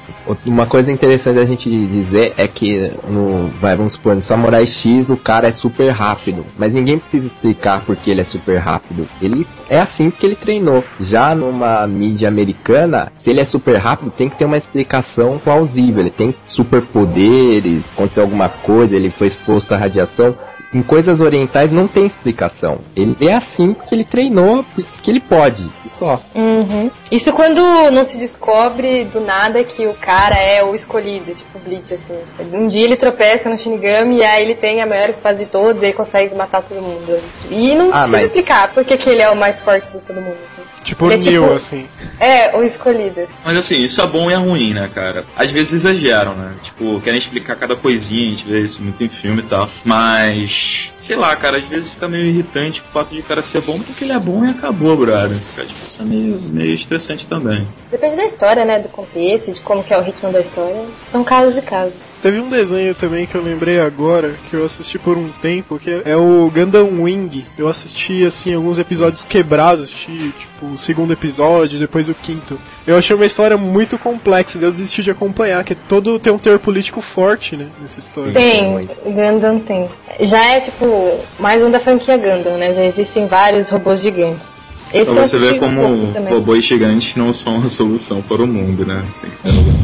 uma 0.46 0.68
coisa 0.68 0.92
interessante 0.92 1.40
a 1.40 1.46
gente 1.46 1.70
dizer 1.70 2.34
é 2.38 2.48
que 2.48 2.92
no, 3.08 3.48
vai, 3.60 3.76
vamos 3.76 3.94
supor, 3.94 4.16
no 4.16 4.22
Samurai 4.22 4.68
X 4.68 5.10
o 5.10 5.18
cara 5.18 5.48
é 5.48 5.54
super 5.54 5.83
rápido, 5.92 6.46
mas 6.58 6.74
ninguém 6.74 7.00
precisa 7.00 7.28
explicar 7.28 7.82
por 7.82 7.96
que 7.96 8.12
ele 8.12 8.22
é 8.22 8.26
super 8.26 8.58
rápido. 8.58 9.08
Ele 9.22 9.46
é 9.70 9.80
assim 9.80 10.10
porque 10.10 10.26
ele 10.26 10.36
treinou. 10.36 10.84
Já 11.00 11.34
numa 11.36 11.86
mídia 11.88 12.28
americana, 12.28 13.12
se 13.18 13.30
ele 13.30 13.40
é 13.40 13.46
super 13.46 13.78
rápido, 13.78 14.12
tem 14.12 14.30
que 14.30 14.36
ter 14.36 14.46
uma 14.46 14.58
explicação 14.58 15.40
plausível. 15.44 16.02
Ele 16.02 16.10
tem 16.10 16.36
superpoderes, 16.46 17.86
aconteceu 17.94 18.24
alguma 18.24 18.50
coisa, 18.50 18.96
ele 18.96 19.10
foi 19.10 19.28
exposto 19.28 19.74
à 19.74 19.78
radiação. 19.78 20.36
Em 20.74 20.82
coisas 20.82 21.22
orientais 21.22 21.72
não 21.72 21.88
tem 21.88 22.06
explicação. 22.06 22.80
Ele 22.96 23.16
é 23.28 23.34
assim 23.34 23.74
porque 23.74 23.94
ele 23.94 24.04
treinou, 24.04 24.66
porque 24.74 25.12
ele 25.12 25.20
pode. 25.20 25.70
e 25.86 25.90
Só. 25.90 26.20
Uhum. 26.34 26.90
Isso 27.12 27.32
quando 27.34 27.62
não 27.92 28.04
se 28.04 28.18
descobre 28.18 29.04
do 29.06 29.22
nada 29.22 29.64
que 29.64 29.86
o 29.86 29.94
cara 29.94 30.36
é 30.36 30.64
o 30.64 30.74
escolhido, 30.74 31.34
tipo 31.36 31.60
Bleach, 31.60 31.94
assim. 31.94 32.18
Um 32.52 32.68
dia 32.68 32.84
ele 32.86 32.96
tropeça 32.96 33.50
no 33.50 33.58
Shinigami 33.58 34.18
e 34.18 34.24
aí 34.24 34.42
ele 34.44 34.56
tem 34.56 34.82
a 34.82 34.86
maior 34.88 35.10
espada 35.10 35.36
de 35.38 35.46
todos 35.46 35.82
e 35.82 35.86
ele 35.86 35.94
consegue 35.94 36.34
matar 36.36 36.62
todo 36.64 36.82
mundo. 36.82 37.20
E 37.52 37.76
não 37.76 37.90
Ah, 37.90 38.00
precisa 38.00 38.18
mas- 38.18 38.24
explicar 38.24 38.72
porque 38.74 38.98
que 38.98 39.10
ele 39.10 39.22
é 39.22 39.30
o 39.30 39.36
mais 39.36 39.62
forte 39.62 39.92
de 39.92 40.00
todo 40.00 40.20
mundo. 40.22 40.38
Tipo 40.84 41.06
é 41.10 41.18
Neo, 41.18 41.22
tipo- 41.22 41.54
assim. 41.54 41.86
É, 42.20 42.56
o 42.56 42.64
escolhido. 42.64 43.22
Mas 43.44 43.58
assim, 43.58 43.82
isso 43.82 44.02
é 44.02 44.08
bom 44.08 44.30
e 44.30 44.34
é 44.34 44.38
ruim, 44.38 44.74
né, 44.74 44.90
cara? 44.94 45.26
Às 45.36 45.50
vezes 45.52 45.74
exageram, 45.74 46.36
né? 46.36 46.52
Tipo, 46.62 47.00
querem 47.02 47.18
explicar 47.20 47.56
cada 47.56 47.76
coisinha, 47.76 48.28
a 48.28 48.30
gente 48.30 48.46
vê 48.48 48.62
isso 48.62 48.82
muito 48.82 49.04
em 49.04 49.10
filme 49.10 49.40
e 49.42 49.46
tal. 49.46 49.70
Mas, 49.86 50.92
sei 50.98 51.16
lá, 51.16 51.36
cara, 51.36 51.58
às 51.58 51.64
vezes 51.66 51.92
fica 51.94 52.08
meio 52.08 52.26
irritante 52.26 52.82
o 52.82 52.84
fato 52.94 53.14
de 53.14 53.20
o 53.20 53.24
cara 53.24 53.42
ser 53.42 53.62
bom 53.62 53.80
porque 53.80 54.04
ele 54.04 54.14
é 54.14 54.20
bom 54.20 54.46
e 54.46 54.50
acabou, 54.50 54.96
brother. 54.98 55.38
Isso, 55.38 55.50
cara, 55.56 55.68
tipo, 55.68 55.80
isso 55.88 56.02
é 56.02 56.06
meio, 56.06 56.40
meio 56.42 56.74
estressante 56.74 57.26
também. 57.26 57.68
Depende 57.90 58.16
da 58.16 58.26
história, 58.26 58.66
né? 58.66 58.80
Do 58.80 58.90
contexto, 58.90 59.52
de 59.54 59.62
como 59.62 59.84
que 59.84 59.94
é 59.94 59.98
o 59.98 60.02
ritmo 60.02 60.32
da 60.32 60.42
história. 60.42 60.84
São 61.08 61.24
casos 61.24 61.58
e 61.58 61.62
casos. 61.62 62.10
Teve 62.22 62.40
um 62.40 62.50
desenho 62.50 62.94
também 62.94 63.26
que 63.26 63.36
eu 63.36 63.44
lembrei 63.44 63.80
agora, 63.80 64.34
que 64.50 64.56
eu 64.56 64.66
assisti 64.66 65.00
por 65.00 65.18
um 65.18 65.30
tempo, 65.42 65.80
que 65.80 66.02
é 66.06 66.16
o 66.16 66.52
Gundam 66.54 67.02
Wing. 67.04 67.46
Eu 67.58 67.68
assisti, 67.68 68.26
assim, 68.26 68.54
alguns 68.54 68.80
episódios 68.80 69.24
quebrados, 69.24 69.84
assisti, 69.86 70.34
tipo, 70.38 70.73
o 70.74 70.78
segundo 70.78 71.14
episódio, 71.14 71.80
depois 71.80 72.10
o 72.10 72.14
quinto. 72.14 72.60
Eu 72.86 72.98
achei 72.98 73.16
uma 73.16 73.26
história 73.26 73.58
muito 73.58 73.98
complexa, 73.98 74.58
eu 74.60 74.72
desisti 74.72 75.02
de 75.02 75.12
acompanhar, 75.12 75.64
que 75.64 75.76
todo 75.76 76.20
tem 76.20 76.34
um 76.34 76.38
teor 76.38 76.60
político 76.60 77.02
forte, 77.02 77.56
né, 77.56 77.68
nessa 77.82 78.00
história. 78.00 78.34
Tem, 78.34 78.90
Gundam 79.06 79.60
tem. 79.60 79.90
Já 80.22 80.44
é 80.54 80.60
tipo 80.60 81.20
mais 81.40 81.64
um 81.64 81.72
da 81.72 81.80
franquia 81.80 82.18
Gundam, 82.18 82.58
né? 82.58 82.74
Já 82.74 82.84
existem 82.84 83.28
vários 83.28 83.70
robôs 83.70 84.02
gigantes. 84.02 84.56
Esse 84.94 85.18
eu 85.18 85.26
você 85.26 85.52
um 85.54 85.60
como 85.60 86.12
robôs 86.30 86.64
gigantes 86.64 87.16
não 87.16 87.34
são 87.34 87.64
a 87.64 87.68
solução 87.68 88.22
para 88.22 88.44
o 88.44 88.48
mundo, 88.48 88.86
né? 88.86 89.04
Tem 89.22 89.32
que 89.32 89.38
ter. 89.38 89.83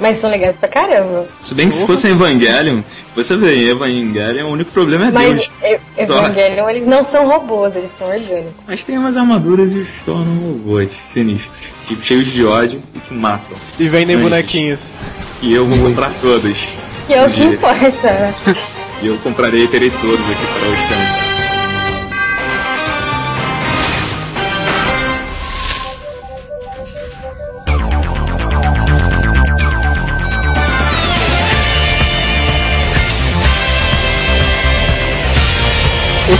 Mas 0.00 0.16
são 0.16 0.28
legais 0.30 0.56
pra 0.56 0.68
caramba. 0.68 1.26
Se 1.40 1.54
bem 1.54 1.68
que 1.68 1.74
se 1.76 1.86
fosse 1.86 2.08
Evangelion, 2.08 2.80
você 3.14 3.36
vê, 3.36 3.68
Evangelion 3.70 4.46
o 4.48 4.52
único 4.52 4.70
problema 4.72 5.06
é 5.06 5.10
Mas 5.10 5.48
Deus. 5.62 5.80
e- 5.98 6.06
Só. 6.06 6.18
Evangelion, 6.18 6.68
eles 6.68 6.86
não 6.86 7.02
são 7.04 7.28
robôs, 7.28 7.74
eles 7.76 7.90
são 7.96 8.08
orgânicos. 8.08 8.52
Mas 8.66 8.82
tem 8.84 8.98
umas 8.98 9.16
armaduras 9.16 9.72
e 9.72 9.78
os 9.78 9.88
tornam 10.04 10.34
robôs 10.34 10.90
sinistros, 11.12 11.56
tipo, 11.86 12.02
cheios 12.04 12.26
de 12.26 12.44
ódio 12.44 12.82
e 12.94 12.98
que 12.98 13.14
matam. 13.14 13.56
E 13.78 13.88
vendem 13.88 14.18
bonequinhos. 14.18 14.92
E 15.42 15.52
eu 15.52 15.66
vou 15.66 15.78
comprar 15.90 16.12
todas. 16.20 16.56
Que 17.06 17.14
é 17.14 17.24
o 17.24 17.30
que 17.30 17.36
dia. 17.36 17.46
importa? 17.50 18.34
E 19.02 19.06
eu 19.08 19.18
comprarei 19.18 19.64
e 19.64 19.68
terei 19.68 19.90
todos 19.90 20.20
aqui 20.20 20.46
para 20.58 21.23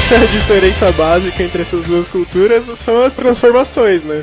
stand. 0.04 0.14
Outra 0.14 0.26
diferença 0.28 0.92
básica 0.92 1.42
entre 1.42 1.62
essas 1.62 1.84
duas 1.84 2.08
culturas 2.08 2.70
são 2.76 3.02
as 3.04 3.14
transformações, 3.14 4.04
né? 4.04 4.22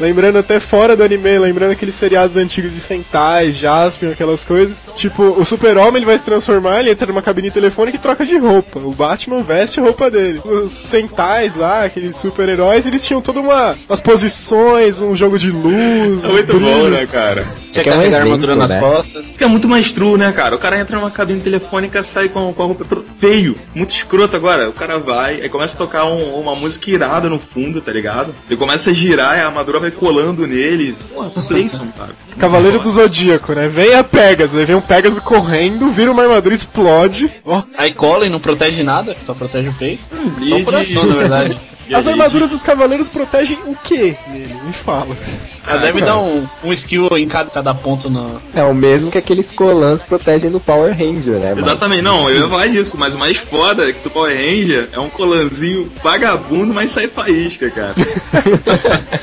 Lembrando 0.00 0.38
até 0.38 0.58
fora 0.58 0.96
do 0.96 1.02
anime, 1.02 1.38
lembrando 1.38 1.72
aqueles 1.72 1.94
seriados 1.94 2.36
antigos 2.36 2.72
de 2.74 2.80
Sentai, 2.80 3.52
Jaspion, 3.52 4.10
aquelas 4.12 4.42
coisas. 4.44 4.86
Tipo, 4.96 5.22
o 5.22 5.44
super-homem 5.44 5.96
ele 5.96 6.06
vai 6.06 6.18
se 6.18 6.24
transformar, 6.24 6.80
ele 6.80 6.90
entra 6.90 7.06
numa 7.06 7.22
cabine 7.22 7.50
telefônica 7.50 7.96
e 7.96 8.00
troca 8.00 8.24
de 8.26 8.36
roupa. 8.36 8.78
O 8.80 8.92
Batman 8.92 9.42
veste 9.42 9.78
a 9.80 9.82
roupa 9.82 10.10
dele. 10.10 10.40
Os 10.44 10.70
Sentais 10.70 11.54
lá, 11.56 11.84
aqueles 11.84 12.16
super-heróis, 12.16 12.86
eles 12.86 13.04
tinham 13.04 13.20
toda 13.20 13.40
uma 13.40 13.76
umas 13.88 14.00
posições, 14.00 15.00
um 15.00 15.14
jogo 15.14 15.38
de 15.38 15.50
luz, 15.50 16.24
É 16.24 16.28
muito 16.28 16.56
os 16.56 16.62
bom, 16.62 16.80
brilhos. 16.82 16.90
né, 16.90 17.06
cara? 17.06 17.46
Quer 17.72 17.82
Que 17.84 17.88
é 17.88 17.92
carregar 17.92 18.20
armadura 18.22 18.54
nas 18.54 18.70
né? 18.70 18.78
costas. 18.80 19.24
Fica 19.24 19.48
muito 19.48 19.66
mais 19.68 19.90
true, 19.90 20.18
né, 20.18 20.30
cara? 20.32 20.54
O 20.54 20.58
cara 20.58 20.78
entra 20.78 20.96
numa 20.98 21.10
cabine 21.10 21.40
telefônica, 21.40 22.02
sai 22.02 22.28
com, 22.28 22.52
com 22.52 22.62
a 22.62 22.66
roupa 22.66 22.84
feio, 23.16 23.56
muito 23.74 23.90
escroto 23.90 24.36
agora. 24.36 24.68
O 24.68 24.72
cara 24.72 24.98
vai, 24.98 25.40
aí 25.40 25.48
começa 25.48 25.74
a 25.74 25.78
tocar 25.78 26.04
um- 26.04 26.38
uma 26.40 26.54
música 26.54 26.90
irada 26.90 27.28
no 27.28 27.38
fundo, 27.38 27.80
tá 27.80 27.90
ligado? 27.92 28.34
Ele 28.46 28.56
começa 28.56 28.90
a 28.90 28.92
girar 28.92 29.38
e 29.38 29.40
a 29.40 29.46
armadura 29.46 29.78
vai 29.80 29.90
colando 29.90 30.46
nele. 30.46 30.94
Pô, 31.14 31.24
Playson, 31.48 31.88
cara. 31.96 32.10
Cavaleiros 32.38 32.80
do 32.82 32.90
Zodíaco, 32.90 33.52
né? 33.54 33.68
Vem 33.68 33.94
a 33.94 34.04
Pegasus, 34.04 34.58
aí 34.58 34.64
vem 34.64 34.76
um 34.76 34.80
Pegasus 34.80 35.18
correndo, 35.20 35.88
vira 35.90 36.10
uma 36.12 36.22
armadura, 36.22 36.54
explode. 36.54 37.30
Ó, 37.44 37.62
Aí 37.78 37.92
cola 37.92 38.26
e 38.26 38.28
não 38.28 38.38
protege 38.40 38.82
nada, 38.82 39.16
só 39.26 39.32
protege 39.34 39.68
o 39.70 39.74
peito. 39.74 40.02
Só 40.12 40.44
E 40.44 40.52
o 40.62 40.64
coração, 40.64 41.06
na 41.06 41.14
verdade. 41.14 41.58
As 41.94 42.08
armaduras 42.08 42.50
dos 42.50 42.62
cavaleiros 42.62 43.08
protegem 43.08 43.58
o 43.66 43.76
quê 43.76 44.16
nele? 44.28 44.54
Me 44.64 44.72
fala. 44.72 45.16
Ah, 45.64 45.76
deve 45.76 46.00
cara. 46.00 46.12
dar 46.12 46.18
um, 46.18 46.46
um 46.64 46.72
skill 46.72 47.08
em 47.16 47.28
cada, 47.28 47.50
cada 47.50 47.74
ponto 47.74 48.10
na. 48.10 48.26
É 48.54 48.62
o 48.64 48.74
mesmo 48.74 49.10
que 49.10 49.18
aqueles 49.18 49.50
colãs 49.50 50.02
protegem 50.02 50.50
do 50.50 50.58
Power 50.58 50.90
Ranger, 50.96 51.38
né? 51.38 51.50
Mano? 51.50 51.60
Exatamente, 51.60 52.02
não, 52.02 52.28
eu 52.28 52.42
ia 52.42 52.48
falar 52.48 52.66
disso, 52.66 52.96
mas 52.98 53.14
o 53.14 53.18
mais 53.18 53.36
foda 53.36 53.88
é 53.88 53.92
que 53.92 54.00
do 54.00 54.10
Power 54.10 54.34
Ranger 54.34 54.88
é 54.92 54.98
um 54.98 55.08
colanzinho 55.08 55.90
vagabundo, 56.02 56.74
mas 56.74 56.90
sai 56.90 57.08
faísca, 57.08 57.70
cara. 57.70 57.94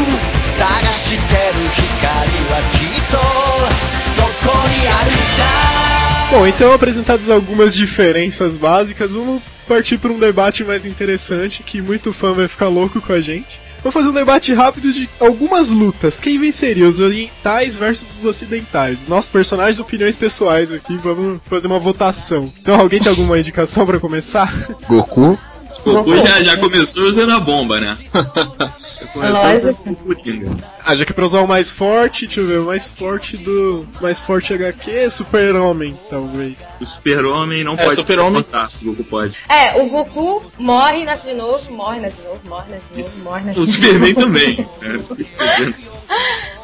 Bom, 6.35 6.49
então 6.49 6.73
apresentadas 6.73 7.31
algumas 7.31 7.73
diferenças 7.73 8.57
básicas, 8.57 9.13
vamos 9.13 9.41
partir 9.69 9.99
para 9.99 10.11
um 10.11 10.19
debate 10.19 10.65
mais 10.65 10.85
interessante 10.85 11.63
que 11.63 11.81
muito 11.81 12.13
fã 12.13 12.33
vai 12.33 12.49
ficar 12.49 12.67
louco 12.67 13.01
com 13.01 13.13
a 13.13 13.21
gente. 13.21 13.61
Vou 13.85 13.93
fazer 13.93 14.09
um 14.09 14.13
debate 14.13 14.53
rápido 14.53 14.93
de 14.93 15.09
algumas 15.21 15.69
lutas. 15.69 16.19
Quem 16.19 16.37
venceria, 16.37 16.89
os 16.89 16.99
orientais 16.99 17.77
versus 17.77 18.19
os 18.19 18.25
ocidentais? 18.25 19.07
Nossos 19.07 19.31
personagens, 19.31 19.79
opiniões 19.79 20.17
pessoais 20.17 20.73
aqui, 20.73 20.97
vamos 20.97 21.41
fazer 21.47 21.69
uma 21.69 21.79
votação. 21.79 22.53
Então, 22.61 22.81
alguém 22.81 22.99
tem 22.99 23.11
alguma 23.11 23.39
indicação 23.39 23.87
para 23.87 24.01
começar? 24.01 24.53
Goku, 24.89 25.39
Goku 25.85 26.17
já, 26.17 26.43
já 26.43 26.57
começou 26.57 27.05
usando 27.05 27.31
a 27.31 27.39
bomba, 27.39 27.79
né? 27.79 27.97
Já 29.01 29.07
começou 29.09 29.43
Lógico. 29.43 29.71
usando 29.71 29.93
o 29.93 29.97
Coringa. 29.97 30.74
Ah, 30.87 30.95
já 30.95 31.05
que 31.05 31.13
é 31.13 31.15
pra 31.15 31.25
usar 31.25 31.41
o 31.41 31.49
mais 31.49 31.71
forte, 31.71 32.27
deixa 32.27 32.41
eu 32.41 32.47
ver, 32.47 32.59
o 32.59 32.67
mais 32.67 32.87
forte 32.87 33.39
do. 33.39 33.87
Mais 34.03 34.21
forte 34.21 34.53
HQ 34.53 34.91
é 34.91 35.09
Super-Homem, 35.09 35.99
talvez. 36.11 36.57
O 36.81 36.85
super-homem 36.85 37.65
não 37.65 37.73
É, 37.73 37.85
pode 37.85 38.01
super-homem. 38.03 38.43
teleportar, 38.43 38.71
o 38.83 38.85
Goku 38.87 39.05
pode. 39.05 39.35
É, 39.49 39.81
o 39.83 39.89
Goku 39.89 40.43
morre 40.59 40.99
e 41.01 41.05
nasce 41.07 41.31
de 41.31 41.35
novo, 41.37 41.73
morre, 41.73 42.01
nasce 42.01 42.19
de 42.19 42.25
novo, 42.29 42.41
morre, 42.47 42.71
nasce 42.71 42.89
de 42.89 42.97
novo, 42.97 43.01
Isso. 43.01 43.21
morre, 43.23 43.45
nasce 43.45 43.59
O 43.61 43.65
de 43.65 43.71
novo. 43.73 43.83
Superman 43.89 44.15
também. 44.15 44.69
tô 45.09 45.15
dizendo. 45.15 45.75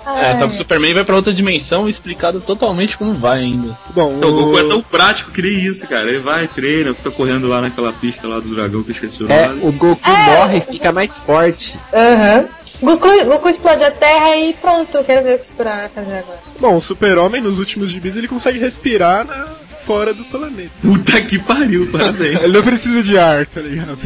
É, 0.06 0.38
só 0.38 0.46
que 0.48 0.54
o 0.54 0.56
Superman 0.56 0.94
vai 0.94 1.04
pra 1.04 1.16
outra 1.16 1.32
dimensão 1.32 1.88
explicado 1.88 2.40
totalmente 2.40 2.96
como 2.98 3.14
vai 3.14 3.40
ainda. 3.40 3.78
Bom, 3.94 4.14
Então, 4.16 4.30
o 4.30 4.32
Goku 4.34 4.58
é 4.58 4.68
tão 4.68 4.82
prático 4.82 5.30
que 5.30 5.40
nem 5.42 5.64
isso, 5.64 5.86
cara. 5.86 6.08
Ele 6.08 6.18
vai, 6.18 6.46
treina, 6.48 6.94
fica 6.94 7.10
correndo 7.10 7.46
lá 7.48 7.60
naquela 7.60 7.92
pista 7.92 8.26
lá 8.26 8.40
do 8.40 8.54
dragão 8.54 8.82
que 8.82 8.90
eu 8.90 8.94
esqueci 8.94 9.22
o 9.22 9.30
é, 9.32 9.48
nome. 9.48 9.60
o 9.64 9.72
Goku 9.72 10.08
morre 10.10 10.58
e 10.58 10.72
fica 10.72 10.90
mais 10.92 11.16
forte. 11.18 11.78
Aham. 11.92 12.46
Goku, 12.82 13.08
Goku 13.26 13.48
explode 13.48 13.84
a 13.84 13.90
terra 13.90 14.36
e 14.36 14.54
pronto, 14.54 14.96
eu 14.96 15.04
quero 15.04 15.22
ver 15.22 15.34
o 15.34 15.38
que 15.38 15.44
o 15.44 15.46
Superman 15.46 15.76
vai 15.80 15.88
fazer 15.90 16.18
agora. 16.18 16.38
Bom, 16.58 16.76
o 16.76 16.80
Super-Homem 16.80 17.40
nos 17.40 17.58
últimos 17.58 17.90
gibis 17.90 18.16
ele 18.16 18.26
consegue 18.28 18.58
respirar 18.58 19.26
na- 19.26 19.48
fora 19.84 20.12
do 20.14 20.24
planeta. 20.24 20.70
Puta 20.82 21.20
que 21.22 21.38
pariu, 21.38 21.86
parabéns. 21.90 22.38
Ele 22.44 22.52
não 22.52 22.62
precisa 22.62 23.02
de 23.02 23.18
ar, 23.18 23.46
tá 23.46 23.60
ligado? 23.60 23.98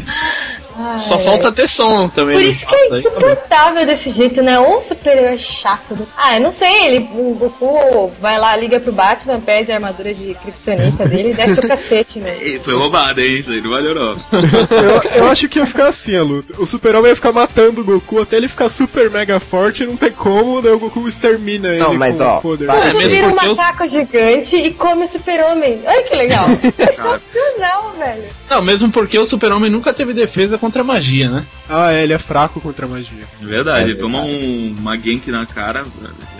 Só 0.99 1.15
Ai, 1.15 1.23
falta 1.23 1.51
ter 1.51 1.69
som 1.69 2.09
também. 2.09 2.35
Por 2.35 2.43
no 2.43 2.49
isso 2.49 2.67
que 2.67 2.75
é 2.75 2.77
aí. 2.91 2.99
insuportável 2.99 3.85
desse 3.85 4.09
jeito, 4.09 4.41
né? 4.43 4.59
Ou 4.59 4.75
um 4.75 4.79
super-herói 4.79 5.37
chato. 5.37 5.95
do- 5.95 6.07
Ah, 6.17 6.35
eu 6.35 6.41
não 6.41 6.51
sei, 6.51 6.85
ele, 6.87 7.09
o 7.13 7.33
Goku 7.35 8.11
vai 8.21 8.37
lá, 8.37 8.55
liga 8.57 8.79
pro 8.79 8.91
Batman, 8.91 9.39
pede 9.39 9.71
a 9.71 9.75
armadura 9.75 10.13
de 10.13 10.33
kryptonita 10.35 11.05
dele 11.07 11.31
e 11.31 11.33
desce 11.33 11.59
o 11.59 11.67
cacete, 11.67 12.19
né? 12.19 12.35
Foi 12.63 12.73
roubado, 12.75 13.21
hein? 13.21 13.35
Isso 13.39 13.51
aí 13.51 13.61
não 13.61 13.69
valeu 13.69 13.95
não. 13.95 14.17
Eu, 14.31 15.23
eu 15.23 15.27
acho 15.31 15.47
que 15.47 15.59
ia 15.59 15.65
ficar 15.65 15.87
assim 15.87 16.15
a 16.15 16.23
luta. 16.23 16.53
O 16.57 16.65
super-homem 16.65 17.09
ia 17.09 17.15
ficar 17.15 17.31
matando 17.31 17.81
o 17.81 17.83
Goku 17.85 18.21
até 18.21 18.35
ele 18.37 18.47
ficar 18.47 18.67
super 18.69 19.09
mega 19.09 19.39
forte 19.39 19.83
e 19.83 19.87
não 19.87 19.95
tem 19.95 20.11
como, 20.11 20.61
daí 20.61 20.71
o 20.73 20.79
Goku 20.79 21.07
extermina 21.07 21.69
ele 21.69 21.79
Não, 21.79 21.93
mas, 21.93 22.17
com 22.17 22.23
ó, 22.23 22.37
o 22.37 22.41
poder. 22.41 22.65
vai- 22.67 22.77
O 22.79 22.83
Goku 22.83 22.97
mesmo 22.97 23.09
vira 23.15 23.27
um 23.27 23.35
macaco 23.35 23.87
gigante 23.87 24.55
e 24.57 24.73
come 24.73 25.03
o 25.03 25.07
super-homem. 25.07 25.81
Olha 25.85 26.03
que 26.03 26.15
legal. 26.15 26.45
Sensacional, 26.77 27.93
velho. 27.97 28.25
Não, 28.49 28.61
mesmo 28.61 28.91
porque 28.91 29.17
o 29.17 29.25
super-homem 29.25 29.69
nunca 29.69 29.93
teve 29.93 30.13
defesa 30.13 30.57
contra 30.65 30.81
a 30.81 30.85
magia, 30.85 31.29
né? 31.29 31.45
Ah, 31.69 31.91
é, 31.93 32.01
ele 32.03 32.13
é 32.13 32.17
fraco 32.17 32.59
contra 32.59 32.87
a 32.87 32.89
magia. 32.89 33.25
É 33.39 33.45
verdade, 33.45 33.79
É 33.81 33.83
ele 33.83 33.95
toma 33.95 34.21
um, 34.21 34.75
uma 34.79 34.95
gank 34.95 35.29
na 35.29 35.45
cara, 35.45 35.85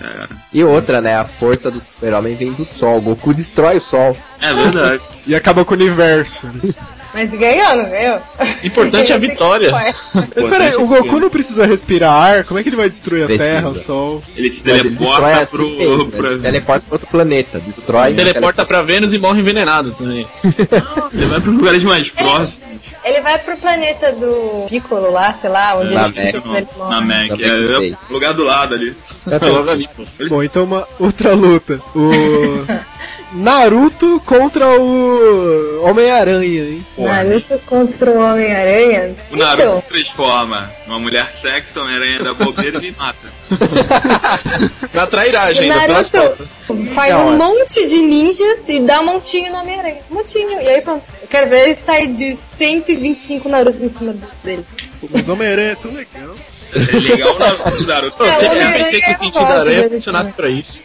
já 0.00 0.08
era. 0.08 0.28
E 0.52 0.64
outra, 0.64 1.00
né? 1.00 1.16
A 1.16 1.24
força 1.24 1.70
do 1.70 1.78
super-homem 1.78 2.34
vem 2.34 2.52
do 2.52 2.64
sol. 2.64 2.98
O 2.98 3.00
Goku 3.00 3.32
destrói 3.32 3.76
o 3.76 3.80
sol. 3.80 4.16
É 4.40 4.52
verdade. 4.52 5.02
E 5.26 5.34
acaba 5.34 5.64
com 5.64 5.74
o 5.74 5.76
universo. 5.76 6.50
Mas 7.16 7.30
ganhou, 7.30 7.76
não 7.76 7.88
ganhou? 7.88 8.20
Importante 8.62 9.10
é 9.10 9.14
a 9.14 9.18
vitória. 9.18 9.72
Mas 10.12 10.48
peraí, 10.48 10.74
o 10.76 10.86
Goku 10.86 11.18
não 11.18 11.30
precisa 11.30 11.64
respirar 11.64 12.12
ar? 12.12 12.44
Como 12.44 12.60
é 12.60 12.62
que 12.62 12.68
ele 12.68 12.76
vai 12.76 12.90
destruir 12.90 13.22
a 13.22 13.26
Precisa. 13.26 13.44
Terra, 13.48 13.68
o 13.70 13.74
Sol? 13.74 14.22
Ele 14.36 14.50
se 14.50 14.60
Ele 14.66 14.90
destrói 14.90 14.90
teleporta 14.90 15.40
assim 15.40 15.56
pro. 15.56 15.68
mesmo, 15.70 16.06
pra- 16.10 16.28
Ele 16.32 16.38
teleporta 16.42 16.84
pra 16.86 16.94
outro 16.94 17.08
planeta. 17.08 17.58
Destrói. 17.60 18.10
né? 18.10 18.16
Teleporta 18.16 18.66
pra 18.66 18.82
Vênus 18.82 19.14
e 19.14 19.18
morre 19.18 19.40
envenenado 19.40 19.92
também. 19.92 20.26
Ele 20.44 21.24
vai 21.26 21.40
pros 21.40 21.54
lugares 21.56 21.82
mais 21.84 22.10
próximos. 22.10 22.76
Ele 23.02 23.20
vai 23.22 23.38
pro 23.38 23.56
planeta 23.56 24.12
do 24.12 24.66
Piccolo 24.68 25.10
lá, 25.10 25.32
sei 25.32 25.48
lá, 25.48 25.74
onde 25.78 25.94
Na 25.94 26.08
ele 26.08 26.14
Mac. 26.14 26.34
ele 26.34 26.68
morre. 26.76 26.90
Na 26.90 27.00
Mac, 27.00 27.28
Também 27.28 27.46
é, 27.46 27.48
é 27.48 27.96
o 28.10 28.12
lugar 28.12 28.34
do 28.34 28.44
lado 28.44 28.74
ali. 28.74 28.94
É 29.30 29.38
logo 29.48 29.70
ali, 29.70 29.88
pô. 29.96 30.04
Bom, 30.28 30.42
então 30.42 30.64
uma 30.64 30.86
outra 30.98 31.32
luta. 31.32 31.80
O 31.94 32.66
Naruto 33.32 34.20
contra 34.24 34.68
o 34.68 35.84
Homem-Aranha, 35.84 36.64
hein? 36.64 36.86
Naruto 36.96 37.58
contra 37.66 38.10
o 38.10 38.20
Homem-Aranha. 38.20 39.16
O 39.30 39.36
Naruto 39.36 39.62
Então, 39.62 39.80
se 39.80 39.86
transforma 39.86 40.70
numa 40.86 41.00
mulher 41.00 41.32
sexy, 41.32 41.78
Homem-Aranha 41.78 42.22
da 42.22 42.34
bobeira 42.34 42.78
e 42.78 42.82
me 42.82 42.90
mata. 42.92 43.18
Pra 44.92 45.06
trairagem 45.06 45.68
o 45.68 45.72
ainda, 45.72 45.86
pelas 45.86 46.10
Naruto 46.10 46.48
faz 46.94 47.12
Não, 47.12 47.28
um 47.28 47.34
é. 47.34 47.36
monte 47.36 47.86
de 47.86 47.98
ninjas 47.98 48.64
e 48.68 48.80
dá 48.80 49.00
um 49.00 49.06
montinho 49.06 49.52
no 49.52 49.58
Homem-Aranha. 49.58 50.00
Um 50.10 50.14
montinho. 50.14 50.60
E 50.60 50.68
aí 50.68 50.80
pronto. 50.80 51.08
Eu 51.20 51.28
quero 51.28 51.50
ver 51.50 51.64
ele 51.64 51.74
sair 51.74 52.08
de 52.14 52.34
125 52.34 53.48
Narutos 53.48 53.82
em 53.82 53.88
cima 53.88 54.14
dele. 54.42 54.64
Pô, 55.00 55.08
Mas 55.10 55.28
Homem-Aranha 55.28 55.72
é 55.72 55.74
tão 55.74 55.90
legal. 55.92 56.34
É 56.74 56.98
legal 56.98 57.34
o 57.36 57.82
Naruto 57.86 58.24
É, 58.24 58.46
eu 58.46 58.50
pensei 58.84 59.00
que 59.00 59.10
é 59.10 59.14
o 59.14 59.18
sentido 59.18 59.32
foda, 59.32 59.46
da 59.54 59.60
aranha 59.60 59.82
mas- 59.82 59.92
funcionasse 59.92 60.32
pra 60.32 60.48
isso. 60.48 60.80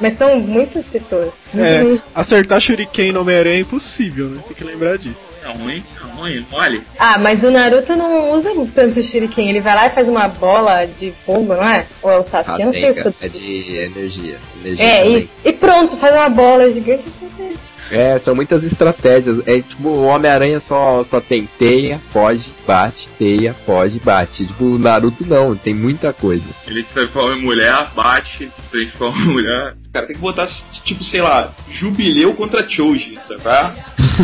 Mas 0.00 0.12
são 0.14 0.38
muitas 0.40 0.84
pessoas. 0.84 1.34
É, 1.56 1.82
acertar 2.14 2.60
Shuriken 2.60 3.12
no 3.12 3.20
Homem-Aranha 3.20 3.56
é 3.56 3.60
impossível, 3.60 4.26
né? 4.28 4.40
Tem 4.46 4.56
que 4.56 4.64
lembrar 4.64 4.96
disso. 4.98 5.30
É 5.44 5.48
ruim, 5.52 5.84
é 5.96 6.16
ruim. 6.20 6.46
Olha, 6.52 6.82
Ah, 6.98 7.18
mas 7.18 7.44
o 7.44 7.50
Naruto 7.50 7.94
não 7.96 8.32
usa 8.32 8.50
tanto 8.74 9.02
shuriken. 9.02 9.48
Ele 9.48 9.60
vai 9.60 9.74
lá 9.74 9.86
e 9.86 9.90
faz 9.90 10.08
uma 10.08 10.26
bola 10.28 10.86
de 10.86 11.12
fogo, 11.26 11.54
não 11.54 11.68
é? 11.68 11.86
Ou 12.02 12.10
é 12.10 12.18
o 12.18 12.22
Sasuke? 12.22 12.60
Eu 12.60 12.66
não 12.66 12.72
sei 12.72 12.92
poderes. 13.02 13.16
é 13.20 13.28
de 13.28 13.76
energia. 13.76 14.38
energia 14.64 14.84
É, 14.84 14.98
também. 15.02 15.16
isso. 15.18 15.34
E 15.44 15.52
pronto, 15.52 15.96
faz 15.96 16.14
uma 16.14 16.28
bola 16.28 16.70
gigante 16.72 17.06
e 17.06 17.08
acerta 17.08 17.42
ele. 17.42 17.58
É, 17.90 18.18
são 18.18 18.34
muitas 18.34 18.64
estratégias. 18.64 19.40
É 19.46 19.60
tipo, 19.60 19.88
o 19.88 20.04
Homem-Aranha 20.04 20.60
só, 20.60 21.04
só 21.04 21.20
tem 21.20 21.48
teia, 21.58 22.00
foge, 22.12 22.52
bate, 22.66 23.08
teia, 23.18 23.54
foge, 23.66 24.00
bate. 24.00 24.46
Tipo, 24.46 24.64
o 24.64 24.78
Naruto 24.78 25.24
não, 25.26 25.56
tem 25.56 25.74
muita 25.74 26.12
coisa. 26.12 26.44
ele 26.66 26.84
se 26.84 26.92
transforma 26.92 27.36
em 27.36 27.42
mulher, 27.42 27.90
bate, 27.94 28.50
se 28.62 28.70
transforma 28.70 29.20
em 29.22 29.28
mulher. 29.28 29.74
Cara, 29.92 30.06
tem 30.06 30.16
que 30.16 30.20
botar, 30.20 30.46
tipo, 30.46 31.02
sei 31.02 31.22
lá, 31.22 31.52
jubileu 31.68 32.34
contra 32.34 32.68
Choji, 32.68 33.18
sabe? 33.26 33.42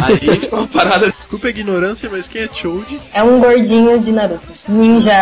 Aí 0.02 0.40
fica 0.40 0.56
uma 0.56 0.66
parada. 0.66 1.10
Desculpa 1.16 1.46
a 1.46 1.50
ignorância, 1.50 2.08
mas 2.10 2.28
quem 2.28 2.42
é 2.42 2.48
Choji? 2.52 3.00
É 3.12 3.22
um 3.22 3.40
gordinho 3.40 3.98
de 3.98 4.12
Naruto. 4.12 4.46
Ninja 4.68 5.12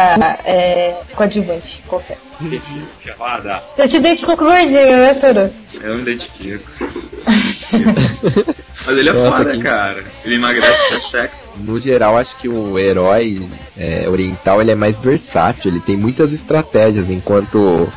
é, 0.45 0.97
coadjuvante, 1.15 1.83
qualquer. 1.87 2.19
Chamada. 3.01 3.63
Você 3.77 3.87
se 3.87 3.97
identificou 3.99 4.37
com 4.37 4.45
o 4.45 4.49
gordinho, 4.49 4.97
né, 4.97 5.15
Toro? 5.15 5.51
Eu 5.81 5.97
me 5.97 6.03
identifico. 6.03 6.71
Mas 8.87 8.99
ele 8.99 9.09
é 9.09 9.13
Nossa, 9.13 9.37
foda, 9.39 9.53
que- 9.53 9.63
cara. 9.63 10.05
Ele 10.25 10.35
emagrece 10.37 10.89
pra 10.89 11.01
sexo. 11.01 11.53
No 11.59 11.79
geral, 11.79 12.17
acho 12.17 12.37
que 12.37 12.49
o 12.49 12.79
herói 12.79 13.49
é, 13.79 14.07
oriental 14.09 14.61
ele 14.61 14.71
é 14.71 14.75
mais 14.75 15.01
versátil, 15.01 15.71
ele 15.71 15.81
tem 15.81 15.97
muitas 15.97 16.33
estratégias, 16.33 17.09
enquanto 17.11 17.89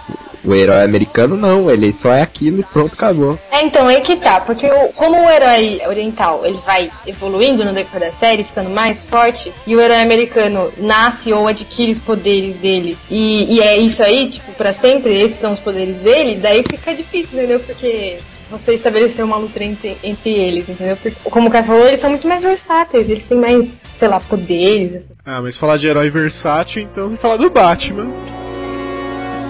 o 0.43 0.53
herói 0.53 0.83
americano 0.83 1.35
não, 1.35 1.71
ele 1.71 1.91
só 1.91 2.11
é 2.13 2.21
aquilo 2.21 2.59
e 2.59 2.63
pronto, 2.63 2.93
acabou. 2.93 3.39
É, 3.51 3.63
então, 3.63 3.87
aí 3.87 4.01
que 4.01 4.15
tá. 4.15 4.39
Porque 4.39 4.67
o- 4.67 4.89
como 4.93 5.17
o 5.25 5.27
herói 5.29 5.81
oriental 5.87 6.45
ele 6.45 6.59
vai 6.63 6.91
evoluindo 7.07 7.65
no 7.65 7.73
decorrer 7.73 8.01
da 8.01 8.11
série, 8.11 8.43
ficando 8.43 8.69
mais 8.69 9.03
forte, 9.03 9.51
e 9.65 9.75
o 9.75 9.81
herói 9.81 10.01
americano 10.03 10.71
nasce 10.77 11.33
ou 11.33 11.47
adquire 11.47 11.91
os 11.91 11.99
poderes 11.99 12.57
dele, 12.57 12.95
e, 13.09 13.55
e 13.55 13.59
é 13.59 13.75
isso 13.79 14.03
aí, 14.03 14.29
tipo, 14.29 14.51
pra 14.53 14.71
sempre, 14.71 15.19
esses 15.19 15.37
são 15.39 15.51
os 15.51 15.59
poderes 15.59 15.97
dele, 15.97 16.37
daí 16.39 16.63
fica 16.69 16.93
difícil, 16.93 17.39
entendeu? 17.39 17.59
Porque 17.61 18.19
você 18.49 18.73
estabeleceu 18.73 19.25
uma 19.25 19.37
luta 19.37 19.63
entre, 19.63 19.97
entre 20.03 20.29
eles, 20.31 20.69
entendeu? 20.69 20.95
Porque, 20.97 21.17
como 21.29 21.47
o 21.47 21.51
cara 21.51 21.63
falou, 21.65 21.85
eles 21.87 21.99
são 21.99 22.09
muito 22.09 22.27
mais 22.27 22.43
versáteis, 22.43 23.09
eles 23.09 23.23
têm 23.25 23.37
mais, 23.37 23.65
sei 23.93 24.07
lá, 24.07 24.19
poderes. 24.19 24.93
essas- 24.93 25.17
Ah, 25.25 25.41
mas 25.41 25.57
falar 25.57 25.77
de 25.77 25.87
herói 25.87 26.09
versátil, 26.09 26.83
então 26.83 27.09
você 27.09 27.17
falar 27.17 27.37
do 27.37 27.49
Batman. 27.49 28.11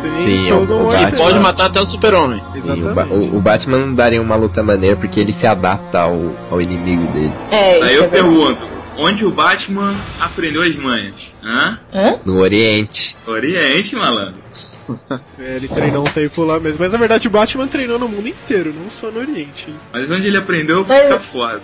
Tem 0.02 0.24
Sim, 0.24 0.46
todo 0.50 0.72
o- 0.72 0.78
o 0.78 0.82
um 0.88 0.92
Batman. 0.92 1.18
Pode 1.18 1.40
matar 1.40 1.66
até 1.66 1.82
o 1.82 1.88
super-homem. 1.88 2.42
E 2.54 2.60
o, 2.60 2.62
Ba- 2.62 2.76
Exatamente. 2.78 3.14
o- 3.34 3.38
o 3.38 3.42
Batman 3.42 3.78
não 3.80 3.94
daria 3.96 4.22
uma 4.22 4.36
luta 4.36 4.62
maneira 4.62 4.96
porque 4.96 5.20
ele 5.20 5.34
se 5.34 5.48
adapta 5.48 6.00
ao, 6.02 6.16
ao 6.52 6.62
inimigo 6.62 7.06
dele. 7.12 7.34
É, 7.52 7.82
Aí 7.82 7.96
eu 7.96 8.04
é 8.04 8.08
pergunto, 8.08 8.68
onde 8.98 9.26
o 9.26 9.32
Batman 9.32 9.96
aprendeu 10.20 10.62
as 10.62 10.76
manhas? 10.76 11.34
Hã? 11.44 11.80
Hã? 11.94 12.20
No 12.24 12.38
Oriente. 12.40 13.18
Oriente, 13.26 13.96
malandro. 13.96 14.36
É, 15.38 15.58
ele 15.58 15.68
treinou 15.68 16.08
um 16.08 16.12
tempo 16.12 16.44
lá 16.44 16.60
mesmo. 16.60 16.84
Mas 16.84 16.92
na 16.92 16.98
verdade 16.98 17.28
o 17.28 17.32
Batman 17.32 17.68
treinou 17.68 18.00
no 18.00 18.08
mundo 18.08 18.28
inteiro, 18.28 18.74
não 18.74 18.90
só 18.90 19.12
no 19.12 19.20
Oriente. 19.20 19.74
Mas 19.92 20.10
onde 20.10 20.28
ele 20.28 20.38
aprendeu 20.38 20.84
fica 20.84 21.20
foda. 21.20 21.62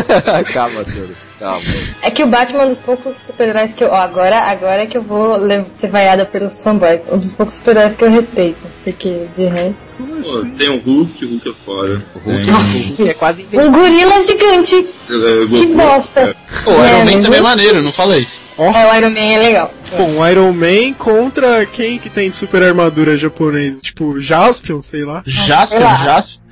calma, 0.52 0.84
Toro. 0.84 1.29
Calma. 1.40 1.64
É 2.02 2.10
que 2.10 2.22
o 2.22 2.26
Batman 2.26 2.62
é 2.62 2.64
um 2.66 2.68
dos 2.68 2.80
poucos 2.80 3.16
super-heróis 3.16 3.72
que 3.72 3.82
eu. 3.82 3.88
Ó, 3.88 3.96
agora, 3.96 4.36
agora 4.40 4.82
é 4.82 4.86
que 4.86 4.96
eu 4.98 5.02
vou 5.02 5.40
ser 5.70 5.88
vaiada 5.88 6.26
pelos 6.26 6.62
fanboys. 6.62 7.06
Um 7.10 7.16
dos 7.18 7.32
poucos 7.32 7.54
super-heróis 7.56 7.96
que 7.96 8.04
eu 8.04 8.10
respeito. 8.10 8.62
Porque 8.84 9.26
de 9.34 9.44
resto. 9.46 9.86
Pô, 9.98 10.38
assim? 10.38 10.50
tem 10.50 10.68
o 10.68 10.78
Hulk, 10.78 11.24
o 11.24 11.28
Hulk 11.30 11.48
é 11.48 11.52
foda. 11.64 12.02
O 12.14 12.18
Hulk, 12.30 12.44
Tem- 12.44 12.54
o 12.54 12.58
Hulk 12.58 13.08
é 13.08 13.14
quase 13.14 13.46
Um 13.54 13.72
gorila 13.72 14.20
gigante! 14.20 14.76
É, 15.08 15.46
Que 15.56 15.66
Goku. 15.66 15.74
bosta! 15.74 16.36
Pô, 16.64 16.70
o 16.72 16.84
É, 16.84 16.88
Iron 16.90 16.98
Man 16.98 17.04
mas 17.16 17.24
também 17.24 17.38
é 17.38 17.42
maneiro, 17.42 17.82
não 17.82 17.90
falei. 17.92 18.26
É, 18.58 18.62
o 18.62 18.96
Iron 18.96 19.10
Man 19.10 19.18
é 19.20 19.38
legal. 19.38 19.74
Pô, 19.96 20.02
um 20.04 20.28
Iron 20.28 20.52
Man 20.52 20.92
contra 20.98 21.64
quem 21.64 21.98
que 21.98 22.10
tem 22.10 22.28
de 22.28 22.36
super 22.36 22.62
armadura 22.62 23.16
japonês? 23.16 23.80
Tipo, 23.80 24.20
Jaspion, 24.20 24.82
sei 24.82 25.04
lá. 25.04 25.24
Lá. 25.26 25.46
Jasper. 25.46 25.80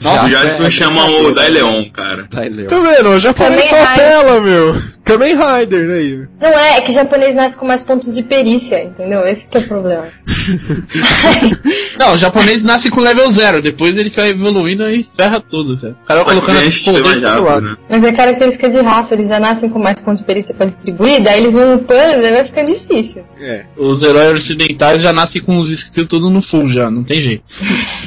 Nossa, 0.00 0.24
O 0.24 0.28
Jasper 0.30 0.66
é, 0.66 0.70
chama 0.70 1.00
é, 1.06 1.10
o 1.10 1.28
é, 1.30 1.34
Daileon, 1.34 1.84
cara. 1.90 2.26
Leon. 2.32 2.66
Tá 2.66 2.78
vendo? 2.80 3.08
O 3.10 3.18
japonês 3.20 3.64
só 3.68 3.76
Rider. 3.76 3.88
apela, 3.92 4.40
meu. 4.40 4.77
Kamen 5.04 5.34
Rider, 5.36 5.90
aí. 5.90 6.26
Não 6.40 6.48
é, 6.48 6.78
é 6.78 6.80
que 6.80 6.92
japonês 6.92 7.34
nasce 7.34 7.56
com 7.56 7.66
mais 7.66 7.82
pontos 7.82 8.14
de 8.14 8.22
perícia, 8.22 8.82
entendeu? 8.84 9.26
Esse 9.26 9.46
que 9.46 9.56
é 9.56 9.60
o 9.60 9.64
problema. 9.64 10.04
Não, 11.98 12.14
o 12.14 12.18
japonês 12.18 12.62
nasce 12.62 12.90
com 12.90 13.00
level 13.00 13.30
0, 13.30 13.62
depois 13.62 13.96
ele 13.96 14.10
vai 14.10 14.30
evoluindo 14.30 14.88
e 14.88 15.08
ferra 15.16 15.40
tudo, 15.40 15.76
cara. 15.78 15.96
O 16.02 16.06
cara 16.06 16.24
colocando 16.24 16.58
a 16.58 16.64
gente 16.64 16.84
poder 16.84 17.02
mais 17.02 17.20
do 17.20 17.42
lado. 17.42 17.60
né? 17.62 17.76
Mas 17.88 18.04
é 18.04 18.12
característica 18.12 18.70
de 18.70 18.78
raça, 18.80 19.14
eles 19.14 19.28
já 19.28 19.40
nascem 19.40 19.68
com 19.68 19.78
mais 19.78 20.00
pontos 20.00 20.20
de 20.20 20.26
perícia 20.26 20.54
pra 20.54 20.66
distribuir, 20.66 21.22
daí 21.22 21.40
eles 21.40 21.54
vão 21.54 21.74
upando, 21.76 22.22
daí 22.22 22.32
vai 22.32 22.44
ficando 22.44 22.72
difícil. 22.72 23.24
É. 23.40 23.64
Os 23.76 24.02
heróis 24.02 24.38
ocidentais 24.38 25.02
já 25.02 25.12
nascem 25.12 25.40
com 25.42 25.56
os 25.58 25.70
skills 25.70 26.08
tudo 26.08 26.30
no 26.30 26.42
full 26.42 26.68
já, 26.70 26.90
não 26.90 27.02
tem 27.02 27.22
jeito. 27.22 27.42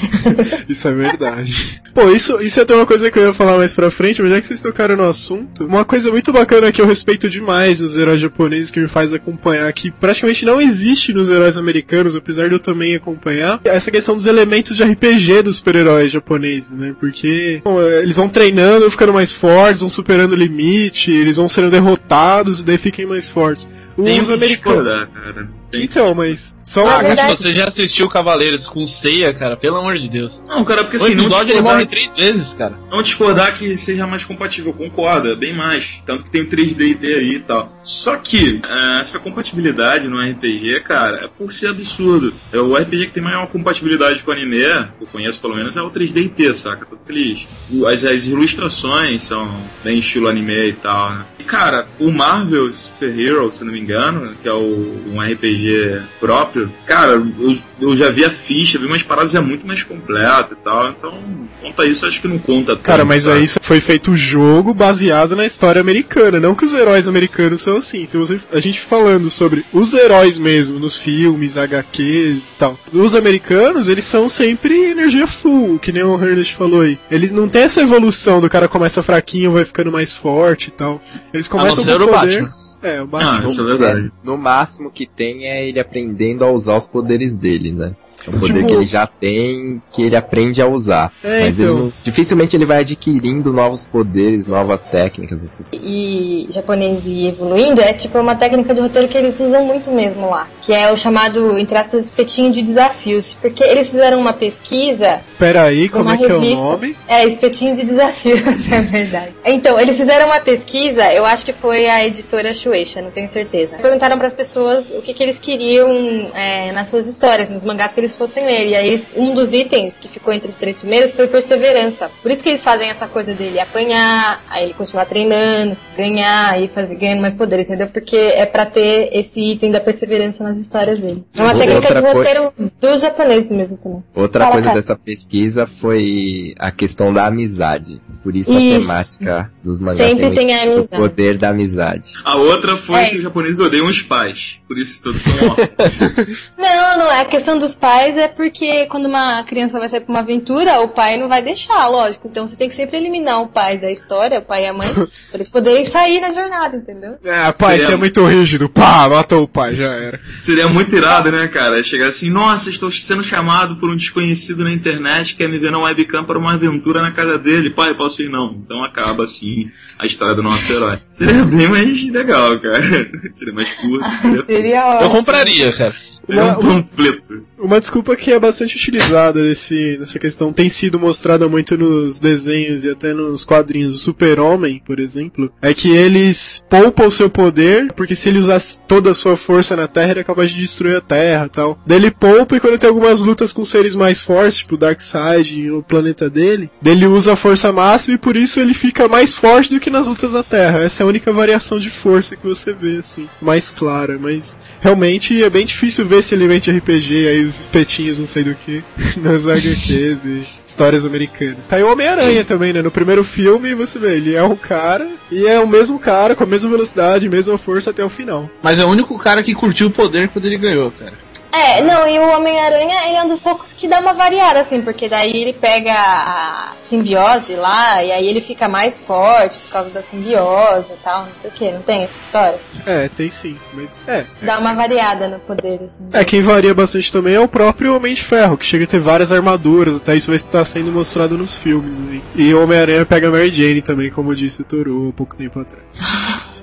Isso 0.69 0.87
é 0.87 0.91
verdade. 0.93 1.81
Pô, 1.93 2.09
isso, 2.09 2.41
isso 2.41 2.57
é 2.59 2.63
até 2.63 2.73
uma 2.73 2.85
coisa 2.85 3.11
que 3.11 3.19
eu 3.19 3.27
ia 3.27 3.33
falar 3.33 3.57
mais 3.57 3.73
pra 3.73 3.91
frente, 3.91 4.21
mas 4.21 4.31
já 4.31 4.39
que 4.39 4.47
vocês 4.47 4.61
tocaram 4.61 4.95
no 4.95 5.07
assunto, 5.09 5.65
uma 5.65 5.83
coisa 5.83 6.09
muito 6.09 6.31
bacana 6.31 6.60
que 6.69 6.81
eu 6.81 6.85
respeito 6.85 7.29
demais 7.29 7.79
nos 7.79 7.97
heróis 7.97 8.19
japoneses 8.19 8.69
que 8.69 8.79
me 8.79 8.89
faz 8.89 9.13
acompanhar, 9.13 9.71
que 9.71 9.89
praticamente 9.89 10.45
não 10.45 10.59
existe 10.59 11.13
nos 11.13 11.29
heróis 11.29 11.57
americanos, 11.57 12.15
apesar 12.15 12.49
de 12.49 12.55
eu 12.55 12.59
também 12.59 12.93
acompanhar, 12.93 13.61
essa 13.63 13.89
questão 13.89 14.15
dos 14.15 14.25
elementos 14.25 14.75
de 14.75 14.83
RPG 14.83 15.43
dos 15.43 15.57
super-heróis 15.57 16.11
japoneses, 16.11 16.75
né? 16.75 16.93
Porque 16.99 17.61
bom, 17.63 17.81
eles 17.81 18.17
vão 18.17 18.27
treinando, 18.27 18.91
ficando 18.91 19.13
mais 19.13 19.31
fortes, 19.31 19.79
vão 19.79 19.89
superando 19.89 20.33
o 20.33 20.35
limite, 20.35 21.11
eles 21.11 21.37
vão 21.37 21.47
sendo 21.47 21.69
derrotados 21.69 22.59
e 22.59 22.65
daí 22.65 22.77
fiquem 22.77 23.05
mais 23.05 23.29
fortes. 23.29 23.67
Os 23.97 24.29
americanos. 24.29 24.47
discordar, 24.47 25.07
cara. 25.09 25.60
Então, 25.73 26.13
mas 26.15 26.55
só 26.63 26.87
Ah, 26.87 26.99
se 26.99 27.03
verdade. 27.07 27.37
você 27.37 27.55
já 27.55 27.67
assistiu 27.69 28.07
Cavaleiros 28.09 28.67
com 28.67 28.85
ceia, 28.85 29.33
cara, 29.33 29.55
pelo 29.57 29.77
amor 29.77 29.97
de 29.97 30.09
Deus. 30.09 30.41
Não, 30.47 30.63
cara, 30.63 30.83
porque 30.83 30.97
O 30.97 31.01
assim, 31.03 31.15
não 31.15 31.23
episódio 31.25 31.53
ele 31.53 31.61
morre 31.61 31.85
três 31.85 32.15
vezes, 32.15 32.53
cara. 32.57 32.75
não 32.91 33.01
discordar 33.01 33.57
que 33.57 33.75
seja 33.77 34.05
mais 34.07 34.25
compatível, 34.25 34.73
concordo, 34.73 35.31
é 35.31 35.35
bem 35.35 35.53
mais. 35.53 36.01
Tanto 36.05 36.23
que 36.23 36.29
tem 36.31 36.41
o 36.41 36.47
3D 36.47 36.81
e 36.91 36.95
T 36.95 37.07
aí 37.07 37.35
e 37.35 37.39
tal. 37.39 37.71
Só 37.83 38.15
que 38.17 38.61
é, 38.67 38.99
essa 39.01 39.19
compatibilidade 39.19 40.07
no 40.07 40.19
RPG, 40.19 40.79
cara, 40.81 41.25
é 41.25 41.27
por 41.27 41.51
ser 41.51 41.67
absurdo. 41.67 42.33
É, 42.51 42.57
o 42.59 42.75
RPG 42.75 43.07
que 43.07 43.11
tem 43.13 43.23
maior 43.23 43.47
compatibilidade 43.47 44.23
com 44.23 44.31
o 44.31 44.33
anime, 44.33 44.51
que 44.97 45.03
eu 45.03 45.07
conheço 45.11 45.39
pelo 45.41 45.55
menos, 45.55 45.77
é 45.77 45.81
o 45.81 45.89
3D 45.89 46.17
e 46.25 46.29
T, 46.29 46.53
saca? 46.53 46.85
Tanto 46.85 47.03
que 47.05 47.11
eles. 47.11 47.47
o- 47.71 47.85
As, 47.85 48.03
as 48.03 48.27
ilustrações 48.27 49.23
são 49.23 49.49
bem 49.83 49.99
estilo 49.99 50.27
anime 50.27 50.67
e 50.69 50.73
tal, 50.73 51.11
né? 51.11 51.25
E 51.39 51.43
cara, 51.43 51.87
o 51.99 52.11
Marvel 52.11 52.71
Super 52.71 53.17
Hero, 53.19 53.51
se 53.51 53.61
eu 53.61 53.65
não 53.65 53.73
me 53.73 53.79
engano, 53.79 54.35
que 54.41 54.47
é 54.47 54.53
o, 54.53 55.01
um 55.13 55.19
RPG 55.61 56.01
próprio, 56.19 56.71
cara, 56.85 57.13
eu, 57.13 57.57
eu 57.79 57.95
já 57.95 58.09
vi 58.09 58.25
a 58.25 58.31
ficha, 58.31 58.79
vi 58.79 58.85
umas 58.85 59.03
paradas 59.03 59.35
é 59.35 59.39
muito 59.39 59.65
mais 59.65 59.83
completo 59.83 60.53
e 60.53 60.55
tal. 60.57 60.89
Então, 60.89 61.13
conta 61.61 61.85
isso, 61.85 62.05
acho 62.05 62.21
que 62.21 62.27
não 62.27 62.39
conta 62.39 62.75
tanto. 62.75 62.83
Cara, 62.83 63.05
mas 63.05 63.23
sabe? 63.23 63.39
aí 63.39 63.47
foi 63.61 63.79
feito 63.79 64.11
o 64.11 64.17
jogo 64.17 64.73
baseado 64.73 65.35
na 65.35 65.45
história 65.45 65.81
americana, 65.81 66.39
não 66.39 66.55
que 66.55 66.65
os 66.65 66.73
heróis 66.73 67.07
americanos 67.07 67.61
são 67.61 67.77
assim. 67.77 68.05
Se 68.05 68.17
você, 68.17 68.39
a 68.51 68.59
gente 68.59 68.79
falando 68.79 69.29
sobre 69.29 69.65
os 69.71 69.93
heróis 69.93 70.37
mesmo, 70.37 70.79
nos 70.79 70.97
filmes, 70.97 71.57
HQs 71.57 72.51
e 72.51 72.53
tal. 72.57 72.79
Os 72.91 73.15
americanos, 73.15 73.87
eles 73.87 74.05
são 74.05 74.27
sempre 74.27 74.91
energia 74.91 75.27
full, 75.27 75.79
que 75.79 75.91
nem 75.91 76.03
o 76.03 76.15
Hurley 76.15 76.45
falou 76.45 76.81
aí. 76.81 76.97
Eles 77.09 77.31
não 77.31 77.47
tem 77.47 77.63
essa 77.63 77.81
evolução 77.81 78.41
do 78.41 78.49
cara 78.49 78.67
começa 78.67 79.03
fraquinho, 79.03 79.51
vai 79.51 79.65
ficando 79.65 79.91
mais 79.91 80.15
forte 80.15 80.67
e 80.67 80.71
tal. 80.71 81.01
Eles 81.33 81.47
A 81.47 81.49
começam 81.49 81.83
ser 81.83 81.97
com 81.97 82.03
o 82.03 82.07
poder. 82.07 82.41
Batman. 82.43 82.70
É, 82.81 83.01
o 83.01 83.07
Batman. 83.07 83.39
Ah, 83.41 83.45
isso 83.45 83.61
é 83.61 83.63
verdade. 83.63 84.11
No 84.23 84.37
máximo 84.37 84.89
que 84.89 85.05
tem 85.05 85.45
é 85.47 85.67
ele 85.67 85.79
aprendendo 85.79 86.43
a 86.43 86.51
usar 86.51 86.75
os 86.75 86.87
poderes 86.87 87.37
dele, 87.37 87.71
né? 87.71 87.95
É 88.27 88.29
um 88.29 88.39
poder 88.39 88.53
Tipo- 88.53 88.67
que 88.67 88.73
ele 88.73 88.85
já 88.85 89.07
tem, 89.07 89.81
que 89.91 90.01
ele 90.03 90.15
aprende 90.15 90.61
a 90.61 90.67
usar. 90.67 91.11
É, 91.23 91.41
Mas 91.45 91.59
então. 91.59 91.69
ele 91.71 91.79
não- 91.83 91.93
dificilmente 92.03 92.55
ele 92.55 92.65
vai 92.65 92.79
adquirindo 92.81 93.51
novos 93.51 93.83
poderes, 93.85 94.47
novas 94.47 94.83
técnicas, 94.83 95.41
e 95.73 96.47
japonês 96.49 97.05
e 97.05 97.27
evoluindo 97.27 97.81
é 97.81 97.93
tipo 97.93 98.17
uma 98.19 98.35
técnica 98.35 98.73
de 98.73 98.81
roteiro 98.81 99.07
que 99.07 99.17
eles 99.17 99.39
usam 99.39 99.63
muito 99.65 99.91
mesmo 99.91 100.29
lá, 100.29 100.47
que 100.61 100.73
é 100.73 100.91
o 100.91 100.97
chamado, 100.97 101.57
entre 101.57 101.77
aspas, 101.77 102.05
espetinho 102.05 102.51
de 102.51 102.61
desafios, 102.61 103.33
porque 103.33 103.63
eles 103.63 103.87
fizeram 103.87 104.19
uma 104.19 104.33
pesquisa 104.33 105.19
Pera 105.39 105.63
aí, 105.63 105.89
como 105.89 106.03
uma 106.05 106.13
é 106.15 106.17
que 106.17 106.23
é 106.25 106.33
o 106.33 106.39
revista. 106.39 106.65
nome? 106.65 106.95
É, 107.07 107.25
espetinho 107.25 107.75
de 107.75 107.83
desafios, 107.83 108.39
é 108.71 108.81
verdade. 108.81 109.31
Então, 109.45 109.79
eles 109.79 109.97
fizeram 109.97 110.27
uma 110.27 110.39
pesquisa, 110.39 111.11
eu 111.13 111.25
acho 111.25 111.45
que 111.45 111.53
foi 111.53 111.87
a 111.89 112.05
editora 112.05 112.53
Shueisha, 112.53 113.01
não 113.01 113.11
tenho 113.11 113.27
certeza. 113.27 113.77
Perguntaram 113.77 114.17
para 114.17 114.27
as 114.27 114.33
pessoas 114.33 114.91
o 114.91 115.01
que, 115.01 115.13
que 115.13 115.23
eles 115.23 115.39
queriam 115.39 116.29
é, 116.33 116.71
nas 116.71 116.87
suas 116.89 117.07
histórias, 117.07 117.49
nos 117.49 117.63
mangás 117.63 117.93
que 117.93 117.99
eles 117.99 118.10
fossem 118.15 118.45
ler. 118.45 118.67
E 118.69 118.75
aí, 118.75 118.87
eles- 118.87 119.11
um 119.15 119.33
dos 119.33 119.53
itens 119.53 119.97
que 119.99 120.07
ficou 120.07 120.33
entre 120.33 120.49
os 120.51 120.57
três 120.57 120.79
primeiros 120.79 121.13
foi 121.13 121.27
perseverança. 121.27 122.09
Por 122.21 122.31
isso 122.31 122.43
que 122.43 122.49
eles 122.49 122.61
fazem 122.63 122.89
essa 122.89 123.07
coisa 123.07 123.33
dele 123.33 123.59
apanhar, 123.59 124.43
aí 124.49 124.65
ele 124.65 124.73
continuar 124.73 125.05
treinando, 125.05 125.75
ganhar, 125.97 126.51
aí 126.53 126.67
fazer, 126.67 126.95
ganhando 126.95 127.21
mais 127.21 127.33
poderes, 127.33 127.67
entendeu? 127.67 127.87
Porque 127.87 128.15
é 128.17 128.45
pra 128.45 128.65
ter 128.65 129.09
esse 129.13 129.41
item 129.41 129.71
da 129.71 129.79
perseverança 129.79 130.43
nas 130.43 130.57
histórias 130.57 130.99
dele. 130.99 131.23
É 131.35 131.41
uma 131.41 131.51
Outra 131.53 131.65
técnica 131.65 131.93
de 131.95 132.01
coisa- 132.01 132.17
roteiro 132.17 132.53
dos 132.79 133.01
japoneses 133.01 133.51
mesmo 133.51 133.77
também. 133.77 134.03
Outra 134.15 134.45
Fala, 134.45 134.55
coisa 134.61 134.73
dessa 134.73 134.95
pesquisa 134.95 135.65
foi 135.65 136.53
a 136.59 136.71
questão 136.71 137.11
da 137.13 137.25
amizade. 137.25 138.01
Por 138.23 138.35
isso, 138.35 138.51
Isso. 138.57 138.91
a 138.91 138.93
temática 138.93 139.51
dos 139.63 139.79
mangás 139.79 139.97
Sempre 139.97 140.31
tem 140.31 140.53
a 140.55 140.65
o 140.65 140.73
amizade. 140.73 141.01
poder 141.01 141.37
da 141.37 141.49
amizade. 141.49 142.11
A 142.23 142.35
outra 142.35 142.75
foi 142.75 143.01
É. 143.01 143.09
que 143.09 143.17
os 143.17 143.23
japoneses 143.23 143.59
odeiam 143.59 143.87
os 143.87 144.01
pais. 144.01 144.59
Por 144.67 144.77
isso 144.77 145.01
todos 145.03 145.21
são 145.21 145.33
órfãos. 145.35 146.47
Não, 146.57 146.97
não 146.97 147.11
é. 147.11 147.21
A 147.21 147.25
questão 147.25 147.57
dos 147.57 147.73
pais 147.75 148.17
é 148.17 148.27
porque 148.27 148.85
quando 148.87 149.05
uma 149.05 149.43
criança 149.43 149.79
vai 149.79 149.87
sair 149.89 150.01
pra 150.01 150.11
uma 150.13 150.19
aventura, 150.21 150.79
o 150.81 150.89
pai 150.89 151.17
não 151.17 151.27
vai 151.27 151.41
deixar, 151.41 151.87
lógico. 151.87 152.27
Então 152.27 152.45
você 152.47 152.55
tem 152.55 152.67
que 152.69 152.75
sempre 152.75 152.97
eliminar 152.97 153.41
o 153.41 153.47
pai 153.47 153.77
da 153.77 153.91
história, 153.91 154.39
o 154.39 154.41
pai 154.41 154.63
e 154.63 154.67
a 154.67 154.73
mãe, 154.73 154.87
pra 154.93 155.07
eles 155.33 155.49
poderem 155.49 155.83
sair 155.85 156.19
na 156.19 156.31
jornada, 156.33 156.77
entendeu? 156.77 157.15
Ah, 157.25 157.51
pai, 157.53 157.71
Seria- 157.73 157.87
você 157.87 157.93
é 157.93 157.97
muito 157.97 158.25
rígido. 158.25 158.69
Pá, 158.69 159.07
matou 159.09 159.43
o 159.43 159.47
pai, 159.47 159.75
já 159.75 159.91
era. 159.93 160.19
Seria 160.39 160.67
muito 160.67 160.95
irado, 160.95 161.31
né, 161.31 161.47
cara? 161.47 161.81
Chegar 161.83 162.07
assim, 162.07 162.29
nossa, 162.29 162.69
estou 162.69 162.89
sendo 162.91 163.23
chamado 163.23 163.77
por 163.77 163.89
um 163.89 163.95
desconhecido 163.95 164.63
na 164.63 164.71
internet 164.71 165.31
que 165.33 165.43
quer 165.43 165.49
me 165.49 165.57
ver 165.59 165.71
na 165.71 165.79
webcam 165.79 166.23
para 166.23 166.37
uma 166.37 166.53
aventura 166.53 167.01
na 167.01 167.11
casa 167.11 167.37
dele. 167.37 167.69
Pai, 167.69 167.93
posso 167.93 168.21
ir 168.21 168.29
não. 168.29 168.53
Então 168.65 168.83
acaba 168.83 169.23
assim 169.25 169.50
a 169.99 170.05
história 170.05 170.33
do 170.35 170.43
nosso 170.43 170.71
herói. 170.71 170.97
Seria 171.11 171.43
bem 171.45 171.67
mais 171.67 172.09
legal, 172.09 172.59
cara. 172.59 172.81
Seria 173.33 173.53
mais 173.53 173.71
curto. 173.73 174.05
Seria, 174.21 174.45
Seria 174.45 174.99
Eu 175.01 175.09
compraria, 175.09 175.71
cara. 175.73 175.95
seria 176.25 176.43
Uma- 176.43 176.59
um 176.59 176.61
panfleto. 176.83 177.45
Uma 177.61 177.79
desculpa 177.79 178.15
que 178.15 178.31
é 178.31 178.39
bastante 178.39 178.75
utilizada 178.75 179.43
nesse, 179.43 179.95
nessa 179.99 180.17
questão, 180.17 180.51
tem 180.51 180.67
sido 180.67 180.99
mostrada 180.99 181.47
muito 181.47 181.77
nos 181.77 182.19
desenhos 182.19 182.83
e 182.83 182.89
até 182.89 183.13
nos 183.13 183.45
quadrinhos 183.45 183.93
do 183.93 183.99
Super-Homem, 183.99 184.81
por 184.83 184.99
exemplo, 184.99 185.51
é 185.61 185.71
que 185.71 185.91
eles 185.91 186.63
poupam 186.67 187.05
o 187.05 187.11
seu 187.11 187.29
poder, 187.29 187.93
porque 187.93 188.15
se 188.15 188.29
ele 188.29 188.39
usasse 188.39 188.79
toda 188.87 189.11
a 189.11 189.13
sua 189.13 189.37
força 189.37 189.75
na 189.75 189.87
Terra, 189.87 190.11
ele 190.11 190.19
é 190.21 190.23
capaz 190.23 190.49
de 190.49 190.59
destruir 190.59 190.95
a 190.95 191.01
Terra 191.01 191.47
tal. 191.49 191.79
Daí 191.85 191.99
ele 191.99 192.09
poupa 192.09 192.55
e 192.55 192.59
quando 192.59 192.79
tem 192.79 192.89
algumas 192.89 193.19
lutas 193.19 193.53
com 193.53 193.63
seres 193.63 193.93
mais 193.93 194.21
fortes, 194.21 194.57
tipo 194.57 194.73
o 194.73 194.77
Darkseid 194.77 195.59
e 195.59 195.71
o 195.71 195.83
planeta 195.83 196.29
dele, 196.29 196.69
ele 196.83 197.05
usa 197.05 197.33
a 197.33 197.35
força 197.35 197.71
máxima 197.71 198.15
e 198.15 198.17
por 198.17 198.35
isso 198.35 198.59
ele 198.59 198.73
fica 198.73 199.07
mais 199.07 199.35
forte 199.35 199.71
do 199.71 199.79
que 199.79 199.91
nas 199.91 200.07
lutas 200.07 200.33
da 200.33 200.41
Terra. 200.41 200.79
Essa 200.79 201.03
é 201.03 201.05
a 201.05 201.07
única 201.07 201.31
variação 201.31 201.77
de 201.77 201.91
força 201.91 202.35
que 202.35 202.47
você 202.47 202.73
vê, 202.73 202.97
assim, 202.97 203.29
mais 203.39 203.69
clara, 203.69 204.17
mas 204.19 204.57
realmente 204.79 205.43
é 205.43 205.49
bem 205.49 205.65
difícil 205.65 206.07
ver 206.07 206.19
esse 206.19 206.33
elemento 206.33 206.71
RPG 206.71 207.27
aí, 207.27 207.50
os 207.51 207.59
espetinhos, 207.59 208.19
não 208.19 208.25
sei 208.25 208.43
do 208.43 208.55
que, 208.55 208.83
nas 209.17 209.47
HQs 209.47 210.25
e 210.25 210.43
histórias 210.67 211.05
americanas. 211.05 211.57
Tá 211.67 211.75
aí 211.75 211.83
o 211.83 211.91
Homem-Aranha 211.91 212.43
também, 212.43 212.73
né? 212.73 212.81
No 212.81 212.91
primeiro 212.91 213.23
filme, 213.23 213.75
você 213.75 213.99
vê, 213.99 214.15
ele 214.15 214.35
é 214.35 214.43
um 214.43 214.55
cara 214.55 215.07
e 215.31 215.45
é 215.45 215.59
o 215.59 215.67
mesmo 215.67 215.99
cara, 215.99 216.35
com 216.35 216.43
a 216.43 216.47
mesma 216.47 216.69
velocidade, 216.69 217.29
mesma 217.29 217.57
força 217.57 217.89
até 217.91 218.03
o 218.03 218.09
final. 218.09 218.49
Mas 218.61 218.79
é 218.79 218.85
o 218.85 218.89
único 218.89 219.17
cara 219.17 219.43
que 219.43 219.53
curtiu 219.53 219.87
o 219.87 219.91
poder 219.91 220.29
quando 220.29 220.45
ele 220.45 220.57
ganhou, 220.57 220.91
cara. 220.91 221.13
É, 221.51 221.81
não, 221.81 222.07
e 222.07 222.17
o 222.17 222.29
Homem-Aranha, 222.29 223.07
ele 223.07 223.17
é 223.17 223.23
um 223.23 223.27
dos 223.27 223.39
poucos 223.39 223.73
que 223.73 223.87
dá 223.87 223.99
uma 223.99 224.13
variada, 224.13 224.59
assim, 224.59 224.81
porque 224.81 225.09
daí 225.09 225.41
ele 225.41 225.53
pega 225.53 225.93
a 225.93 226.73
simbiose 226.77 227.55
lá, 227.55 228.01
e 228.03 228.11
aí 228.11 228.27
ele 228.27 228.39
fica 228.39 228.69
mais 228.69 229.03
forte 229.03 229.59
por 229.59 229.71
causa 229.71 229.89
da 229.89 230.01
simbiose 230.01 230.93
e 230.93 230.97
tal, 231.03 231.25
não 231.25 231.35
sei 231.35 231.49
o 231.49 231.53
que, 231.53 231.71
não 231.71 231.81
tem 231.81 232.03
essa 232.03 232.19
história? 232.21 232.57
É, 232.85 233.09
tem 233.09 233.29
sim, 233.29 233.57
mas 233.73 233.97
é. 234.07 234.25
Dá 234.41 234.59
uma 234.59 234.73
variada 234.73 235.27
no 235.27 235.39
poder, 235.39 235.81
assim. 235.83 236.07
É, 236.13 236.23
quem 236.23 236.41
varia 236.41 236.73
bastante 236.73 237.11
também 237.11 237.35
é 237.35 237.39
o 237.39 237.47
próprio 237.47 237.95
Homem 237.95 238.13
de 238.13 238.23
Ferro, 238.23 238.57
que 238.57 238.65
chega 238.65 238.85
a 238.85 238.87
ter 238.87 238.99
várias 238.99 239.31
armaduras, 239.31 239.97
até 239.97 240.15
isso 240.15 240.27
vai 240.27 240.37
estar 240.37 240.63
sendo 240.63 240.91
mostrado 240.91 241.37
nos 241.37 241.57
filmes 241.57 241.99
aí. 241.99 242.21
E 242.35 242.53
o 242.53 242.63
Homem-Aranha 242.63 243.05
pega 243.05 243.27
a 243.27 243.31
Mary 243.31 243.51
Jane 243.51 243.81
também, 243.81 244.09
como 244.09 244.33
disse 244.33 244.61
o 244.61 244.65
Toru 244.65 245.09
há 245.09 245.17
pouco 245.17 245.35
tempo 245.35 245.59
atrás. 245.59 245.85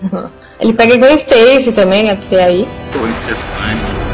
Ele 0.60 0.72
pega 0.72 0.94
igual 0.94 1.14
Stacy 1.14 1.72
também, 1.72 2.10
até 2.10 2.44
aí. 2.44 2.68
Tony 2.92 3.14
Stefani. 3.14 4.07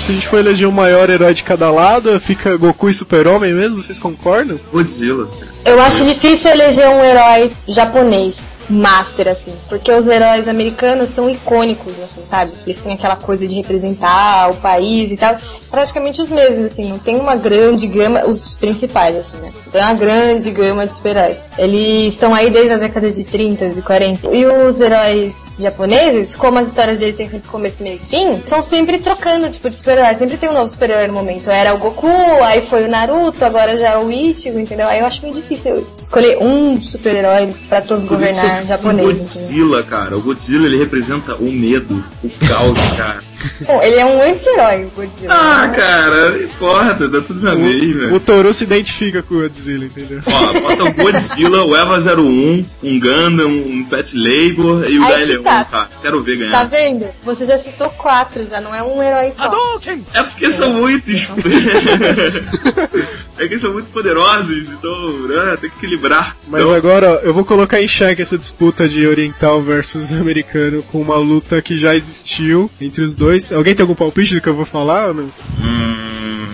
Se 0.00 0.12
a 0.12 0.14
gente 0.14 0.28
for 0.28 0.38
eleger 0.38 0.68
o 0.68 0.72
maior 0.72 1.08
herói 1.08 1.32
de 1.32 1.42
cada 1.42 1.70
lado, 1.70 2.20
fica 2.20 2.56
Goku 2.56 2.88
e 2.88 2.94
Super-Homem 2.94 3.54
mesmo, 3.54 3.82
vocês 3.82 3.98
concordam? 3.98 4.60
Godzilla. 4.70 5.28
Eu 5.66 5.80
acho 5.80 6.04
difícil 6.04 6.52
eleger 6.52 6.88
um 6.88 7.02
herói 7.02 7.50
japonês 7.66 8.56
master, 8.68 9.28
assim, 9.28 9.54
porque 9.68 9.90
os 9.92 10.08
heróis 10.08 10.48
americanos 10.48 11.10
são 11.10 11.30
icônicos, 11.30 11.98
assim, 12.00 12.22
sabe? 12.26 12.52
Eles 12.64 12.78
têm 12.78 12.94
aquela 12.94 13.16
coisa 13.16 13.46
de 13.46 13.54
representar 13.54 14.50
o 14.50 14.56
país 14.56 15.12
e 15.12 15.16
tal. 15.16 15.36
Praticamente 15.70 16.22
os 16.22 16.30
mesmos, 16.30 16.66
assim, 16.66 16.88
não 16.88 16.98
tem 16.98 17.16
uma 17.16 17.36
grande 17.36 17.86
gama, 17.86 18.24
os 18.26 18.54
principais, 18.54 19.16
assim, 19.16 19.36
né? 19.38 19.52
Tem 19.70 19.80
uma 19.80 19.94
grande 19.94 20.50
gama 20.50 20.86
de 20.86 20.94
super-heróis. 20.94 21.44
Eles 21.58 22.14
estão 22.14 22.34
aí 22.34 22.50
desde 22.50 22.72
a 22.72 22.76
década 22.76 23.10
de 23.10 23.24
30, 23.24 23.70
de 23.70 23.82
40. 23.82 24.28
E 24.28 24.46
os 24.46 24.80
heróis 24.80 25.56
japoneses, 25.58 26.34
como 26.34 26.58
as 26.58 26.68
histórias 26.68 26.98
deles 26.98 27.16
têm 27.16 27.28
sempre 27.28 27.48
começo, 27.48 27.82
meio 27.82 27.96
e 27.96 27.98
fim, 27.98 28.42
são 28.46 28.62
sempre 28.62 28.98
trocando, 28.98 29.50
tipo, 29.50 29.68
de 29.68 29.76
super-herói. 29.76 30.14
Sempre 30.14 30.36
tem 30.36 30.48
um 30.48 30.54
novo 30.54 30.68
super-herói 30.68 31.08
no 31.08 31.14
momento. 31.14 31.50
Era 31.50 31.74
o 31.74 31.78
Goku, 31.78 32.08
aí 32.42 32.62
foi 32.62 32.84
o 32.84 32.88
Naruto, 32.88 33.44
agora 33.44 33.76
já 33.76 33.90
é 33.90 33.98
o 33.98 34.10
Ichigo, 34.10 34.58
entendeu? 34.58 34.88
Aí 34.88 35.00
eu 35.00 35.06
acho 35.06 35.22
meio 35.22 35.34
difícil 35.34 35.55
escolher 36.00 36.38
um 36.38 36.80
super-herói 36.80 37.54
pra 37.68 37.80
todos 37.80 38.04
governar 38.04 38.64
japoneses. 38.64 39.36
entendeu? 39.46 39.68
Godzilla, 39.68 39.82
cara. 39.82 40.16
O 40.16 40.20
Godzilla 40.22 40.66
ele 40.66 40.78
representa 40.78 41.34
o 41.36 41.50
medo, 41.50 42.02
o 42.22 42.30
caos, 42.46 42.78
cara. 42.96 43.22
Bom, 43.66 43.82
ele 43.82 43.96
é 43.96 44.04
um 44.04 44.22
anti-herói, 44.22 44.84
o 44.84 44.90
Godzilla. 44.90 45.34
Ah, 45.34 45.68
cara, 45.74 46.30
não 46.30 46.42
importa, 46.42 47.08
dá 47.08 47.20
tudo 47.20 47.42
na 47.42 47.54
vez, 47.54 47.96
O 47.96 47.98
velho. 47.98 48.20
Toru 48.20 48.52
se 48.52 48.64
identifica 48.64 49.22
com 49.22 49.34
o 49.34 49.40
Godzilla, 49.42 49.84
entendeu? 49.84 50.20
Ó, 50.26 50.60
bota 50.60 50.84
o 50.84 50.92
Godzilla, 50.94 51.64
o 51.64 51.76
Eva 51.76 51.98
01, 51.98 52.64
um 52.82 53.00
Gundam, 53.00 53.48
um 53.48 53.84
Pet 53.84 54.16
Labor 54.16 54.88
e 54.88 54.98
o 54.98 55.04
Aí 55.04 55.26
Gael 55.26 55.42
tá. 55.42 55.64
tá? 55.64 55.88
Quero 56.02 56.22
ver 56.22 56.36
Tá 56.50 56.64
ganhar. 56.64 56.64
vendo? 56.64 57.06
Você 57.24 57.44
já 57.46 57.58
citou 57.58 57.88
quatro, 57.90 58.46
já 58.46 58.60
não 58.60 58.74
é 58.74 58.82
um 58.82 59.02
herói 59.02 59.32
só. 59.36 59.80
É 60.14 60.22
porque 60.22 60.50
são 60.50 60.72
muitos. 60.74 61.28
é 63.38 63.48
que 63.48 63.58
são 63.58 63.72
muito 63.72 63.88
poderosos, 63.90 64.66
então 64.68 65.12
né, 65.28 65.56
tem 65.60 65.70
que 65.70 65.76
equilibrar. 65.76 66.36
Mas 66.48 66.62
Então, 66.62 66.74
agora 66.74 67.12
ó, 67.12 67.14
eu 67.26 67.34
vou 67.34 67.44
colocar 67.44 67.80
em 67.80 67.88
xeque 67.88 68.22
essa 68.22 68.38
disputa 68.38 68.88
de 68.88 69.06
oriental 69.06 69.62
versus 69.62 70.12
americano 70.12 70.82
com 70.84 71.00
uma 71.00 71.16
luta 71.16 71.60
que 71.60 71.76
já 71.78 71.94
existiu 71.94 72.70
entre 72.80 73.02
os 73.02 73.14
dois. 73.14 73.25
Alguém 73.54 73.74
tem 73.74 73.82
algum 73.82 73.94
palpite 73.94 74.34
do 74.34 74.40
que 74.40 74.48
eu 74.48 74.54
vou 74.54 74.64
falar 74.64 75.08
ou 75.08 75.14
não? 75.14 75.24
Hum, 75.60 76.46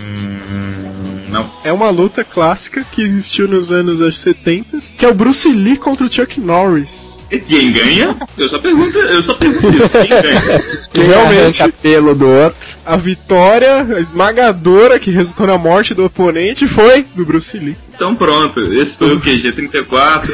não. 1.29 1.49
É 1.63 1.71
uma 1.71 1.89
luta 1.89 2.23
clássica 2.23 2.85
que 2.91 3.01
existiu 3.01 3.47
nos 3.47 3.71
anos 3.71 4.01
acho, 4.01 4.17
70, 4.17 4.77
que 4.97 5.05
é 5.05 5.09
o 5.09 5.13
Bruce 5.13 5.51
Lee 5.51 5.77
contra 5.77 6.05
o 6.05 6.11
Chuck 6.11 6.39
Norris. 6.39 7.19
E 7.31 7.39
quem 7.39 7.71
ganha? 7.71 8.15
Eu 8.37 8.47
só 8.47 8.59
pergunto, 8.59 8.97
eu 8.99 9.23
só 9.23 9.33
pergunto 9.33 9.83
isso. 9.83 9.97
Quem 9.97 10.09
ganha? 10.09 10.41
Que 10.93 10.99
Quem 10.99 11.05
realmente 11.05 11.71
pelo 11.81 12.13
do 12.13 12.27
outro. 12.27 12.55
a 12.85 12.95
vitória 12.95 13.87
esmagadora 13.99 14.99
que 14.99 15.09
resultou 15.09 15.47
na 15.47 15.57
morte 15.57 15.95
do 15.95 16.05
oponente 16.05 16.67
foi 16.67 17.03
do 17.15 17.25
Bruce 17.25 17.57
Lee. 17.57 17.75
Então 17.95 18.15
pronto, 18.15 18.59
esse 18.73 18.97
foi 18.97 19.13
o 19.13 19.19
QG34. 19.21 20.27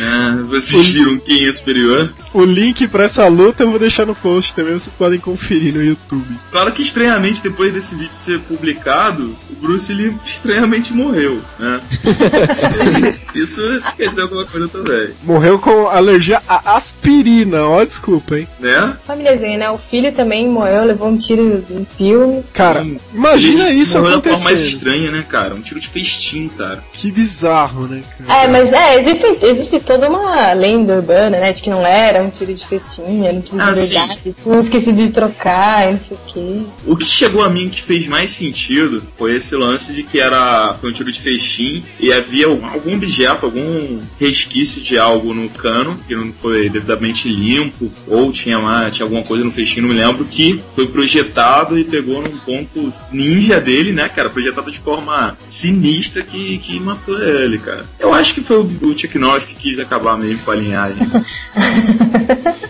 né, 0.00 0.44
vocês 0.48 0.86
viram 0.88 1.18
quem 1.18 1.46
é 1.46 1.52
superior. 1.52 2.12
O 2.32 2.44
link 2.44 2.88
pra 2.88 3.04
essa 3.04 3.26
luta 3.28 3.62
eu 3.62 3.70
vou 3.70 3.78
deixar 3.78 4.06
no 4.06 4.14
post 4.14 4.54
também, 4.54 4.72
vocês 4.72 4.96
podem 4.96 5.18
conferir 5.18 5.74
no 5.74 5.82
YouTube. 5.84 6.24
Claro 6.50 6.72
que 6.72 6.82
estranhamente, 6.82 7.42
depois 7.42 7.72
desse 7.72 7.94
vídeo 7.94 8.12
ser 8.12 8.40
publicado, 8.40 9.36
o 9.50 9.54
Bruce 9.60 9.92
Lee 9.92 10.16
estranhamente 10.24 10.92
morreu, 10.92 11.40
né? 11.58 11.80
Isso 13.34 13.62
quer 13.96 14.08
dizer 14.08 14.22
alguma 14.22 14.44
coisa 14.46 14.68
também, 14.68 15.10
Morreu 15.22 15.58
com 15.58 15.88
alergia 15.88 16.40
a 16.48 16.76
aspirina, 16.76 17.62
ó, 17.64 17.84
desculpa, 17.84 18.38
hein. 18.38 18.48
né? 18.60 18.96
Famíliazinha, 19.06 19.58
né? 19.58 19.70
O 19.70 19.78
filho 19.78 20.12
também 20.12 20.48
morreu, 20.48 20.84
levou 20.84 21.08
um 21.08 21.16
tiro 21.16 21.64
no 21.68 21.86
filme. 21.96 22.42
Cara, 22.52 22.86
imagina 23.12 23.68
Ele 23.70 23.80
isso 23.80 23.98
morreu 23.98 24.20
da 24.20 24.30
forma 24.30 24.44
mais 24.44 24.58
acontecendo. 24.60 24.76
estranha, 24.76 25.10
né, 25.10 25.24
cara? 25.28 25.54
Um 25.54 25.60
tiro 25.60 25.80
de 25.80 25.88
festim, 25.88 26.48
cara. 26.62 26.84
Que 26.92 27.10
bizarro, 27.10 27.86
né, 27.86 28.02
cara? 28.18 28.44
É, 28.44 28.48
mas 28.48 28.72
é, 28.72 29.00
existe, 29.00 29.26
existe 29.42 29.80
toda 29.80 30.08
uma 30.08 30.52
lenda 30.52 30.94
urbana, 30.96 31.38
né? 31.40 31.52
De 31.52 31.62
que 31.62 31.70
não 31.70 31.84
era 31.86 32.22
um 32.22 32.30
tiro 32.30 32.54
de 32.54 32.66
festinha, 32.66 33.28
era 33.28 33.36
um 33.36 33.40
tiro 33.40 33.60
Ah, 33.60 33.72
de 33.72 33.78
sim. 33.78 33.88
verdade. 33.94 34.34
Tinha 34.40 34.58
esquecido 34.58 34.96
de 34.96 35.10
trocar 35.10 35.88
e 35.88 35.92
não 35.92 36.00
sei 36.00 36.16
o 36.16 36.20
quê. 36.32 36.62
O 36.86 36.96
que 36.96 37.04
chegou 37.06 37.42
a 37.42 37.50
mim 37.50 37.68
que 37.68 37.82
fez 37.82 38.06
mais 38.06 38.30
sentido 38.30 39.02
foi 39.16 39.36
esse 39.36 39.54
lance 39.56 39.92
de 39.92 40.02
que 40.02 40.20
era 40.20 40.74
foi 40.80 40.90
um 40.90 40.92
tiro 40.92 41.10
de 41.12 41.20
festim 41.20 41.82
e 41.98 42.12
havia 42.12 42.46
algum 42.46 42.66
algum 42.66 42.94
objeto, 42.94 43.46
algum 43.46 44.00
resquício 44.20 44.80
de 44.82 44.98
algo 44.98 45.34
no 45.34 45.48
cano 45.50 45.98
que 46.06 46.14
não 46.14 46.32
foi 46.32 46.68
devidamente 46.68 47.28
limpo 47.28 47.90
ou 48.06 48.32
tinha 48.32 48.58
lá, 48.58 48.90
tinha 48.90 49.04
alguma 49.04 49.22
coisa 49.22 49.44
no 49.44 49.52
festim, 49.52 49.80
não 49.80 49.88
me 49.88 49.94
lembro, 49.94 50.24
que 50.24 50.60
foi 50.74 50.86
projetado 50.86 51.78
e 51.78 51.84
pegou 51.84 52.22
num 52.22 52.36
ponto 52.38 52.88
ninja 53.12 53.60
dele, 53.60 53.92
né, 53.92 54.08
cara? 54.08 54.30
Projetado 54.30 54.70
de 54.70 54.78
forma 54.78 55.36
sinistra 55.46 56.22
que, 56.22 56.51
que 56.58 56.78
matou 56.80 57.20
ele, 57.22 57.58
cara. 57.58 57.84
Eu 57.98 58.12
acho 58.12 58.34
que 58.34 58.42
foi 58.42 58.58
o, 58.58 58.62
o 58.62 58.98
Chuck 58.98 59.18
Norris 59.18 59.44
que 59.44 59.54
quis 59.54 59.78
acabar 59.78 60.16
mesmo 60.16 60.40
com 60.44 60.50
a 60.50 60.56
linhagem. 60.56 61.06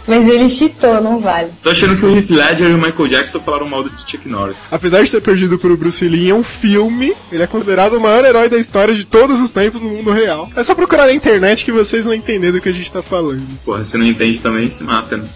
Mas 0.06 0.28
ele 0.28 0.48
cheatou, 0.48 1.00
não 1.00 1.20
vale. 1.20 1.50
Tô 1.62 1.70
achando 1.70 1.96
que 1.96 2.04
o 2.04 2.16
Heath 2.16 2.30
Ledger 2.30 2.70
e 2.70 2.74
o 2.74 2.78
Michael 2.78 3.08
Jackson 3.08 3.40
falaram 3.40 3.68
mal 3.68 3.82
do 3.82 3.90
Chuck 3.90 4.28
Norris. 4.28 4.56
Apesar 4.70 5.02
de 5.02 5.08
ser 5.08 5.20
perdido 5.20 5.58
por 5.58 5.76
Bruce 5.76 6.06
Lee 6.06 6.28
em 6.28 6.32
um 6.32 6.42
filme, 6.42 7.14
ele 7.30 7.42
é 7.42 7.46
considerado 7.46 7.94
o 7.94 8.00
maior 8.00 8.24
herói 8.24 8.48
da 8.48 8.58
história 8.58 8.94
de 8.94 9.04
todos 9.04 9.40
os 9.40 9.52
tempos 9.52 9.80
no 9.80 9.88
mundo 9.88 10.10
real. 10.10 10.50
É 10.56 10.62
só 10.62 10.74
procurar 10.74 11.06
na 11.06 11.12
internet 11.12 11.64
que 11.64 11.72
vocês 11.72 12.04
vão 12.04 12.14
entender 12.14 12.52
do 12.52 12.60
que 12.60 12.68
a 12.68 12.72
gente 12.72 12.90
tá 12.90 13.00
falando. 13.00 13.42
Porra, 13.64 13.84
se 13.84 13.96
não 13.96 14.04
entende 14.04 14.40
também, 14.40 14.68
se 14.68 14.82
mata, 14.82 15.16
né? 15.16 15.26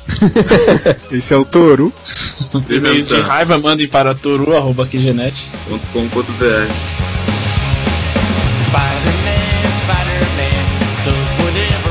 Esse 1.13 1.33
é 1.33 1.37
o 1.37 1.45
Toru. 1.45 1.93
E-mails 2.69 3.09
de 3.09 3.21
raiva, 3.21 3.59
mandem 3.59 3.89
para 3.89 4.15
toru.qgenet. 4.15 5.35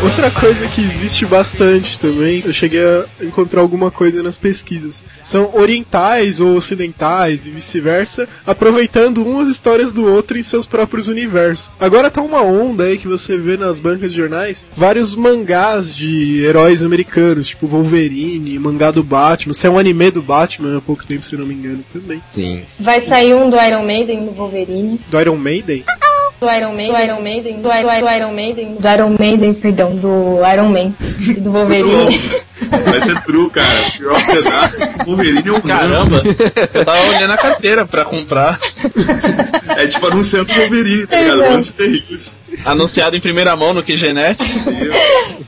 Outra 0.06 0.30
coisa 0.30 0.68
que 0.68 0.82
existe 0.82 1.26
bastante 1.26 1.98
também, 1.98 2.44
eu 2.46 2.54
cheguei 2.54 2.80
a 2.80 3.06
encontrar 3.22 3.62
alguma 3.62 3.90
coisa 3.90 4.22
nas 4.22 4.38
pesquisas. 4.38 5.04
São 5.24 5.50
orientais 5.56 6.40
ou 6.40 6.56
ocidentais 6.56 7.48
e 7.48 7.50
vice-versa, 7.50 8.30
aproveitando 8.46 9.26
umas 9.26 9.48
histórias 9.48 9.92
do 9.92 10.06
outro 10.06 10.38
em 10.38 10.44
seus 10.44 10.68
próprios 10.68 11.08
universos. 11.08 11.72
Agora 11.80 12.12
tá 12.12 12.22
uma 12.22 12.44
onda 12.44 12.84
aí 12.84 13.00
que 13.00 13.08
você 13.08 13.36
vê 13.36 13.58
nas 13.58 13.80
bancas 13.80 14.12
de 14.12 14.18
jornais, 14.18 14.68
vários 14.78 15.16
mangás 15.16 15.94
de 15.94 16.44
heróis 16.46 16.84
americanos, 16.84 17.48
tipo 17.48 17.66
Wolverine, 17.66 18.60
mangá 18.60 18.92
do 18.92 19.04
Batman, 19.04 19.54
se 19.54 19.66
é 19.66 19.72
um 19.72 19.80
anime 19.80 20.12
do 20.12 20.22
Batman 20.22 20.78
há 20.78 20.82
pouco 20.82 21.04
tempo, 21.04 21.26
se 21.26 21.34
eu 21.34 21.40
não 21.40 21.48
me 21.48 21.56
engano, 21.56 21.84
também. 21.92 22.22
Sim. 22.30 22.62
Vai 22.80 23.02
sair 23.02 23.34
um 23.34 23.50
do 23.50 23.60
Iron 23.60 23.84
Maiden, 23.84 24.26
do 24.26 24.32
Wolverine. 24.34 25.00
Do 25.10 25.20
Iron 25.20 25.36
Maiden? 25.36 25.84
Do 26.46 26.52
Iron 26.52 26.74
Maiden, 26.74 26.94
do 26.96 27.04
Iron 27.04 27.22
Maiden, 27.22 27.62
do, 27.62 27.70
I- 27.72 27.82
do 28.02 28.10
Iron 28.16 28.32
Maiden, 28.34 28.76
do 28.76 28.88
Iron 28.90 29.16
Maiden, 29.20 29.54
perdão, 29.56 29.96
do 29.96 30.38
Iron 30.54 30.70
Man 30.70 30.94
do 31.40 31.52
Wolverine. 31.52 32.22
Vai 32.86 33.02
ser 33.02 33.20
true, 33.24 33.50
cara. 33.50 33.68
Pior 33.98 34.26
pedaço. 34.26 34.78
Wolverine 35.06 35.48
é 35.48 35.52
um 35.52 35.62
Caramba, 35.62 36.22
eu 36.74 36.86
tava 36.86 37.08
olhando 37.10 37.32
a 37.32 37.38
carteira 37.38 37.86
pra 37.86 38.06
comprar. 38.06 38.60
É 39.78 39.88
tipo 39.88 40.06
anunciando 40.08 40.52
o 40.52 40.56
Wolverine, 40.56 41.06
tá 41.08 41.20
ligado? 41.20 41.74
Terríveis. 41.74 42.38
Anunciado 42.64 43.16
em 43.16 43.20
primeira 43.20 43.56
mão 43.56 43.74
no 43.74 43.84
QGNet. 43.84 44.38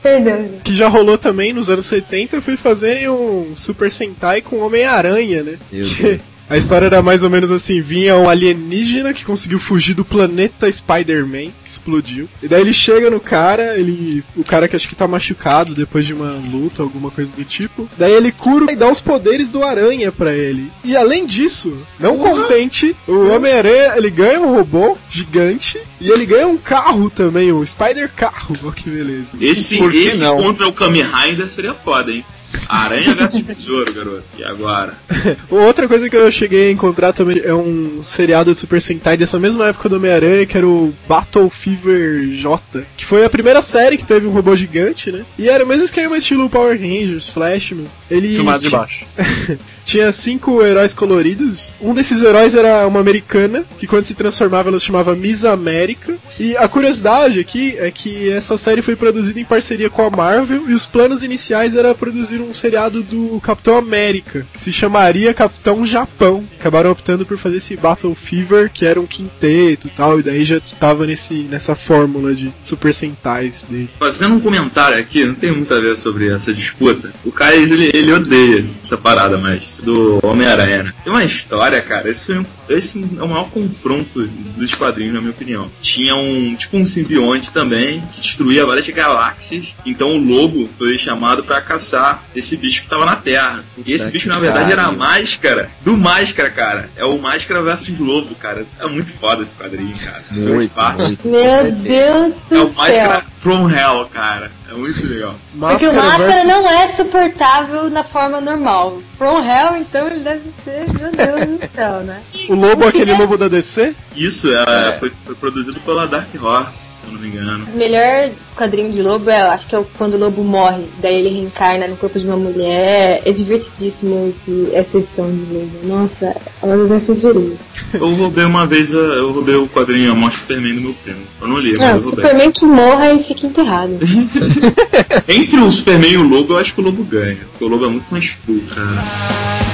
Perdão. 0.02 0.48
Que 0.64 0.74
já 0.74 0.88
rolou 0.88 1.16
também 1.18 1.52
nos 1.52 1.70
anos 1.70 1.86
70, 1.86 2.40
foi 2.40 2.56
fazerem 2.56 3.08
um 3.08 3.52
Super 3.56 3.90
Sentai 3.90 4.40
com 4.40 4.58
Homem-Aranha, 4.60 5.42
né? 5.42 5.54
Meu 5.72 5.84
Que 5.88 6.02
Deus. 6.02 6.20
A 6.50 6.56
história 6.56 6.86
era 6.86 7.02
mais 7.02 7.22
ou 7.22 7.30
menos 7.30 7.50
assim: 7.50 7.80
vinha 7.80 8.16
um 8.16 8.28
alienígena 8.28 9.12
que 9.12 9.24
conseguiu 9.24 9.58
fugir 9.58 9.94
do 9.94 10.04
planeta 10.04 10.70
Spider-Man, 10.70 11.50
que 11.62 11.68
explodiu. 11.70 12.28
E 12.42 12.48
daí 12.48 12.60
ele 12.62 12.72
chega 12.72 13.10
no 13.10 13.20
cara, 13.20 13.76
ele. 13.78 14.24
O 14.36 14.44
cara 14.44 14.66
que 14.66 14.74
acho 14.74 14.88
que 14.88 14.96
tá 14.96 15.06
machucado 15.06 15.74
depois 15.74 16.06
de 16.06 16.14
uma 16.14 16.40
luta, 16.50 16.82
alguma 16.82 17.10
coisa 17.10 17.36
do 17.36 17.44
tipo. 17.44 17.88
Daí 17.98 18.12
ele 18.12 18.32
cura 18.32 18.72
e 18.72 18.76
dá 18.76 18.90
os 18.90 19.00
poderes 19.00 19.50
do 19.50 19.62
aranha 19.62 20.10
pra 20.10 20.32
ele. 20.32 20.70
E 20.84 20.96
além 20.96 21.26
disso, 21.26 21.76
não 22.00 22.16
contente, 22.16 22.96
o 23.06 23.28
Homem-Aranha 23.28 23.94
ele 23.96 24.10
ganha 24.10 24.40
um 24.40 24.54
robô 24.54 24.96
gigante 25.10 25.78
e 26.00 26.10
ele 26.10 26.24
ganha 26.24 26.46
um 26.46 26.56
carro 26.56 27.10
também, 27.10 27.52
um 27.52 27.64
Spider 27.64 28.10
Carro. 28.14 28.56
Olha 28.62 28.72
que 28.78 28.88
beleza. 28.88 29.28
Esse, 29.40 29.76
Por 29.76 29.90
que 29.90 29.98
esse 29.98 30.22
não? 30.22 30.42
contra 30.42 30.66
o 30.66 30.72
Kamen 30.72 31.04
Rider 31.04 31.50
seria 31.50 31.74
foda, 31.74 32.10
hein? 32.10 32.24
Aranha 32.68 33.14
versus 33.14 33.40
Besouro, 33.40 33.92
garoto. 33.92 34.24
E 34.38 34.44
agora? 34.44 34.94
Outra 35.50 35.88
coisa 35.88 36.08
que 36.08 36.16
eu 36.16 36.30
cheguei 36.30 36.68
a 36.68 36.72
encontrar 36.72 37.12
também 37.12 37.40
é 37.42 37.54
um 37.54 38.02
seriado 38.02 38.52
de 38.52 38.58
Super 38.58 38.80
Sentai 38.80 39.16
dessa 39.16 39.38
mesma 39.38 39.68
época 39.68 39.88
do 39.88 39.96
Homem-Aranha, 39.96 40.46
que 40.46 40.56
era 40.56 40.66
o 40.66 40.94
Battle 41.08 41.48
Fever 41.50 42.30
J, 42.32 42.84
que 42.96 43.04
foi 43.04 43.24
a 43.24 43.30
primeira 43.30 43.62
série 43.62 43.96
que 43.96 44.04
teve 44.04 44.26
um 44.26 44.30
robô 44.30 44.54
gigante, 44.54 45.10
né? 45.10 45.24
E 45.38 45.48
era 45.48 45.64
o 45.64 45.66
mesmo 45.66 45.84
esquema 45.84 46.16
estilo 46.16 46.50
Power 46.50 46.78
Rangers, 46.78 47.28
Flashman. 47.28 47.86
Ele 48.10 48.28
Filmado 48.28 48.62
de 48.62 48.70
baixo. 48.70 49.04
tinha 49.88 50.12
cinco 50.12 50.62
heróis 50.62 50.92
coloridos. 50.92 51.74
Um 51.80 51.94
desses 51.94 52.22
heróis 52.22 52.54
era 52.54 52.86
uma 52.86 53.00
americana, 53.00 53.64
que 53.78 53.86
quando 53.86 54.04
se 54.04 54.14
transformava 54.14 54.68
ela 54.68 54.78
se 54.78 54.84
chamava 54.84 55.16
Miss 55.16 55.46
América. 55.46 56.14
E 56.38 56.54
a 56.58 56.68
curiosidade 56.68 57.40
aqui 57.40 57.74
é 57.78 57.90
que 57.90 58.30
essa 58.30 58.58
série 58.58 58.82
foi 58.82 58.94
produzida 58.96 59.40
em 59.40 59.46
parceria 59.46 59.88
com 59.88 60.02
a 60.02 60.10
Marvel 60.10 60.68
e 60.68 60.74
os 60.74 60.84
planos 60.84 61.22
iniciais 61.22 61.74
era 61.74 61.94
produzir 61.94 62.37
um 62.40 62.54
seriado 62.54 63.02
do 63.02 63.40
Capitão 63.40 63.76
América, 63.76 64.46
que 64.52 64.60
se 64.60 64.72
chamaria 64.72 65.34
Capitão 65.34 65.86
Japão. 65.86 66.44
Acabaram 66.58 66.90
optando 66.90 67.24
por 67.24 67.38
fazer 67.38 67.58
esse 67.58 67.76
Battle 67.76 68.14
Fever, 68.14 68.70
que 68.72 68.84
era 68.84 69.00
um 69.00 69.06
quinteto 69.06 69.86
e 69.86 69.90
tal, 69.90 70.20
e 70.20 70.22
daí 70.22 70.44
já 70.44 70.60
tava 70.60 71.06
nesse, 71.06 71.34
nessa 71.42 71.74
fórmula 71.74 72.34
de 72.34 72.52
Super 72.62 72.92
Sentais 72.92 73.64
dele. 73.64 73.90
Fazendo 73.98 74.34
um 74.34 74.40
comentário 74.40 74.98
aqui, 74.98 75.24
não 75.24 75.34
tem 75.34 75.52
muito 75.52 75.72
a 75.72 75.80
ver 75.80 75.96
sobre 75.96 76.28
essa 76.28 76.52
disputa. 76.52 77.12
O 77.24 77.32
Kais, 77.32 77.70
ele, 77.70 77.90
ele 77.94 78.12
odeia 78.12 78.64
essa 78.82 78.96
parada 78.96 79.38
mais, 79.38 79.80
do 79.80 80.18
Homem-Aranha, 80.22 80.82
né? 80.84 80.94
Tem 81.04 81.12
uma 81.12 81.24
história, 81.24 81.80
cara, 81.80 82.08
esse 82.08 82.32
um, 82.32 82.44
esse 82.68 83.04
é 83.18 83.22
o 83.22 83.28
maior 83.28 83.50
confronto 83.50 84.26
dos 84.56 84.74
quadrinhos, 84.74 85.14
na 85.14 85.20
minha 85.20 85.32
opinião. 85.32 85.70
Tinha 85.80 86.14
um, 86.14 86.54
tipo 86.54 86.76
um 86.76 86.86
simbionte 86.86 87.52
também, 87.52 88.02
que 88.12 88.20
destruía 88.20 88.66
várias 88.66 88.88
galáxias, 88.88 89.74
então 89.84 90.12
o 90.12 90.18
lobo 90.18 90.68
foi 90.78 90.96
chamado 90.98 91.44
pra 91.44 91.60
caçar 91.60 92.24
esse 92.34 92.56
bicho 92.56 92.82
que 92.82 92.88
tava 92.88 93.04
na 93.04 93.16
Terra. 93.16 93.64
E 93.84 93.92
esse 93.92 94.10
bicho, 94.10 94.28
na 94.28 94.38
verdade, 94.38 94.72
era 94.72 94.84
a 94.84 94.92
máscara 94.92 95.70
do 95.82 95.96
Máscara, 95.96 96.50
cara. 96.50 96.90
É 96.96 97.04
o 97.04 97.18
Máscara 97.18 97.62
versus 97.62 97.98
Lobo, 97.98 98.34
cara. 98.34 98.66
É 98.78 98.86
muito 98.86 99.12
foda 99.12 99.42
esse 99.42 99.54
quadrinho, 99.54 99.96
cara. 99.98 100.24
Muito, 100.30 100.72
muito. 100.98 101.28
Meu 101.28 101.72
Deus 101.72 102.34
é 102.50 102.54
do 102.54 102.66
o 102.66 102.74
Máscara 102.74 103.14
céu. 103.14 103.22
from 103.38 103.70
Hell, 103.70 104.06
cara. 104.12 104.50
É 104.68 104.74
muito 104.74 105.06
legal. 105.06 105.34
Porque 105.58 105.86
o 105.86 105.92
Máscara 105.94 106.44
não 106.44 106.68
é 106.68 106.88
suportável 106.88 107.88
na 107.88 108.04
forma 108.04 108.38
normal. 108.38 109.02
From 109.16 109.42
Hell, 109.42 109.76
então, 109.76 110.06
ele 110.08 110.20
deve 110.20 110.50
ser, 110.62 110.84
meu 110.92 111.10
Deus 111.10 111.58
do 111.58 111.74
céu, 111.74 112.00
né? 112.00 112.22
O 112.50 112.54
lobo 112.54 112.84
é 112.84 112.88
aquele 112.88 113.14
lobo 113.14 113.38
da 113.38 113.48
DC? 113.48 113.96
Isso, 114.14 114.52
é, 114.52 114.98
Foi, 114.98 115.10
foi 115.24 115.34
produzido 115.34 115.80
pela 115.80 116.06
Dark 116.06 116.28
Horse, 116.40 116.97
se 116.97 116.97
eu 117.08 117.12
não 117.14 117.20
me 117.20 117.28
engano. 117.28 117.66
O 117.72 117.76
melhor 117.76 118.30
quadrinho 118.56 118.92
de 118.92 119.02
lobo 119.02 119.30
é, 119.30 119.40
acho 119.42 119.66
que 119.68 119.74
é 119.76 119.84
quando 119.96 120.14
o 120.14 120.18
lobo 120.18 120.42
morre, 120.42 120.84
daí 121.00 121.14
ele 121.16 121.28
reencarna 121.28 121.86
no 121.86 121.96
corpo 121.96 122.18
de 122.18 122.26
uma 122.26 122.36
mulher. 122.36 123.22
É 123.24 123.32
divertidíssimo 123.32 124.28
esse- 124.28 124.68
essa 124.72 124.98
edição 124.98 125.30
de 125.30 125.52
lobo. 125.54 125.70
Nossa, 125.84 126.26
é 126.26 126.66
uma 126.66 126.76
das 126.76 126.88
minhas 126.88 127.02
preferidas. 127.02 127.58
Eu 127.94 128.08
roubei 128.14 128.44
uma 128.44 128.66
vez, 128.66 128.92
a- 128.92 128.96
eu 128.98 129.32
roubei 129.32 129.54
o 129.54 129.66
quadrinho 129.68 130.10
A 130.12 130.14
Morte 130.14 130.38
Superman 130.38 130.74
do 130.74 130.80
meu 130.82 130.94
primo. 131.04 131.20
Eu 131.40 131.48
não 131.48 131.58
li, 131.58 131.70
mas 131.70 131.78
Não, 131.78 131.86
eu 131.86 131.92
roubei. 132.00 132.10
Superman 132.10 132.50
que 132.52 132.66
morra 132.66 133.12
e 133.14 133.22
fica 133.22 133.46
enterrado. 133.46 133.98
Entre 135.28 135.60
o 135.60 135.70
Superman 135.70 136.12
e 136.12 136.16
o 136.18 136.22
Lobo, 136.22 136.54
eu 136.54 136.58
acho 136.58 136.74
que 136.74 136.80
o 136.80 136.84
Lobo 136.84 137.02
ganha. 137.04 137.38
Porque 137.50 137.64
o 137.64 137.68
Lobo 137.68 137.84
é 137.84 137.88
muito 137.88 138.06
mais 138.10 138.26
frio, 138.26 138.62
cara. 138.74 139.67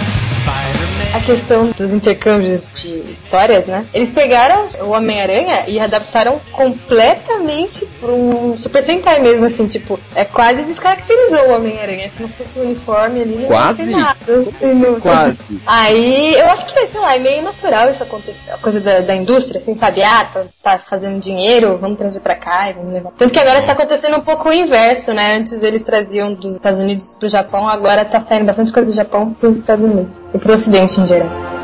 Questão 1.25 1.71
dos 1.71 1.95
intercâmbios 1.95 2.71
de 2.73 3.13
histórias, 3.13 3.67
né? 3.67 3.87
Eles 3.95 4.11
pegaram 4.11 4.69
o 4.83 4.91
Homem-Aranha 4.91 5.65
e 5.67 5.81
adaptaram 5.81 6.39
completamente 6.53 7.87
um 8.11 8.57
Super 8.59 8.83
Sentai 8.83 9.19
mesmo, 9.21 9.47
assim, 9.47 9.67
tipo, 9.67 9.99
é 10.15 10.25
quase 10.25 10.65
descaracterizou 10.65 11.49
o 11.49 11.55
Homem-Aranha. 11.57 12.09
Se 12.11 12.23
não 12.23 12.29
fosse 12.29 12.59
o 12.59 12.63
uniforme 12.63 13.23
ali, 13.23 13.37
não 13.37 13.47
Quase? 13.47 13.83
ia 13.83 13.87
ter 13.87 13.93
nada. 13.93 14.17
assim, 14.49 14.75
não- 14.75 15.01
Quase. 15.01 15.37
Aí 15.67 16.35
eu 16.35 16.47
acho 16.47 16.67
que, 16.67 16.87
sei 16.87 17.01
lá, 17.01 17.17
é 17.17 17.19
meio 17.19 17.43
natural 17.43 17.91
isso 17.91 18.03
acontecer. 18.03 18.51
A 18.53 18.59
coisa 18.59 18.81
da, 18.81 19.01
da 19.01 19.15
indústria, 19.15 19.59
assim, 19.59 19.75
sabe? 19.75 20.03
Ah, 20.03 20.27
tá, 20.33 20.45
tá 20.63 20.79
fazendo 20.79 21.19
dinheiro, 21.21 21.79
vamos 21.81 21.99
trazer 21.99 22.21
pra 22.21 22.35
cá 22.35 22.71
e 22.71 22.75
vamos 22.75 22.93
levar. 22.93 23.11
Tanto 23.19 23.33
que 23.33 23.39
agora 23.39 23.63
tá 23.63 23.73
acontecendo 23.73 24.17
um 24.17 24.21
pouco 24.21 24.49
o 24.49 24.53
inverso, 24.53 25.13
né? 25.13 25.37
Antes 25.37 25.63
eles 25.63 25.83
traziam 25.83 26.35
dos 26.35 26.55
Estados 26.57 26.79
Unidos 26.79 27.15
pro 27.15 27.29
Japão, 27.29 27.69
agora 27.69 28.05
tá 28.05 28.21
saindo 28.21 28.45
bastante 28.45 28.73
coisa 28.73 28.91
do 28.91 28.95
Japão 28.95 29.33
pros 29.33 29.57
Estados 29.57 29.85
Unidos. 29.85 30.23
E 30.35 30.39
pro 30.39 30.53
Ocidente 30.53 31.01
em 31.01 31.07
geral. 31.07 31.64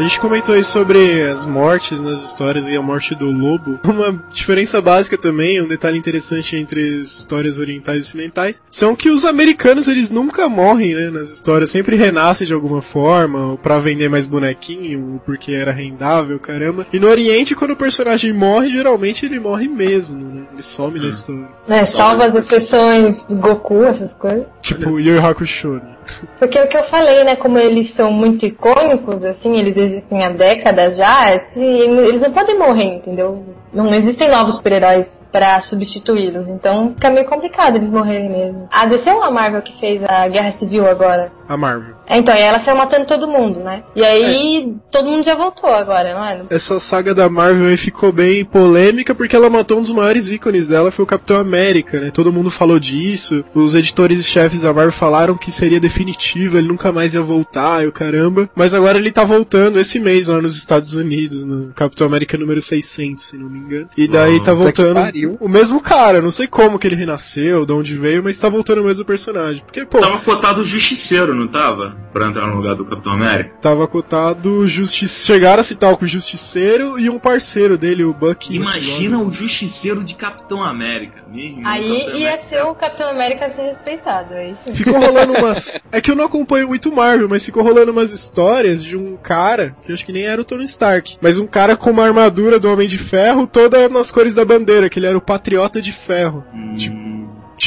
A 0.00 0.02
gente 0.02 0.18
comentou 0.18 0.54
aí 0.54 0.64
sobre 0.64 1.28
as 1.28 1.44
mortes 1.44 2.00
nas 2.00 2.22
histórias 2.22 2.66
e 2.66 2.74
a 2.74 2.80
morte 2.80 3.14
do 3.14 3.30
lobo. 3.30 3.78
Uma 3.84 4.18
diferença 4.32 4.80
básica 4.80 5.18
também, 5.18 5.60
um 5.60 5.68
detalhe 5.68 5.98
interessante 5.98 6.56
entre 6.56 7.02
as 7.02 7.18
histórias 7.18 7.58
orientais 7.58 7.98
e 7.98 8.08
ocidentais, 8.08 8.64
são 8.70 8.96
que 8.96 9.10
os 9.10 9.26
americanos 9.26 9.88
eles 9.88 10.10
nunca 10.10 10.48
morrem, 10.48 10.94
né, 10.94 11.10
nas 11.10 11.28
histórias, 11.28 11.70
sempre 11.70 11.96
renascem 11.96 12.46
de 12.46 12.54
alguma 12.54 12.80
forma, 12.80 13.48
ou 13.48 13.58
pra 13.58 13.78
vender 13.78 14.08
mais 14.08 14.24
bonequinho, 14.24 15.12
ou 15.12 15.18
porque 15.18 15.52
era 15.52 15.70
rendável, 15.70 16.38
caramba. 16.38 16.86
E 16.90 16.98
no 16.98 17.06
Oriente, 17.06 17.54
quando 17.54 17.72
o 17.72 17.76
personagem 17.76 18.32
morre, 18.32 18.70
geralmente 18.70 19.26
ele 19.26 19.38
morre 19.38 19.68
mesmo, 19.68 20.24
né? 20.24 20.44
Ele 20.50 20.62
some 20.62 20.98
da 20.98 21.08
história. 21.08 21.46
Né? 21.68 21.84
Salva 21.84 22.24
as 22.24 22.34
exceções 22.34 23.26
de 23.26 23.34
Goku, 23.34 23.84
essas 23.84 24.14
coisas. 24.14 24.46
Tipo, 24.62 24.98
Yu 24.98 25.16
Yu 25.16 25.26
Hakusho. 25.26 25.74
né? 25.74 25.99
Porque 26.38 26.58
é 26.58 26.64
o 26.64 26.68
que 26.68 26.76
eu 26.76 26.84
falei, 26.84 27.24
né? 27.24 27.36
Como 27.36 27.58
eles 27.58 27.88
são 27.88 28.12
muito 28.12 28.46
icônicos, 28.46 29.24
assim, 29.24 29.58
eles 29.58 29.76
existem 29.76 30.24
há 30.24 30.30
décadas 30.30 30.96
já, 30.96 31.34
assim, 31.34 31.98
eles 31.98 32.22
não 32.22 32.32
podem 32.32 32.58
morrer, 32.58 32.96
entendeu? 32.96 33.44
Não 33.72 33.94
existem 33.94 34.28
novos 34.28 34.56
super-heróis 34.56 35.24
pra 35.30 35.60
substituí-los, 35.60 36.48
então 36.48 36.92
fica 36.94 37.10
meio 37.10 37.26
complicado 37.26 37.76
eles 37.76 37.90
morrerem 37.90 38.28
mesmo. 38.28 38.68
A 38.72 38.86
DC 38.86 39.10
ou 39.12 39.22
a 39.22 39.30
Marvel 39.30 39.62
que 39.62 39.78
fez 39.78 40.02
a 40.04 40.26
Guerra 40.28 40.50
Civil 40.50 40.88
agora? 40.88 41.32
A 41.48 41.56
Marvel. 41.56 41.96
É, 42.06 42.16
então, 42.16 42.34
e 42.34 42.40
ela 42.40 42.58
saiu 42.58 42.76
matando 42.76 43.06
todo 43.06 43.26
mundo, 43.26 43.60
né? 43.60 43.82
E 43.94 44.04
aí 44.04 44.76
todo 44.90 45.08
mundo 45.08 45.24
já 45.24 45.34
voltou 45.34 45.70
agora, 45.70 46.14
não 46.14 46.24
é? 46.24 46.42
Essa 46.50 46.78
saga 46.78 47.14
da 47.14 47.28
Marvel 47.28 47.66
aí 47.66 47.76
ficou 47.76 48.12
bem 48.12 48.44
polêmica 48.44 49.14
porque 49.14 49.34
ela 49.34 49.50
matou 49.50 49.78
um 49.78 49.80
dos 49.80 49.90
maiores 49.90 50.28
ícones 50.30 50.68
dela, 50.68 50.90
foi 50.90 51.04
o 51.04 51.08
Capitão 51.08 51.38
América, 51.38 52.00
né? 52.00 52.10
Todo 52.12 52.32
mundo 52.32 52.50
falou 52.50 52.78
disso. 52.78 53.44
Os 53.54 53.74
editores-chefes 53.74 54.62
da 54.62 54.72
Marvel 54.72 54.92
falaram 54.92 55.36
que 55.36 55.50
seria 55.50 55.80
definitivo, 55.80 56.58
ele 56.58 56.68
nunca 56.68 56.92
mais 56.92 57.14
ia 57.14 57.22
voltar, 57.22 57.84
e 57.84 57.88
o 57.88 57.92
caramba. 57.92 58.48
Mas 58.54 58.74
agora 58.74 58.98
ele 58.98 59.10
tá 59.10 59.24
voltando 59.24 59.78
esse 59.78 59.98
mês 59.98 60.28
lá 60.28 60.40
nos 60.40 60.56
Estados 60.56 60.94
Unidos, 60.94 61.46
no 61.46 61.72
Capitão 61.74 62.06
América 62.06 62.38
número 62.38 62.60
600, 62.60 63.24
se 63.24 63.36
não 63.36 63.48
me 63.48 63.59
engano. 63.66 63.88
E 63.96 64.08
daí 64.08 64.40
tá 64.42 64.52
voltando 64.52 65.00
o 65.40 65.48
mesmo 65.48 65.80
cara, 65.80 66.20
não 66.20 66.30
sei 66.30 66.46
como 66.46 66.78
que 66.78 66.86
ele 66.86 66.96
renasceu, 66.96 67.64
de 67.66 67.72
onde 67.72 67.96
veio, 67.96 68.22
mas 68.22 68.38
tá 68.38 68.48
voltando 68.48 68.80
o 68.82 68.84
mesmo 68.84 69.04
personagem. 69.04 69.62
Porque, 69.64 69.84
pô, 69.84 70.00
Tava 70.00 70.18
cotado 70.18 70.60
o 70.60 70.64
Justiceiro, 70.64 71.34
não 71.34 71.46
tava? 71.48 71.96
Pra 72.12 72.26
entrar 72.26 72.46
no 72.46 72.56
lugar 72.56 72.74
do 72.74 72.84
Capitão 72.84 73.12
América. 73.12 73.50
tava 73.60 73.86
cotado 73.86 74.66
justiça. 74.66 75.26
Chegaram 75.26 75.60
a 75.60 75.62
citar 75.62 75.92
o 75.92 76.06
Justiceiro 76.06 76.98
e 76.98 77.08
um 77.08 77.18
parceiro 77.18 77.76
dele, 77.78 78.04
o 78.04 78.12
Bucky. 78.12 78.54
Imagina 78.56 79.18
o 79.18 79.30
Justiceiro 79.30 80.02
de 80.02 80.14
Capitão 80.14 80.62
América. 80.62 81.20
Aí 81.32 81.54
Capitão 82.00 82.18
ia 82.18 82.28
América. 82.28 82.38
ser 82.38 82.62
o 82.64 82.74
Capitão 82.74 83.08
América 83.10 83.46
a 83.46 83.50
ser 83.50 83.62
respeitado, 83.62 84.34
é 84.34 84.50
isso? 84.50 84.62
Ficou 84.72 84.98
rolando 84.98 85.32
umas. 85.38 85.72
É 85.92 86.00
que 86.00 86.10
eu 86.10 86.16
não 86.16 86.24
acompanho 86.24 86.68
muito 86.68 86.90
Marvel, 86.92 87.28
mas 87.28 87.44
ficou 87.44 87.62
rolando 87.62 87.92
umas 87.92 88.10
histórias 88.10 88.82
de 88.82 88.96
um 88.96 89.16
cara, 89.16 89.76
que 89.84 89.92
eu 89.92 89.94
acho 89.94 90.04
que 90.04 90.12
nem 90.12 90.24
era 90.24 90.40
o 90.40 90.44
Tony 90.44 90.64
Stark, 90.64 91.16
mas 91.20 91.38
um 91.38 91.46
cara 91.46 91.76
com 91.76 91.90
uma 91.90 92.04
armadura 92.04 92.58
do 92.58 92.70
Homem 92.70 92.88
de 92.88 92.98
Ferro 92.98 93.46
toda 93.52 93.88
nas 93.88 94.10
cores 94.10 94.34
da 94.34 94.44
bandeira, 94.44 94.88
que 94.88 94.98
ele 94.98 95.06
era 95.06 95.18
o 95.18 95.20
Patriota 95.20 95.80
de 95.80 95.92
Ferro. 95.92 96.44
Tipo, 96.76 96.96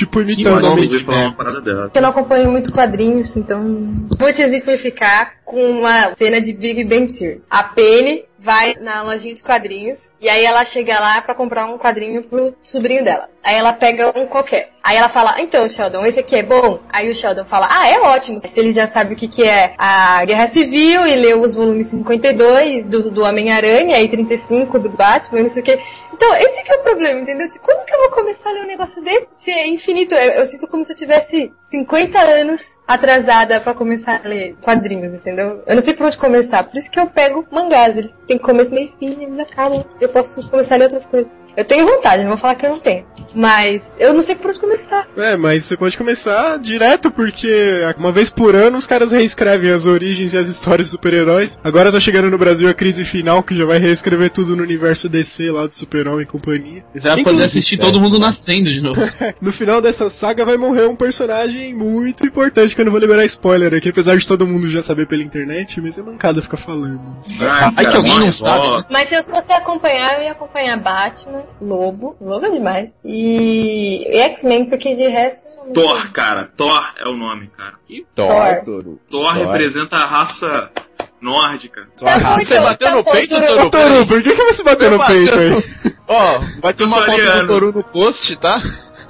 imitando 0.02 0.58
o 0.58 0.60
Não, 0.62 0.72
Homem 0.72 0.86
ouvi 0.86 0.98
de 0.98 1.04
falar 1.04 1.18
Ferro. 1.18 1.30
uma 1.30 1.36
parada 1.36 1.62
dela. 1.62 1.92
Eu 1.94 2.02
não 2.02 2.10
acompanho 2.10 2.50
muito 2.50 2.72
quadrinhos, 2.72 3.38
então 3.38 3.94
vou 4.18 4.34
te 4.34 4.42
exemplificar 4.42 5.36
com 5.46 5.64
uma 5.72 6.14
cena 6.16 6.42
de 6.42 6.54
Big 6.54 6.84
Bang 6.84 7.12
Theory. 7.14 7.42
A 7.50 7.64
Penny 7.64 8.26
vai 8.40 8.76
na 8.82 9.02
lojinha 9.04 9.34
de 9.34 9.42
quadrinhos 9.42 10.12
e 10.20 10.28
aí 10.28 10.44
ela 10.44 10.66
chega 10.66 11.00
lá 11.00 11.22
pra 11.22 11.34
comprar 11.34 11.66
um 11.66 11.78
quadrinho 11.78 12.24
pro 12.24 12.54
sobrinho 12.62 13.04
dela. 13.04 13.30
Aí 13.42 13.56
ela 13.56 13.72
pega 13.72 14.12
um 14.20 14.26
qualquer. 14.26 14.72
Aí 14.84 14.98
ela 14.98 15.08
fala, 15.08 15.40
então, 15.40 15.68
Sheldon, 15.68 16.06
esse 16.06 16.20
aqui 16.20 16.36
é 16.36 16.44
bom? 16.44 16.80
Aí 16.90 17.10
o 17.10 17.16
Sheldon 17.16 17.46
fala, 17.46 17.70
ah, 17.70 17.88
é 17.88 18.00
ótimo. 18.02 18.40
Se 18.42 18.60
ele 18.60 18.72
já 18.72 18.86
sabe 18.86 19.14
o 19.14 19.18
que, 19.18 19.30
que 19.30 19.44
é 19.44 19.74
a 19.78 20.26
Guerra 20.26 20.48
Civil 20.48 21.08
e 21.08 21.16
leu 21.16 21.42
os 21.42 21.56
volumes 21.56 21.88
52 21.88 22.86
do, 22.86 23.10
do 23.10 23.24
Homem-Aranha 23.24 24.02
e 24.02 24.10
35 24.10 24.78
do 24.80 24.90
Batman, 24.90 25.42
não 25.42 25.50
sei 25.50 25.62
o 25.62 25.66
que. 25.66 25.80
Então, 26.14 26.36
esse 26.36 26.64
que 26.64 26.72
é 26.72 26.76
o 26.76 26.84
problema, 26.84 27.22
entendeu? 27.22 27.50
Tipo, 27.50 27.66
como 27.66 27.86
que 27.86 27.94
eu 27.94 28.00
vou 28.00 28.10
começar 28.12 28.50
a 28.50 28.54
ler 28.54 28.64
um 28.64 28.68
negócio 28.68 29.04
desse 29.04 29.44
se 29.44 29.52
é 29.52 29.68
infinito? 29.68 30.14
Eu, 30.14 30.32
eu 30.34 30.46
sinto 30.46 30.68
como 30.68 30.84
se 30.84 30.94
eu 30.94 30.98
tivesse 30.98 31.52
50 31.60 32.20
anos 32.20 32.80
atrasada 32.88 33.60
pra 33.60 33.74
começar 33.74 34.22
a 34.24 34.28
ler 34.28 34.56
quadrinhos, 34.62 35.14
entendeu? 35.14 35.64
Eu 35.66 35.76
não 35.76 35.82
sei 35.82 35.94
por 35.94 36.06
onde 36.06 36.18
começar. 36.18 36.64
Por 36.64 36.78
isso 36.78 36.92
que 36.92 37.00
eu 37.00 37.08
pego 37.08 37.46
mangás. 37.52 37.98
Eles 37.98 38.22
têm 38.28 38.38
começo, 38.38 38.74
meio 38.74 38.94
e 39.00 39.08
fim, 39.08 39.24
eles 39.24 39.40
acabam. 39.40 39.84
Eu 40.00 40.10
posso 40.10 40.48
começar 40.50 40.76
a 40.76 40.78
ler 40.78 40.84
outras 40.86 41.06
coisas. 41.06 41.46
Eu 41.58 41.66
tenho 41.66 41.86
vontade, 41.86 42.22
não 42.22 42.30
vou 42.30 42.38
falar 42.38 42.56
que 42.56 42.66
eu 42.66 42.70
não 42.70 42.80
tenho. 42.80 43.06
Mas 43.34 43.96
eu 44.00 44.14
não 44.14 44.22
sei 44.22 44.36
por 44.36 44.50
onde 44.50 44.60
começar. 44.60 45.08
É, 45.18 45.36
mas 45.36 45.66
você 45.66 45.76
pode 45.76 45.98
começar 45.98 46.58
direto, 46.60 47.10
porque 47.10 47.82
uma 47.98 48.12
vez 48.12 48.30
por 48.30 48.56
ano 48.56 48.78
os 48.78 48.88
caras 48.88 49.12
reescrevem 49.12 49.72
as 49.72 49.86
origens 49.86 50.34
e 50.34 50.38
as 50.38 50.48
histórias 50.48 50.88
dos 50.88 50.92
super-heróis. 50.92 51.60
Agora 51.64 51.92
tá 51.92 52.00
chegando 52.00 52.30
no 52.30 52.38
Brasil 52.38 52.70
a 52.70 52.74
crise 52.74 53.04
final, 53.04 53.44
que 53.44 53.56
já 53.56 53.66
vai 53.66 53.80
reescrever 53.80 54.30
tudo 54.30 54.56
no 54.56 54.64
universo 54.64 55.10
DC 55.10 55.52
lá 55.52 55.66
do 55.66 55.74
Super-Homem 56.04 56.24
e 56.24 56.26
companhia. 56.26 56.86
Você 56.94 57.08
vai 57.08 57.24
poder 57.24 57.44
assistir 57.46 57.78
todo 57.78 58.00
mundo 58.00 58.20
nascendo 58.20 58.70
de 58.70 58.82
novo. 58.82 59.02
No 59.42 59.52
final 59.52 59.82
dessa 59.82 60.10
saga 60.10 60.46
vai 60.46 60.58
morrer 60.58 60.88
um 60.88 60.96
personagem 60.96 61.74
muito 61.74 62.26
importante, 62.26 62.76
que 62.76 62.82
eu 62.82 62.86
não 62.86 62.92
vou 62.92 63.00
liberar 63.00 63.26
spoiler 63.26 63.74
aqui, 63.74 63.90
apesar 63.90 64.18
de 64.18 64.28
todo 64.28 64.46
mundo 64.46 64.70
já 64.70 64.82
saber 64.82 65.08
pela 65.08 65.22
internet, 65.22 65.80
mas 65.82 65.98
é 65.98 66.02
mancada 66.02 66.42
ficar 66.42 66.58
falando. 66.58 67.02
Ai, 67.40 67.74
Ai, 67.76 67.90
que 67.90 67.98
alguém 67.98 68.20
não 68.20 68.32
sabe, 68.32 68.68
né? 68.68 68.86
Mas 68.90 69.10
se 69.10 69.16
eu 69.16 69.24
fosse 69.24 69.52
acompanhar, 69.52 70.18
eu 70.18 70.24
ia 70.24 70.32
acompanhar 70.32 70.78
Batman, 70.78 71.44
Lobo, 71.62 72.16
Lobo 72.22 72.46
é 72.46 72.50
demais. 72.50 72.98
E, 73.04 74.08
e 74.10 74.18
X-Men, 74.20 74.66
porque 74.66 74.96
de 74.96 75.08
resto. 75.08 75.48
Thor, 75.74 76.12
cara. 76.12 76.50
Thor 76.56 76.94
é 76.98 77.08
o 77.08 77.16
nome, 77.16 77.50
cara. 77.56 77.74
E 77.90 78.06
Thor, 78.16 78.64
Thor. 78.66 78.84
Thor 79.10 79.34
representa 79.34 79.98
a 79.98 80.06
raça 80.06 80.72
nórdica. 81.24 81.88
Tá 81.98 82.20
Você 82.38 82.60
bateu 82.60 82.88
tá 82.90 82.96
no 82.96 83.04
peito, 83.04 83.36
Toru. 83.40 83.70
Toru? 83.70 84.06
Por 84.06 84.22
que, 84.22 84.36
que 84.36 84.44
você 84.44 84.64
bateu 84.64 84.92
no 84.92 85.06
peito 85.06 85.40
aí? 85.40 85.93
Ó, 86.14 86.40
vai 86.62 86.74
ter 86.74 86.84
uma 86.86 86.98
foto 87.06 87.22
do 87.22 87.48
Toru 87.48 87.72
no 87.74 87.84
post, 87.84 88.36
tá? 88.38 88.62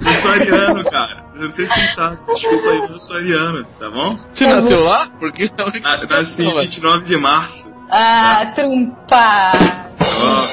Eu 0.04 0.12
sou 0.14 0.30
ariano, 0.32 0.84
cara. 0.84 1.24
Eu 1.34 1.42
não 1.44 1.50
sei 1.50 1.66
se 1.66 1.74
vocês 1.74 1.90
sabem. 1.94 2.18
Desculpa 2.34 2.68
aí, 2.70 2.80
mas 2.82 2.90
eu 2.92 3.00
sou 3.00 3.16
ariano, 3.16 3.64
tá 3.78 3.90
bom? 3.90 4.18
Você 4.34 4.46
nasceu 4.46 4.84
lá? 4.84 5.08
Porque 5.18 5.44
é 5.56 5.62
a 5.62 5.66
única 5.66 5.88
Na- 5.96 5.96
Nasci 6.18 6.42
em 6.42 6.46
pessoa. 6.46 6.62
29 6.62 7.04
de 7.06 7.16
março. 7.16 7.72
Ah, 7.90 8.52
trumpa! 8.54 9.52
Ó, 10.00 10.46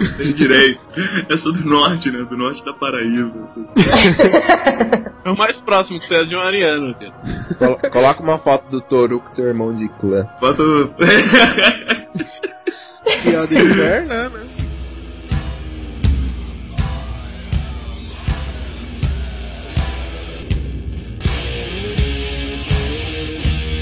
eu 0.00 0.06
sei 0.06 0.32
direito. 0.32 0.80
Eu 1.28 1.36
sou 1.38 1.52
do 1.52 1.64
norte, 1.68 2.10
né? 2.10 2.24
Do 2.28 2.36
norte 2.36 2.64
da 2.64 2.72
Paraíba. 2.72 3.32
É 5.24 5.30
o 5.30 5.36
mais 5.38 5.56
próximo 5.62 5.98
que 5.98 6.06
você 6.06 6.16
é 6.16 6.24
de 6.24 6.36
um 6.36 6.40
ariano, 6.42 6.94
cara. 6.94 7.12
Colo- 7.58 7.90
Coloca 7.90 8.22
uma 8.22 8.36
foto 8.38 8.68
do 8.70 8.78
Toru 8.82 9.20
com 9.20 9.28
seu 9.28 9.46
irmão 9.46 9.72
de 9.74 9.88
clã. 9.88 10.28
Bota. 10.38 10.62
Piada 13.22 13.54
interna, 13.58 14.28
né? 14.28 14.40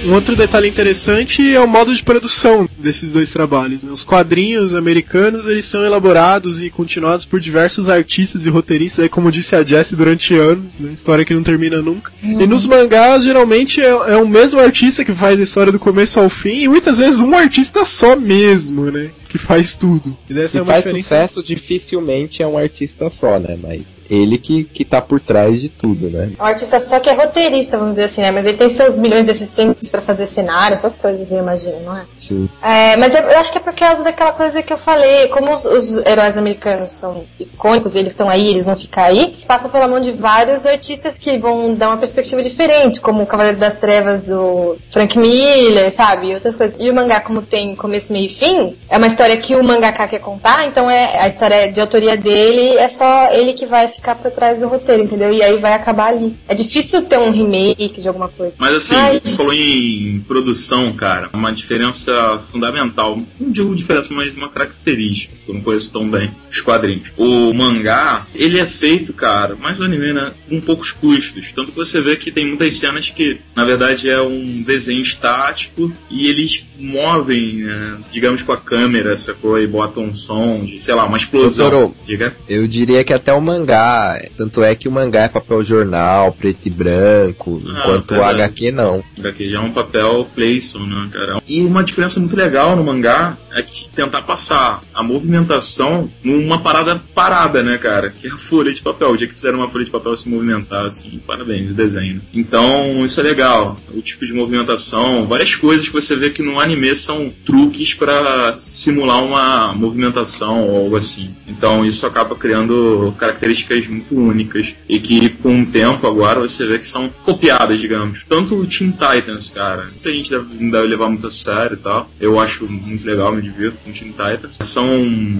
Um 0.05 0.15
outro 0.15 0.35
detalhe 0.35 0.69
interessante 0.69 1.55
é 1.55 1.61
o 1.61 1.67
modo 1.69 1.95
de 1.95 2.03
produção 2.03 2.69
desses 2.83 3.13
dois 3.13 3.33
trabalhos. 3.33 3.83
Né? 3.83 3.93
Os 3.93 4.05
quadrinhos 4.05 4.75
americanos 4.75 5.47
eles 5.47 5.65
são 5.65 5.85
elaborados 5.85 6.63
e 6.63 6.71
continuados 6.71 7.25
por 7.25 7.41
diversos 7.41 7.89
artistas 7.89 8.47
e 8.47 8.51
roteiristas, 8.51 9.05
aí, 9.05 9.09
como 9.09 9.33
disse 9.33 9.55
a 9.57 9.65
Jessie, 9.65 9.97
durante 9.97 10.35
anos, 10.35 10.81
né? 10.81 10.93
história 10.93 11.25
que 11.25 11.35
não 11.35 11.43
termina 11.43 11.81
nunca. 11.81 12.13
E 12.23 12.47
nos 12.47 12.67
mangás 12.67 13.25
geralmente 13.25 13.81
é, 13.81 13.89
é 13.89 14.17
o 14.17 14.27
mesmo 14.27 14.61
artista 14.61 15.05
que 15.05 15.13
faz 15.13 15.39
a 15.39 15.43
história 15.43 15.73
do 15.73 15.79
começo 15.79 16.19
ao 16.21 16.29
fim 16.29 16.63
e 16.63 16.69
muitas 16.69 16.99
vezes 16.99 17.21
um 17.21 17.35
artista 17.35 17.85
só 17.85 18.17
mesmo, 18.17 18.91
né? 18.91 19.11
Que 19.29 19.39
faz 19.39 19.75
tudo. 19.75 20.17
E 20.29 20.35
dessa 20.35 20.59
é 20.59 20.63
uma 20.63 20.73
faz 20.73 20.85
diferença. 20.85 21.03
sucesso, 21.03 21.43
dificilmente 21.43 22.43
é 22.43 22.47
um 22.47 22.59
artista 22.59 23.09
só, 23.09 23.39
né? 23.39 23.59
Mas 23.61 23.83
ele 24.11 24.37
que, 24.37 24.65
que 24.65 24.85
tá 24.85 25.01
por 25.01 25.19
trás 25.19 25.59
de 25.59 25.71
tudo, 25.71 26.11
né? 26.11 26.33
É 26.39 26.43
um 26.43 26.45
artista 26.45 26.79
só 26.79 27.01
que 27.01 27.09
é 27.09 27.15
roteirista, 27.15 27.79
vamos 27.79 27.95
dizer 27.95 28.05
assim, 28.05 28.21
né? 28.21 28.31
Mas 28.31 28.45
ele 28.45 28.59
tem 28.59 28.69
seus 28.69 28.99
milhões 28.99 29.25
de 29.25 29.31
assistentes 29.31 29.89
pra 29.89 30.03
fazer 30.03 30.27
cenário, 30.27 30.75
essas 30.75 30.95
coisas, 30.95 31.33
eu 31.33 31.39
imagino, 31.39 31.81
não 31.81 31.97
é? 31.97 32.05
Sim. 32.19 32.47
É, 32.63 32.72
mas 32.99 33.15
eu, 33.15 33.39
acho 33.39 33.53
que 33.53 33.59
é 33.59 33.61
por 33.61 33.75
causa 33.75 34.03
daquela 34.03 34.33
coisa 34.33 34.63
que 34.63 34.73
eu 34.73 34.79
falei, 34.79 35.29
como 35.29 35.53
os, 35.53 35.65
os 35.65 35.97
heróis 36.07 36.39
americanos 36.39 36.93
são 36.93 37.25
icônicos, 37.39 37.95
eles 37.95 38.13
estão 38.13 38.29
aí, 38.29 38.49
eles 38.49 38.67
vão 38.67 38.77
ficar 38.77 39.05
aí, 39.05 39.35
passa 39.47 39.69
pela 39.69 39.89
mão 39.89 40.01
de 40.01 40.13
vários 40.13 40.65
artistas 40.65 41.19
que 41.19 41.39
vão 41.39 41.75
dar 41.75 41.89
uma 41.89 41.97
perspectiva 41.97 42.43
diferente, 42.43 43.01
como 43.01 43.23
o 43.23 43.27
Cavaleiro 43.27 43.59
das 43.59 43.79
Trevas 43.79 44.25
do 44.25 44.77
Frank 44.91 45.19
Miller, 45.19 45.91
sabe? 45.91 46.29
E 46.29 46.35
outras 46.35 46.57
coisas. 46.57 46.77
E 46.81 46.91
o 46.91 46.95
mangá, 46.95 47.21
como 47.21 47.43
tem 47.43 47.75
começo, 47.77 48.13
meio 48.13 48.27
e 48.27 48.29
fim, 48.29 48.77
é 48.89 48.97
uma 48.97 49.07
história 49.07 49.37
que 49.37 49.55
o 49.55 49.63
mangaka 49.65 50.07
quer 50.09 50.21
contar, 50.21 50.67
então 50.67 50.91
é 50.91 51.21
a 51.21 51.27
história 51.27 51.55
é 51.55 51.69
de 51.69 51.81
autoria 51.81 52.17
dele, 52.17 52.77
é 52.79 52.89
só 52.89 53.33
ele 53.33 53.53
que 53.53 53.67
vai 53.67 53.89
ficar 53.89 54.15
por 54.15 54.31
trás 54.31 54.59
do 54.59 54.67
roteiro, 54.67 55.03
entendeu? 55.03 55.33
E 55.33 55.43
aí 55.43 55.59
vai 55.59 55.75
acabar 55.75 56.09
ali. 56.09 56.37
É 56.49 56.55
difícil 56.55 57.03
ter 57.03 57.19
um 57.19 57.31
remake 57.31 58.01
de 58.01 58.09
alguma 58.09 58.29
coisa. 58.29 58.55
Mas 58.59 58.75
assim, 58.75 58.95
você 59.23 59.37
falou 59.37 59.53
em 59.53 60.25
produção, 60.27 60.93
cara, 60.95 61.29
uma 61.33 61.53
diferença 61.53 62.41
fundamental. 62.51 62.62
Não 62.71 63.51
digo 63.51 63.75
diferença, 63.75 64.13
mas 64.13 64.35
uma 64.37 64.49
característica, 64.49 65.35
que 65.45 65.51
eu 65.51 65.55
não 65.55 65.63
conheço 65.63 65.93
tão 65.93 66.09
bem, 66.09 66.31
os 66.51 66.61
quadrinhos. 66.61 67.13
O 67.17 67.53
mangá, 67.53 68.27
ele 68.35 68.59
é 68.59 68.67
feito, 68.67 69.13
cara, 69.13 69.57
mais 69.57 69.79
o 69.81 69.85
anime, 69.85 70.13
né, 70.13 70.33
com 70.49 70.61
poucos 70.61 70.93
custos. 70.93 71.53
Tanto 71.53 71.71
que 71.73 71.77
você 71.77 72.01
vê 72.01 72.17
que 72.17 72.31
tem 72.31 72.47
muitas 72.47 72.77
cenas 72.79 73.11
que, 73.11 73.41
na 73.55 73.65
verdade, 73.65 74.09
é 74.09 74.21
um 74.21 74.63
desenho 74.63 75.01
estático 75.01 75.93
e 76.11 76.29
eles 76.29 76.65
movem, 76.79 77.63
né, 77.65 77.99
digamos, 78.13 78.43
com 78.43 78.53
a 78.53 78.57
câmera, 78.57 79.17
sacou? 79.17 79.59
E 79.59 79.67
botam 79.67 80.05
um 80.05 80.15
som 80.15 80.65
de, 80.65 80.81
sei 80.81 80.95
lá, 80.95 81.05
uma 81.05 81.17
explosão. 81.17 81.71
Doutor, 81.71 81.95
Diga. 82.07 82.35
Eu 82.49 82.67
diria 82.67 83.05
que 83.05 83.13
até 83.13 83.33
o 83.33 83.41
mangá. 83.41 84.21
Tanto 84.37 84.63
é 84.63 84.75
que 84.75 84.89
o 84.89 84.93
mangá 84.93 85.23
é 85.23 85.29
papel 85.29 85.65
jornal, 85.65 86.33
preto 86.33 86.67
e 86.67 86.71
branco, 86.71 87.61
Ah, 87.65 87.71
enquanto 87.71 88.11
o 88.13 88.15
verdade. 88.15 88.43
HQ 88.43 88.73
não. 88.73 89.03
Daqui 89.19 89.49
já 89.49 89.59
é 89.59 89.61
um 89.61 89.73
papel 89.73 90.29
Playson, 90.35 90.81
né, 90.81 91.09
cara? 91.13 91.43
E 91.47 91.61
uma 91.63 91.83
diferença 91.83 92.19
muito 92.21 92.37
legal 92.37 92.52
no 92.53 92.85
mangá 92.85 93.37
é 93.55 93.63
que 93.63 93.89
tentar 93.91 94.23
passar 94.23 94.83
a 94.95 95.03
movimentação 95.03 96.11
numa 96.23 96.59
parada 96.59 97.01
parada, 97.15 97.63
né, 97.63 97.79
cara? 97.79 98.11
Que 98.11 98.27
é 98.27 98.31
a 98.31 98.37
folha 98.37 98.73
de 98.73 98.81
papel. 98.81 99.11
O 99.11 99.17
dia 99.17 99.27
que 99.27 99.35
fizeram 99.35 99.59
uma 99.59 99.69
folha 99.69 99.85
de 99.85 99.91
papel 99.91 100.17
se 100.17 100.29
movimentar, 100.29 100.87
assim, 100.87 101.21
parabéns, 101.27 101.71
o 101.71 101.75
desenho. 101.75 102.23
Então, 102.33 103.05
isso 103.05 103.21
é 103.21 103.23
legal. 103.23 103.77
O 103.93 104.01
tipo 104.01 104.27
de 104.27 104.33
movimentação, 104.33 105.27
várias 105.27 105.55
coisas 105.55 105.87
que 105.89 105.95
você 105.95 106.17
vê 106.17 106.31
que 106.31 106.43
no 106.43 106.59
anime 106.59 106.95
são 106.97 107.33
truques 107.45 107.95
para 107.95 108.57
simular 108.59 109.23
uma 109.23 109.75
movimentação 109.75 110.69
ou 110.69 110.77
algo 110.85 110.97
assim. 110.97 111.35
Então, 111.47 111.85
isso 111.85 112.07
acaba 112.07 112.35
criando 112.35 113.15
características 113.19 113.87
muito 113.87 114.15
únicas 114.15 114.75
e 114.89 114.99
que 114.99 115.29
com 115.29 115.63
o 115.63 115.67
tempo 115.67 116.07
agora 116.07 116.41
você 116.41 116.67
vê 116.67 116.79
que 116.79 116.87
são 116.87 117.09
copiadas, 117.23 117.81
digamos. 117.81 118.25
Tanto 118.29 118.55
o 118.55 118.67
Teen 118.67 118.93
Titans, 118.93 119.51
cara. 119.51 119.85
Muita 119.85 120.11
gente 120.11 120.31
deve, 120.31 120.55
não 120.59 120.71
deve 120.71 120.87
levar 120.89 121.09
muito 121.09 121.27
a 121.27 121.31
sério 121.31 121.75
e 121.75 121.83
tal. 121.83 122.11
Eu 122.21 122.41
acho 122.43 122.67
muito 122.69 123.07
legal, 123.07 123.33
me 123.33 123.41
divirto 123.43 123.81
com 123.81 123.91
o 123.91 123.93
Teen 123.93 124.11
Titans. 124.13 124.59
São 124.63 124.87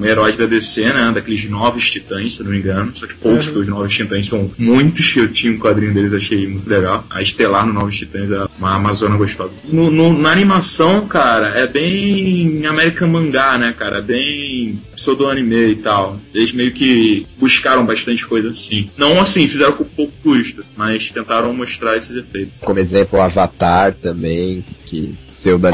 heróis 0.05 0.37
da 0.37 0.47
DC, 0.47 0.85
né? 0.93 1.13
Daqueles 1.15 1.49
novos 1.49 1.91
titãs, 1.91 2.37
se 2.37 2.43
não 2.43 2.51
me 2.51 2.59
engano. 2.59 2.95
Só 2.95 3.07
que 3.07 3.15
poucos, 3.15 3.47
porque 3.47 3.61
os 3.61 3.69
novos 3.69 3.93
titãs 3.95 4.27
são 4.27 4.51
muitos. 4.59 5.17
Eu 5.17 5.29
tinha 5.29 5.53
um 5.53 5.59
quadrinho 5.59 5.93
deles, 5.93 6.13
achei 6.15 6.47
muito 6.47 6.69
legal. 6.69 7.05
A 7.11 7.21
Estelar 7.21 7.67
no 7.67 7.73
Novos 7.73 7.97
Titãs 7.97 8.31
é 8.31 8.47
uma 8.59 8.75
Amazona 8.77 9.17
gostosa. 9.17 9.55
No, 9.65 9.91
no- 9.91 10.17
na 10.17 10.31
animação, 10.31 11.07
cara, 11.07 11.49
é 11.59 11.67
bem 11.67 12.65
American 12.67 13.09
Mangá, 13.09 13.59
né, 13.59 13.73
cara? 13.77 14.01
Bem 14.01 14.81
pseudo-anime 14.95 15.69
e 15.73 15.77
tal. 15.77 16.19
Eles 16.35 16.53
meio 16.53 16.73
que 16.73 17.27
buscaram 17.39 17.85
bastante 17.85 18.25
coisa 18.27 18.49
assim. 18.49 18.89
Não 18.97 19.21
assim, 19.21 19.47
fizeram 19.49 19.73
com 19.73 19.85
pouco 19.85 20.13
custo, 20.23 20.65
mas 20.77 21.11
tentaram 21.11 21.53
mostrar 21.53 21.97
esses 21.97 22.17
efeitos. 22.17 22.61
Como 22.61 22.79
exemplo, 22.79 23.19
o 23.19 23.23
Avatar 23.23 23.95
também, 23.95 24.65
que 24.87 25.15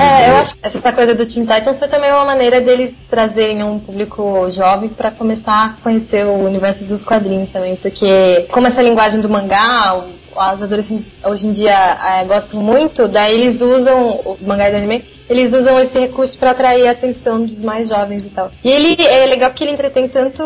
É, 0.02 0.30
eu 0.30 0.36
acho 0.36 0.54
que 0.54 0.60
essa 0.62 0.92
coisa 0.92 1.14
do 1.14 1.26
Teen 1.26 1.44
Titans 1.44 1.78
foi 1.78 1.88
também 1.88 2.10
uma 2.12 2.24
maneira 2.24 2.60
deles 2.60 3.00
trazerem 3.08 3.62
um 3.62 3.78
público 3.78 4.48
jovem 4.50 4.88
pra 4.88 5.10
começar 5.10 5.64
a 5.64 5.82
conhecer 5.82 6.24
o 6.24 6.44
universo 6.44 6.84
dos 6.84 7.02
quadrinhos 7.02 7.50
também, 7.50 7.76
porque 7.76 8.46
como 8.50 8.66
essa 8.66 8.82
linguagem 8.82 9.20
do 9.20 9.28
mangá, 9.28 10.04
os 10.54 10.62
adolescentes 10.62 11.12
hoje 11.24 11.48
em 11.48 11.52
dia 11.52 11.72
eh, 11.72 12.24
gostam 12.24 12.60
muito, 12.60 13.08
daí 13.08 13.40
eles 13.40 13.60
usam 13.60 14.20
o 14.24 14.36
mangá 14.40 14.70
do 14.70 14.76
anime, 14.76 15.04
eles 15.28 15.52
usam 15.52 15.78
esse 15.78 15.98
recurso 15.98 16.38
pra 16.38 16.50
atrair 16.50 16.86
a 16.86 16.92
atenção 16.92 17.44
dos 17.44 17.60
mais 17.60 17.88
jovens 17.88 18.24
e 18.24 18.30
tal. 18.30 18.50
E 18.64 18.70
ele 18.70 19.00
é 19.02 19.26
legal 19.26 19.50
que 19.52 19.64
ele 19.64 19.72
entretém 19.72 20.08
tanto 20.08 20.42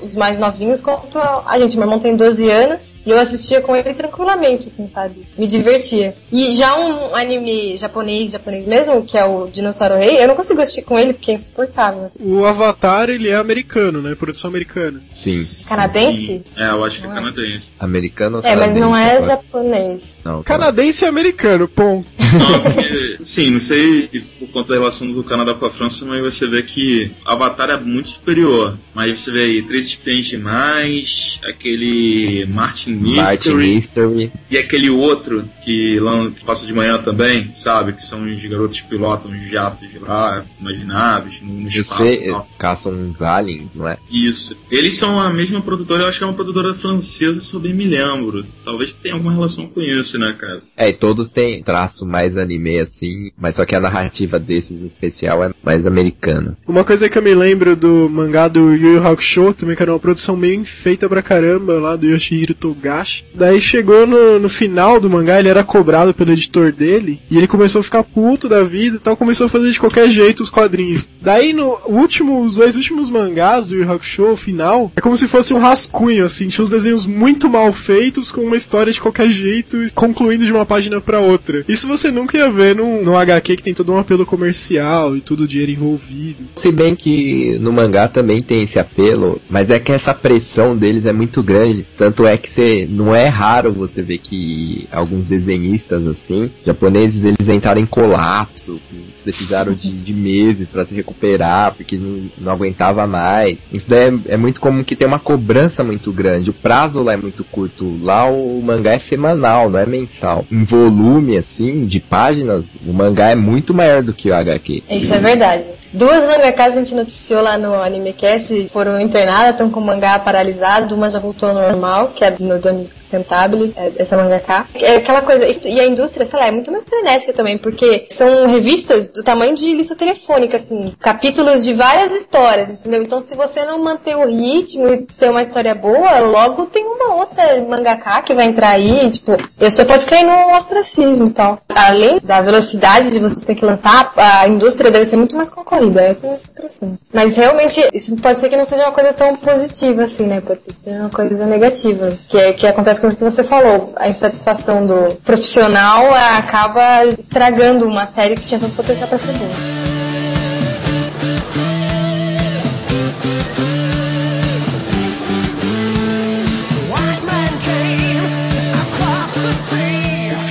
os 0.00 0.14
mais 0.16 0.38
novinhos 0.38 0.80
quanto 0.80 1.18
a, 1.18 1.44
a 1.46 1.58
gente. 1.58 1.76
Meu 1.76 1.86
irmão 1.86 1.98
tem 1.98 2.16
12 2.16 2.48
anos 2.50 2.94
e 3.04 3.10
eu 3.10 3.18
assistia 3.18 3.60
com 3.60 3.74
ele 3.74 3.94
tranquilamente, 3.94 4.66
assim, 4.66 4.88
sabe? 4.88 5.26
Me 5.36 5.46
divertia. 5.46 6.14
E 6.30 6.52
já 6.54 6.76
um 6.78 7.14
anime 7.14 7.76
japonês, 7.76 8.32
japonês 8.32 8.66
mesmo, 8.66 9.02
que 9.04 9.16
é 9.16 9.24
o 9.24 9.46
Dinossauro 9.46 9.96
Rei, 9.96 10.22
eu 10.22 10.28
não 10.28 10.34
consigo 10.36 10.60
assistir 10.60 10.82
com 10.82 10.98
ele 10.98 11.12
porque 11.12 11.30
é 11.30 11.34
insuportável. 11.34 12.04
assim. 12.06 12.18
O 12.22 12.44
Avatar, 12.44 13.08
ele 13.08 13.28
é 13.28 13.36
americano, 13.36 14.02
né? 14.02 14.14
Produção 14.14 14.48
americana. 14.48 15.02
Sim. 15.12 15.44
Canadense? 15.68 16.26
Sim. 16.26 16.42
É, 16.56 16.70
eu 16.70 16.84
acho 16.84 17.00
que 17.00 17.06
é 17.06 17.10
é? 17.10 17.14
canadense. 17.14 17.62
Americano 17.78 18.38
ou 18.38 18.44
É, 18.44 18.54
mas 18.56 18.74
não 18.74 18.96
é 18.96 19.20
japonês. 19.20 20.16
Não, 20.24 20.42
Canadense 20.42 21.04
e 21.04 21.08
americano, 21.08 21.68
ponto. 21.68 22.08
Não, 22.18 22.60
porque, 22.62 23.16
sim, 23.20 23.50
não 23.50 23.60
sei 23.60 24.19
por 24.38 24.48
conta 24.48 24.68
da 24.70 24.78
relação 24.78 25.10
do 25.10 25.22
Canadá 25.24 25.54
com 25.54 25.66
a 25.66 25.70
França, 25.70 26.04
mas 26.04 26.20
você 26.22 26.46
vê 26.46 26.62
que 26.62 27.10
Avatar 27.24 27.70
é 27.70 27.76
muito 27.78 28.08
superior. 28.08 28.76
Mas 28.94 29.20
você 29.20 29.30
vê 29.30 29.42
aí 29.44 29.62
Três 29.62 29.86
Espiãs 29.86 30.26
Demais, 30.26 31.40
aquele 31.44 32.46
Martin 32.46 32.94
Martin 32.94 33.20
Mystery 33.52 33.74
Mystery. 33.76 34.32
e 34.50 34.58
aquele 34.58 34.90
outro 34.90 35.48
que, 35.64 35.98
lan- 36.00 36.30
que 36.32 36.44
passa 36.44 36.66
de 36.66 36.72
manhã 36.72 36.98
também, 36.98 37.52
sabe? 37.54 37.92
Que 37.92 38.04
são 38.04 38.24
os 38.30 38.44
garotos 38.44 38.80
que 38.80 38.88
pilotam 38.88 39.30
os 39.30 39.50
jatos 39.50 39.88
lá, 40.00 40.44
imaginados, 40.60 41.40
no, 41.40 41.52
no 41.52 41.68
Eu 41.68 41.80
espaço 41.82 42.24
tal. 42.26 42.48
caçam 42.58 42.92
uns 42.92 43.22
aliens, 43.22 43.74
não 43.74 43.88
é? 43.88 43.98
Isso. 44.10 44.56
Eles 44.70 44.94
são 44.94 45.20
a 45.20 45.30
mesma 45.30 45.60
produtora, 45.60 46.02
eu 46.04 46.08
acho 46.08 46.18
que 46.18 46.24
é 46.24 46.26
uma 46.26 46.34
produtora 46.34 46.74
francesa, 46.74 47.40
se 47.42 47.54
eu 47.54 47.60
bem 47.60 47.74
me 47.74 47.84
lembro. 47.86 48.44
Talvez 48.64 48.92
tenha 48.92 49.14
alguma 49.14 49.32
relação 49.32 49.66
com 49.68 49.80
isso, 49.80 50.18
né, 50.18 50.32
cara? 50.38 50.62
É, 50.76 50.88
e 50.88 50.92
todos 50.92 51.28
têm 51.28 51.62
traço 51.62 52.06
mais 52.06 52.36
anime 52.36 52.78
assim, 52.78 53.30
mas 53.38 53.56
só 53.56 53.64
que 53.64 53.74
a 53.74 53.80
narrativa 54.10 54.38
desses 54.38 54.82
especial 54.82 55.44
é 55.44 55.50
mais 55.62 55.86
americana. 55.86 56.56
Uma 56.66 56.84
coisa 56.84 57.08
que 57.08 57.16
eu 57.16 57.22
me 57.22 57.34
lembro 57.34 57.76
do 57.76 58.08
mangá 58.10 58.48
do 58.48 58.74
Yu 58.74 58.94
Yu 58.94 59.06
Hakusho, 59.06 59.54
também 59.54 59.76
que 59.76 59.82
era 59.82 59.92
uma 59.92 59.98
produção 59.98 60.36
meio 60.36 60.64
feita 60.64 61.08
pra 61.08 61.22
caramba 61.22 61.74
lá 61.74 61.94
do 61.94 62.06
Yoshihiro 62.06 62.54
Togashi. 62.54 63.24
Daí 63.34 63.60
chegou 63.60 64.06
no, 64.06 64.38
no 64.40 64.48
final 64.48 64.98
do 64.98 65.08
mangá, 65.08 65.38
ele 65.38 65.48
era 65.48 65.62
cobrado 65.62 66.12
pelo 66.12 66.32
editor 66.32 66.72
dele, 66.72 67.20
e 67.30 67.38
ele 67.38 67.46
começou 67.46 67.80
a 67.80 67.84
ficar 67.84 68.02
puto 68.02 68.48
da 68.48 68.62
vida 68.64 68.96
e 68.96 68.98
tal, 68.98 69.16
começou 69.16 69.46
a 69.46 69.50
fazer 69.50 69.70
de 69.70 69.78
qualquer 69.78 70.10
jeito 70.10 70.42
os 70.42 70.50
quadrinhos. 70.50 71.10
Daí 71.20 71.52
no 71.52 71.78
último, 71.86 72.42
os 72.42 72.56
dois 72.56 72.76
últimos 72.76 73.08
mangás 73.08 73.68
do 73.68 73.76
Yu 73.76 73.80
Yu 73.80 73.92
Hakusho, 73.92 74.32
o 74.32 74.36
final, 74.36 74.92
é 74.96 75.00
como 75.00 75.16
se 75.16 75.28
fosse 75.28 75.54
um 75.54 75.58
rascunho, 75.58 76.24
assim, 76.24 76.48
tinha 76.48 76.64
uns 76.64 76.70
desenhos 76.70 77.06
muito 77.06 77.48
mal 77.48 77.72
feitos, 77.72 78.32
com 78.32 78.42
uma 78.42 78.56
história 78.56 78.92
de 78.92 79.00
qualquer 79.00 79.30
jeito, 79.30 79.78
concluindo 79.94 80.44
de 80.44 80.52
uma 80.52 80.66
página 80.66 81.00
pra 81.00 81.20
outra. 81.20 81.64
Isso 81.68 81.86
você 81.86 82.10
nunca 82.10 82.36
ia 82.36 82.50
ver 82.50 82.74
num, 82.74 83.02
num 83.02 83.16
HQ 83.16 83.56
que 83.56 83.62
tem 83.62 83.74
todo 83.74 83.92
apelo 84.00 84.26
comercial 84.26 85.16
e 85.16 85.20
tudo 85.20 85.44
o 85.44 85.48
dinheiro 85.48 85.72
envolvido. 85.72 86.44
Se 86.56 86.72
bem 86.72 86.94
que 86.94 87.58
no 87.60 87.72
mangá 87.72 88.08
também 88.08 88.40
tem 88.40 88.62
esse 88.62 88.78
apelo, 88.78 89.40
mas 89.48 89.70
é 89.70 89.78
que 89.78 89.92
essa 89.92 90.14
pressão 90.14 90.76
deles 90.76 91.06
é 91.06 91.12
muito 91.12 91.42
grande. 91.42 91.86
Tanto 91.96 92.26
é 92.26 92.36
que 92.36 92.50
você, 92.50 92.86
não 92.90 93.14
é 93.14 93.26
raro 93.26 93.72
você 93.72 94.02
ver 94.02 94.18
que 94.18 94.88
alguns 94.90 95.24
desenhistas 95.24 96.06
assim, 96.06 96.50
japoneses, 96.64 97.24
eles 97.24 97.48
entraram 97.48 97.80
em 97.80 97.86
colapso, 97.86 98.80
precisaram 99.20 99.72
de, 99.72 99.90
de 99.90 100.12
meses 100.12 100.70
para 100.70 100.84
se 100.84 100.94
recuperar, 100.94 101.74
porque 101.74 101.96
não, 101.96 102.30
não 102.38 102.52
aguentava 102.52 103.06
mais. 103.06 103.58
Isso 103.72 103.88
daí 103.88 104.08
é, 104.08 104.34
é 104.34 104.36
muito 104.36 104.60
comum 104.60 104.82
que 104.82 104.96
tem 104.96 105.06
uma 105.06 105.18
cobrança 105.18 105.84
muito 105.84 106.12
grande. 106.12 106.50
O 106.50 106.54
prazo 106.54 107.02
lá 107.02 107.12
é 107.12 107.16
muito 107.16 107.44
curto. 107.44 107.98
Lá 108.02 108.26
o 108.26 108.60
mangá 108.62 108.92
é 108.92 108.98
semanal, 108.98 109.70
não 109.70 109.78
é 109.78 109.86
mensal. 109.86 110.44
Em 110.50 110.64
volume, 110.64 111.36
assim, 111.36 111.86
de 111.86 112.00
páginas, 112.00 112.66
o 112.86 112.92
mangá 112.92 113.30
é 113.30 113.34
muito 113.34 113.74
maior 113.74 114.02
do 114.02 114.12
que 114.12 114.30
o 114.30 114.34
HQ. 114.34 114.82
Isso 114.90 115.14
é 115.14 115.18
verdade. 115.18 115.64
Duas 115.92 116.24
mangakas 116.24 116.76
a 116.76 116.78
gente 116.78 116.94
noticiou 116.94 117.42
lá 117.42 117.58
no 117.58 117.74
AnimeCast, 117.74 118.68
foram 118.68 119.00
internadas, 119.00 119.50
estão 119.50 119.68
com 119.68 119.80
o 119.80 119.84
mangá 119.84 120.18
paralisado, 120.20 120.94
uma 120.94 121.10
já 121.10 121.18
voltou 121.18 121.48
ao 121.48 121.54
normal, 121.54 122.12
que 122.14 122.24
é 122.24 122.30
no 122.38 122.60
do 122.60 122.99
Cantabile, 123.10 123.72
é, 123.76 123.92
essa 123.98 124.16
mangaka. 124.16 124.66
É 124.74 124.96
aquela 124.96 125.22
coisa, 125.22 125.46
e 125.68 125.80
a 125.80 125.86
indústria, 125.86 126.26
sei 126.26 126.38
lá, 126.38 126.46
é 126.46 126.50
muito 126.50 126.70
mais 126.70 126.88
frenética 126.88 127.32
também, 127.32 127.58
porque 127.58 128.06
são 128.10 128.46
revistas 128.46 129.08
do 129.08 129.22
tamanho 129.22 129.56
de 129.56 129.74
lista 129.74 129.96
telefônica, 129.96 130.56
assim, 130.56 130.94
capítulos 131.00 131.64
de 131.64 131.72
várias 131.74 132.12
histórias, 132.12 132.70
entendeu? 132.70 133.02
Então 133.02 133.20
se 133.20 133.34
você 133.34 133.64
não 133.64 133.82
manter 133.82 134.16
o 134.16 134.26
ritmo 134.26 134.92
e 134.92 134.98
ter 134.98 135.30
uma 135.30 135.42
história 135.42 135.74
boa, 135.74 136.20
logo 136.20 136.66
tem 136.66 136.84
uma 136.84 137.14
outra 137.14 137.60
mangaka 137.68 138.22
que 138.22 138.34
vai 138.34 138.46
entrar 138.46 138.70
aí, 138.70 139.10
tipo, 139.10 139.36
pessoa 139.58 139.86
pode 139.86 140.06
cair 140.06 140.24
no 140.24 140.56
ostracismo 140.56 141.28
e 141.28 141.30
tal. 141.30 141.58
Além 141.68 142.18
da 142.22 142.40
velocidade 142.40 143.10
de 143.10 143.18
você 143.18 143.44
ter 143.44 143.54
que 143.54 143.64
lançar, 143.64 144.12
a 144.16 144.46
indústria 144.48 144.90
deve 144.90 145.04
ser 145.04 145.16
muito 145.16 145.36
mais 145.36 145.50
concorrida, 145.50 146.08
eu 146.08 146.14
tenho 146.14 146.32
essa 146.32 146.48
impressão. 146.48 146.98
Mas 147.12 147.36
realmente, 147.36 147.86
isso 147.92 148.16
pode 148.16 148.38
ser 148.38 148.48
que 148.48 148.56
não 148.56 148.64
seja 148.64 148.84
uma 148.84 148.92
coisa 148.92 149.12
tão 149.12 149.36
positiva 149.36 150.02
assim, 150.02 150.26
né? 150.26 150.40
Pode 150.40 150.62
ser 150.62 150.72
que 150.72 150.80
seja 150.80 151.00
uma 151.00 151.10
coisa 151.10 151.46
negativa. 151.46 152.12
Que 152.28 152.38
é 152.38 152.52
que 152.52 152.66
acontece 152.66 152.99
o 153.08 153.16
que 153.16 153.22
você 153.22 153.42
falou. 153.42 153.92
A 153.96 154.08
insatisfação 154.08 154.86
do 154.86 155.16
profissional 155.24 156.14
acaba 156.14 157.04
estragando 157.06 157.86
uma 157.86 158.06
série 158.06 158.34
que 158.34 158.46
tinha 158.46 158.60
tanto 158.60 158.76
potencial 158.76 159.08
pra 159.08 159.18
ser 159.18 159.32
boa. 159.32 159.79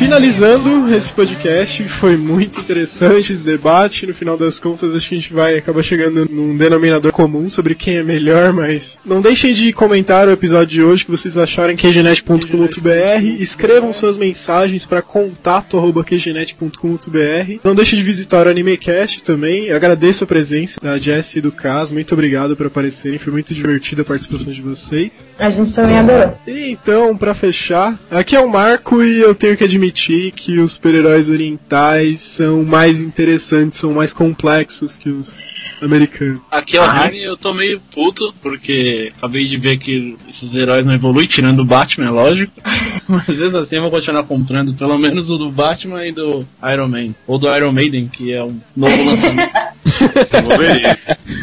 Finalizando 0.10 0.91
esse 0.91 1.14
podcast, 1.14 1.88
foi 1.88 2.18
muito 2.18 2.60
interessante 2.60 3.32
esse 3.32 3.43
debate. 3.43 4.07
No 4.07 4.14
final 4.14 4.36
das 4.36 4.60
contas, 4.60 4.95
acho 4.95 5.07
que 5.07 5.14
a 5.14 5.18
gente 5.20 5.32
vai 5.32 5.60
acabar 5.60 5.84
chegando 5.84 6.28
num 6.28 6.57
denominador 6.57 7.12
comum 7.12 7.47
sobre 7.47 7.76
quem 7.76 7.97
é 7.97 8.03
melhor, 8.03 8.51
mas 8.51 8.97
não 9.05 9.22
deixem 9.22 9.53
de 9.53 9.72
comentar 9.72 10.28
o 10.28 10.32
episódio 10.32 10.68
de 10.68 10.82
hoje 10.82 11.05
que 11.05 11.12
vocês 11.12 11.38
acharem 11.38 11.76
qgenet.com.br. 11.76 13.24
Escrevam 13.39 13.93
suas 13.93 14.18
mensagens 14.18 14.88
para 14.88 15.03
contato@qgenet.com.br. 15.03 17.60
Não 17.64 17.76
deixem 17.76 17.99
de 17.99 18.03
visitar 18.03 18.47
o 18.47 18.49
Animecast 18.49 19.22
também. 19.22 19.72
Agradeço 19.72 20.24
a 20.24 20.28
presença 20.28 20.82
da 20.82 20.97
Jess 20.97 21.36
e 21.36 21.41
do 21.41 21.51
Cas. 21.51 21.91
Muito 21.91 22.16
obrigado 22.16 22.55
por 22.55 22.66
aparecerem. 22.66 23.20
Foi 23.20 23.32
muito 23.32 23.53
divertida 23.53 24.01
a 24.01 24.05
participação 24.05 24.51
de 24.51 24.64
vocês. 24.64 25.32
A 25.38 25.51
gente 25.51 25.72
também 25.72 25.99
adorou. 25.99 26.36
E 26.47 26.72
então, 26.72 27.16
pra 27.16 27.36
fechar, 27.36 27.95
aqui 28.10 28.36
é 28.36 28.39
o 28.39 28.49
Marco 28.49 29.03
e 29.03 29.20
eu 29.20 29.36
tenho 29.36 29.55
que 29.55 29.64
admitir 29.64 29.99
que 30.36 30.60
os 30.60 30.74
super-heróis 30.74 31.30
orientais 31.30 32.22
são 32.22 32.64
mais 32.64 33.02
interessantes, 33.02 33.80
são 33.80 33.93
mais 33.93 34.14
complexos 34.14 34.95
que 34.95 35.10
os 35.10 35.43
americanos. 35.82 36.41
Aqui 36.50 36.78
é 36.78 36.82
o 36.82 36.86
Rani 36.86 37.18
e 37.18 37.24
eu 37.24 37.36
tô 37.36 37.54
meio 37.54 37.82
puto, 37.93 38.34
porque 38.41 39.12
acabei 39.18 39.45
de 39.45 39.58
ver 39.58 39.78
que 39.78 40.18
esses 40.30 40.54
heróis 40.56 40.86
não 40.86 40.93
evoluem, 40.93 41.28
tirando 41.28 41.60
o 41.60 41.66
Batman, 41.66 42.08
é 42.08 42.10
lógico. 42.10 42.54
Mas 43.08 43.28
mesmo 43.28 43.58
assim 43.58 43.76
eu 43.76 43.82
vou 43.82 43.91
continuar 43.91 44.24
comprando 44.24 44.74
pelo 44.74 44.97
menos 44.97 45.30
o 45.30 45.38
do 45.38 45.52
Batman 45.52 46.06
e 46.06 46.12
do 46.12 46.47
Iron 46.72 46.88
Man. 46.88 47.16
Ou 47.28 47.38
do 47.38 47.54
Iron 47.54 47.72
Maiden, 47.72 48.08
que 48.08 48.32
é 48.32 48.43
um 48.43 48.60
novo 48.76 48.95
lançamento. 49.04 49.70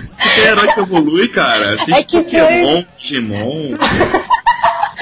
Se 0.07 0.16
tu 0.16 0.28
quer 0.34 0.52
herói 0.52 0.72
que 0.72 0.80
evolui, 0.80 1.28
cara, 1.28 1.74
assiste 1.74 1.92
É 1.92 2.02
que 2.02 2.22
Pokémon, 2.22 2.84
Digimon. 2.96 3.74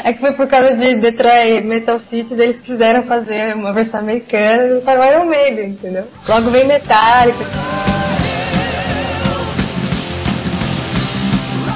É 0.05 0.13
que 0.13 0.21
foi 0.21 0.33
por 0.33 0.47
causa 0.47 0.77
de 0.77 0.97
Detroit 0.97 1.65
Metal 1.65 1.99
City, 1.99 2.35
eles 2.35 2.59
quiseram 2.59 3.05
fazer 3.05 3.57
uma 3.57 3.73
versão 3.73 4.01
americana 4.01 4.77
e 4.77 4.81
saiu 4.83 5.03
Iron 5.03 5.25
Maiden, 5.25 5.71
entendeu? 5.71 6.07
Logo 6.29 6.51
vem 6.51 6.67
Metallica. 6.67 7.94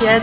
É? 0.06 0.20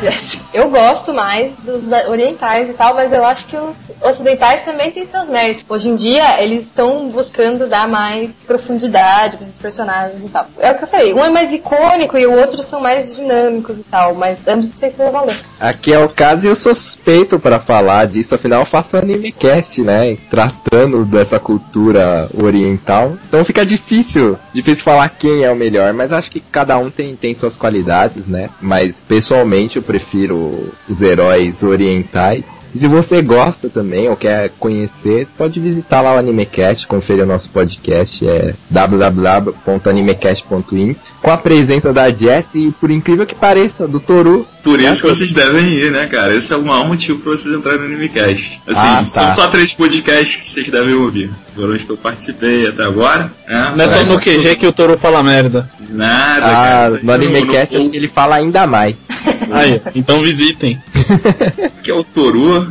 Eu 0.53 0.69
gosto 0.69 1.13
mais 1.13 1.55
dos 1.57 1.91
orientais 2.07 2.69
e 2.69 2.73
tal, 2.73 2.93
mas 2.93 3.11
eu 3.11 3.25
acho 3.25 3.45
que 3.45 3.57
os 3.57 3.85
ocidentais 4.01 4.63
também 4.63 4.91
têm 4.91 5.05
seus 5.05 5.27
méritos. 5.27 5.65
Hoje 5.67 5.89
em 5.89 5.95
dia, 5.95 6.41
eles 6.41 6.63
estão 6.63 7.09
buscando 7.09 7.67
dar 7.67 7.87
mais 7.87 8.41
profundidade 8.43 9.37
para 9.37 9.45
os 9.45 9.57
personagens 9.57 10.23
e 10.23 10.29
tal. 10.29 10.47
É 10.59 10.71
o 10.71 10.77
que 10.77 10.83
eu 10.83 10.87
falei, 10.87 11.13
um 11.13 11.23
é 11.23 11.29
mais 11.29 11.53
icônico 11.53 12.17
e 12.17 12.25
o 12.25 12.33
outro 12.33 12.63
são 12.63 12.79
mais 12.79 13.15
dinâmicos 13.15 13.79
e 13.79 13.83
tal, 13.83 14.15
mas 14.15 14.47
ambos 14.47 14.71
têm 14.71 14.89
seu 14.89 15.11
valor. 15.11 15.35
Aqui 15.59 15.91
é 15.91 15.99
o 15.99 16.07
caso 16.07 16.45
e 16.45 16.49
eu 16.49 16.55
sou 16.55 16.73
suspeito 16.73 17.37
pra 17.37 17.59
falar 17.59 18.07
disso, 18.07 18.35
afinal 18.35 18.61
eu 18.61 18.65
faço 18.65 18.95
animecast, 18.95 19.81
né? 19.81 20.17
Tratando 20.29 21.03
dessa 21.03 21.39
cultura 21.39 22.29
oriental. 22.41 23.17
Então 23.27 23.43
fica 23.43 23.65
difícil, 23.65 24.37
difícil 24.53 24.83
falar 24.83 25.09
quem 25.09 25.43
é 25.43 25.51
o 25.51 25.55
melhor, 25.55 25.91
mas 25.93 26.11
acho 26.13 26.31
que 26.31 26.39
cada 26.39 26.77
um 26.77 26.89
tem, 26.89 27.15
tem 27.15 27.35
suas 27.35 27.57
qualidades, 27.57 28.27
né? 28.27 28.49
Mas 28.61 29.01
pessoalmente 29.01 29.64
eu 29.73 29.81
prefiro 29.81 30.71
os 30.87 31.01
heróis 31.01 31.63
orientais. 31.63 32.45
E 32.73 32.77
se 32.77 32.87
você 32.89 33.21
gosta 33.21 33.69
também 33.69 34.09
ou 34.09 34.17
quer 34.17 34.49
conhecer, 34.59 35.25
você 35.25 35.31
pode 35.37 35.59
visitar 35.61 36.01
lá 36.01 36.13
o 36.13 36.17
Animecast, 36.17 36.85
conferir 36.87 37.23
o 37.23 37.27
nosso 37.27 37.49
podcast, 37.49 38.27
é 38.27 38.53
www.animecast.in, 38.69 40.95
com 41.21 41.31
a 41.31 41.37
presença 41.37 41.93
da 41.93 42.09
Jessie 42.11 42.67
e, 42.67 42.71
por 42.73 42.91
incrível 42.91 43.25
que 43.25 43.33
pareça, 43.33 43.87
do 43.87 44.01
Toru. 44.01 44.45
Por 44.61 44.81
isso 44.81 45.01
que 45.01 45.07
vocês 45.07 45.31
devem 45.31 45.65
ir, 45.67 45.89
né, 45.91 46.05
cara? 46.07 46.35
Esse 46.35 46.51
é 46.51 46.57
o 46.57 46.63
maior 46.63 46.85
motivo 46.87 47.19
pra 47.19 47.31
vocês 47.31 47.55
entrarem 47.55 47.79
no 47.79 47.85
Animecast. 47.85 48.61
Assim, 48.67 48.81
Ah, 48.85 48.97
tá. 48.97 49.05
são 49.05 49.31
só 49.31 49.47
três 49.47 49.73
podcasts 49.73 50.41
que 50.41 50.51
vocês 50.51 50.67
devem 50.69 50.95
ouvir. 50.95 51.31
Foram 51.55 51.73
os 51.75 51.81
que 51.83 51.89
eu 51.89 51.95
participei 51.97 52.67
até 52.67 52.83
agora. 52.83 53.31
Né? 53.47 53.73
Não 53.77 53.85
é 53.85 54.05
só 54.05 54.13
no 54.13 54.19
QG 54.19 54.55
que 54.57 54.67
o 54.67 54.73
Toro 54.73 54.97
fala 54.97 55.23
merda. 55.23 55.71
Nada, 55.95 56.45
Ah, 56.45 56.51
cara. 56.89 56.99
no 57.01 57.11
Animecast 57.13 57.75
acho 57.77 57.89
que 57.89 57.97
ele 57.97 58.07
fala 58.07 58.35
ainda 58.35 58.67
mais. 58.67 58.95
Aí, 59.51 59.81
então 59.95 60.21
visitem. 60.21 60.81
que 61.83 61.89
é 61.91 61.93
o 61.93 62.03
Toru. 62.03 62.67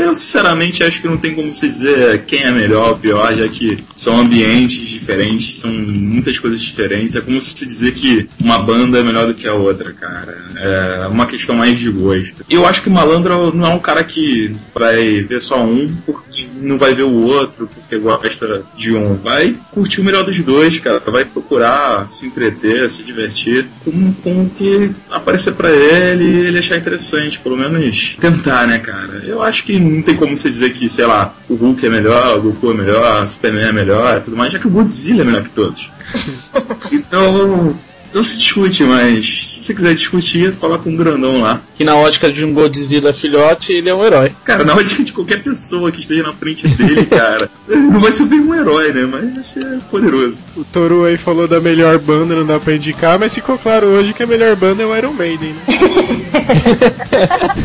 Eu 0.00 0.14
sinceramente 0.14 0.82
acho 0.82 1.00
que 1.00 1.08
não 1.08 1.16
tem 1.16 1.34
como 1.34 1.52
se 1.52 1.68
dizer 1.68 2.22
quem 2.26 2.42
é 2.42 2.50
melhor 2.50 2.90
ou 2.90 2.98
pior, 2.98 3.36
já 3.36 3.48
que 3.48 3.84
são 3.94 4.18
ambientes 4.18 4.88
diferentes, 4.88 5.58
são 5.58 5.72
muitas 5.72 6.38
coisas 6.38 6.60
diferentes. 6.60 7.16
É 7.16 7.20
como 7.20 7.40
se 7.40 7.66
dizer 7.66 7.92
que 7.92 8.28
uma 8.40 8.58
banda 8.58 8.98
é 8.98 9.02
melhor 9.02 9.26
do 9.26 9.34
que 9.34 9.46
a 9.46 9.54
outra, 9.54 9.92
cara. 9.92 10.36
É 10.56 11.06
uma 11.06 11.26
questão 11.26 11.56
mais 11.56 11.78
de 11.78 11.90
gosto. 11.90 12.44
Eu 12.48 12.66
acho 12.66 12.82
que 12.82 12.88
o 12.88 12.92
Malandro 12.92 13.54
não 13.54 13.66
é 13.66 13.74
um 13.74 13.78
cara 13.78 14.04
que 14.04 14.54
vai 14.74 15.22
ver 15.22 15.40
só 15.40 15.62
um 15.62 15.94
porque 16.04 16.46
não 16.56 16.78
vai 16.78 16.94
ver 16.94 17.02
o 17.02 17.12
outro 17.12 17.68
porque 17.68 17.98
gosta 17.98 18.64
de 18.76 18.94
um. 18.94 19.14
Vai 19.16 19.56
curtir 19.70 20.00
o 20.00 20.04
melhor 20.04 20.24
dos 20.24 20.38
dois, 20.40 20.78
cara. 20.78 21.02
Vai 21.06 21.24
procurar 21.24 22.08
se 22.08 22.26
entreter, 22.26 22.90
se 22.90 23.02
divertir 23.02 23.66
com, 23.84 24.12
com 24.14 24.42
o 24.44 24.50
que 24.50 24.90
aparecer 25.10 25.52
pra 25.54 25.70
ele 25.70 26.24
e 26.24 26.46
ele 26.46 26.58
achar 26.58 26.76
interessante, 26.76 27.40
pelo 27.40 27.56
menos 27.56 28.16
tentar, 28.20 28.66
né, 28.66 28.78
cara? 28.78 29.22
Eu 29.24 29.42
acho 29.42 29.64
que 29.64 29.78
não 29.82 30.02
tem 30.02 30.16
como 30.16 30.36
você 30.36 30.50
dizer 30.50 30.72
que, 30.72 30.88
sei 30.88 31.06
lá, 31.06 31.34
o 31.48 31.54
Hulk 31.54 31.84
é 31.86 31.90
melhor, 31.90 32.38
o 32.38 32.42
Goku 32.42 32.70
é 32.70 32.74
melhor, 32.74 33.24
o 33.24 33.28
Superman 33.28 33.68
é 33.68 33.72
melhor 33.72 34.16
e 34.16 34.20
tudo 34.20 34.36
mais, 34.36 34.52
já 34.52 34.58
que 34.58 34.66
o 34.66 34.70
Godzilla 34.70 35.22
é 35.22 35.24
melhor 35.24 35.42
que 35.42 35.50
todos. 35.50 35.90
Então, 36.92 37.74
não 38.12 38.22
se 38.22 38.38
discute, 38.38 38.84
mas 38.84 39.56
se 39.56 39.62
você 39.62 39.74
quiser 39.74 39.94
discutir, 39.94 40.52
fala 40.52 40.78
com 40.78 40.90
um 40.90 40.96
grandão 40.96 41.40
lá. 41.40 41.60
Que 41.74 41.84
na 41.84 41.94
ótica 41.94 42.30
de 42.30 42.44
um 42.44 42.52
Godzilla 42.52 43.12
filhote, 43.14 43.72
ele 43.72 43.88
é 43.88 43.94
um 43.94 44.04
herói. 44.04 44.32
Cara, 44.44 44.64
na 44.64 44.74
ótica 44.74 45.02
de 45.02 45.12
qualquer 45.12 45.42
pessoa 45.42 45.90
que 45.90 46.00
esteja 46.00 46.22
na 46.22 46.32
frente 46.32 46.68
dele, 46.68 47.06
cara, 47.06 47.50
não 47.68 48.00
vai 48.00 48.12
ser 48.12 48.24
bem 48.24 48.40
um 48.40 48.54
herói, 48.54 48.92
né? 48.92 49.08
Mas 49.10 49.34
vai 49.34 49.42
ser 49.42 49.80
poderoso. 49.90 50.44
O 50.56 50.64
Toru 50.64 51.04
aí 51.04 51.16
falou 51.16 51.48
da 51.48 51.60
melhor 51.60 51.98
banda, 51.98 52.34
não 52.34 52.46
dá 52.46 52.60
pra 52.60 52.74
indicar, 52.74 53.18
mas 53.18 53.34
ficou 53.34 53.56
claro 53.58 53.86
hoje 53.86 54.12
que 54.12 54.22
a 54.22 54.26
melhor 54.26 54.54
banda 54.56 54.82
é 54.82 54.86
o 54.86 54.96
Iron 54.96 55.12
Maiden, 55.12 55.54
né? 55.54 55.62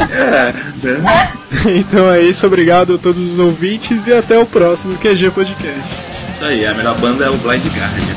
É, 0.10 0.54
né? 0.84 1.32
Então 1.76 2.12
é 2.12 2.22
isso, 2.22 2.45
obrigado 2.45 2.95
a 2.95 2.98
todos 2.98 3.20
os 3.34 3.39
ouvintes 3.39 4.08
e 4.08 4.14
até 4.14 4.38
o 4.38 4.45
próximo 4.45 4.98
QG 4.98 5.32
Podcast. 5.32 5.89
Isso 6.34 6.43
aí, 6.43 6.66
a 6.66 6.74
melhor 6.74 6.98
banda 7.00 7.26
é 7.26 7.30
o 7.30 7.38
Blind 7.38 7.66
Guardian. 7.66 8.16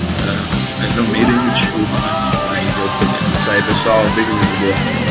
Mas 0.78 0.96
não 0.96 1.04
Maiden, 1.04 1.32
me 1.32 1.50
desculpa, 1.50 1.98
mas 2.02 2.19
pessoal. 3.62 4.04
Beijo, 4.14 4.32
beijo. 4.60 5.09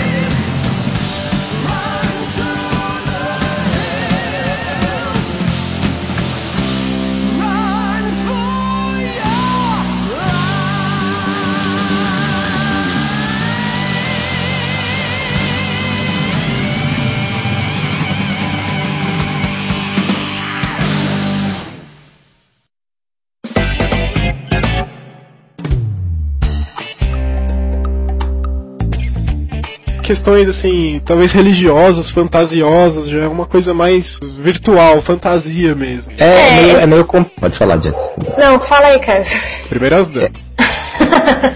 Questões 30.10 30.49
assim, 30.49 30.99
talvez 31.05 31.32
religiosas, 31.34 32.10
fantasiosas, 32.10 33.07
já 33.07 33.20
é 33.20 33.28
uma 33.28 33.45
coisa 33.45 33.76
mais 33.76 34.20
virtual, 34.39 34.99
fantasia 35.01 35.76
mesmo. 35.76 36.12
É, 36.18 36.26
É, 36.26 36.51
meio, 36.64 36.78
é 36.80 36.84
eu- 36.84 36.88
meio 36.88 37.05
com... 37.05 37.24
Pode 37.24 37.55
falar, 37.55 37.78
Jess. 37.80 37.95
Não, 38.36 38.60
fala 38.60 38.88
aí, 38.88 38.97
cara. 38.97 39.24
Primeiras 39.70 40.10
damas. 40.10 40.32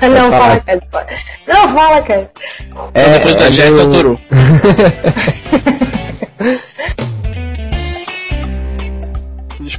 Não, 0.03 0.29
fala, 0.29 0.59
cara. 0.59 0.81
Não, 1.47 1.69
fala, 1.69 2.01
cara. 2.03 2.31
É, 2.93 3.09
Depois 3.17 3.35
da 3.37 3.47
é 3.47 3.51
Jess 3.51 3.79
é 3.79 3.83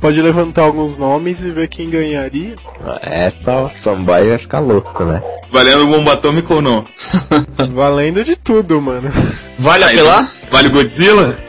pode 0.04 0.20
levantar 0.20 0.64
alguns 0.64 0.98
nomes 0.98 1.42
e 1.42 1.50
ver 1.50 1.66
quem 1.66 1.88
ganharia. 1.88 2.56
Essa 3.00 3.70
fanboy 3.70 4.28
vai 4.28 4.36
ficar 4.36 4.58
louco, 4.58 5.02
né? 5.02 5.22
Valendo 5.50 5.86
bomba 5.86 6.12
atômica 6.12 6.52
ou 6.52 6.60
não? 6.60 6.84
Valendo 7.72 8.22
de 8.22 8.36
tudo, 8.36 8.82
mano. 8.82 9.10
Vale 9.58 9.84
apelar? 9.84 10.30
Vale 10.50 10.68
Godzilla? 10.68 11.38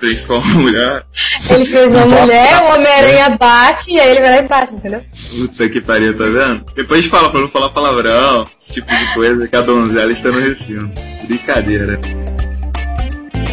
Transforma 0.00 0.50
a 0.50 0.54
mulher. 0.58 1.04
Ele 1.48 1.66
fez 1.66 1.92
uma 1.92 2.06
mulher, 2.06 2.62
o 2.64 2.74
Homem-Aranha 2.74 3.36
bate 3.38 3.92
e 3.92 4.00
aí 4.00 4.10
ele 4.10 4.20
vai 4.20 4.30
lá 4.30 4.38
e 4.38 4.48
bate, 4.48 4.74
entendeu? 4.74 5.00
Puta 5.28 5.68
que 5.68 5.80
pariu, 5.80 6.18
tá 6.18 6.24
vendo? 6.24 6.64
Depois 6.74 7.06
fala 7.06 7.30
pra 7.30 7.40
não 7.40 7.48
falar 7.48 7.68
palavrão, 7.68 8.44
esse 8.60 8.72
tipo 8.72 8.92
de 8.92 9.14
coisa, 9.14 9.46
que 9.46 9.54
a 9.54 9.60
donzela 9.60 10.10
está 10.10 10.32
no 10.32 10.40
recinto. 10.40 11.00
Brincadeira. 11.28 12.00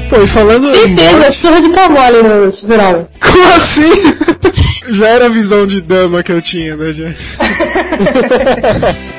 Pô, 0.09 0.21
e 0.21 0.27
falando 0.27 0.73
Certeza, 0.73 1.31
surra 1.31 1.61
de 1.61 1.69
pau 1.69 1.89
mole 1.89 2.23
no 2.23 2.51
super-homem. 2.51 3.07
como 3.19 3.53
assim? 3.53 3.91
Já 4.89 5.07
era 5.07 5.25
a 5.25 5.29
visão 5.29 5.67
de 5.67 5.81
dama 5.81 6.23
que 6.23 6.31
eu 6.31 6.41
tinha, 6.41 6.77
né, 6.77 6.93
gente? 6.93 7.17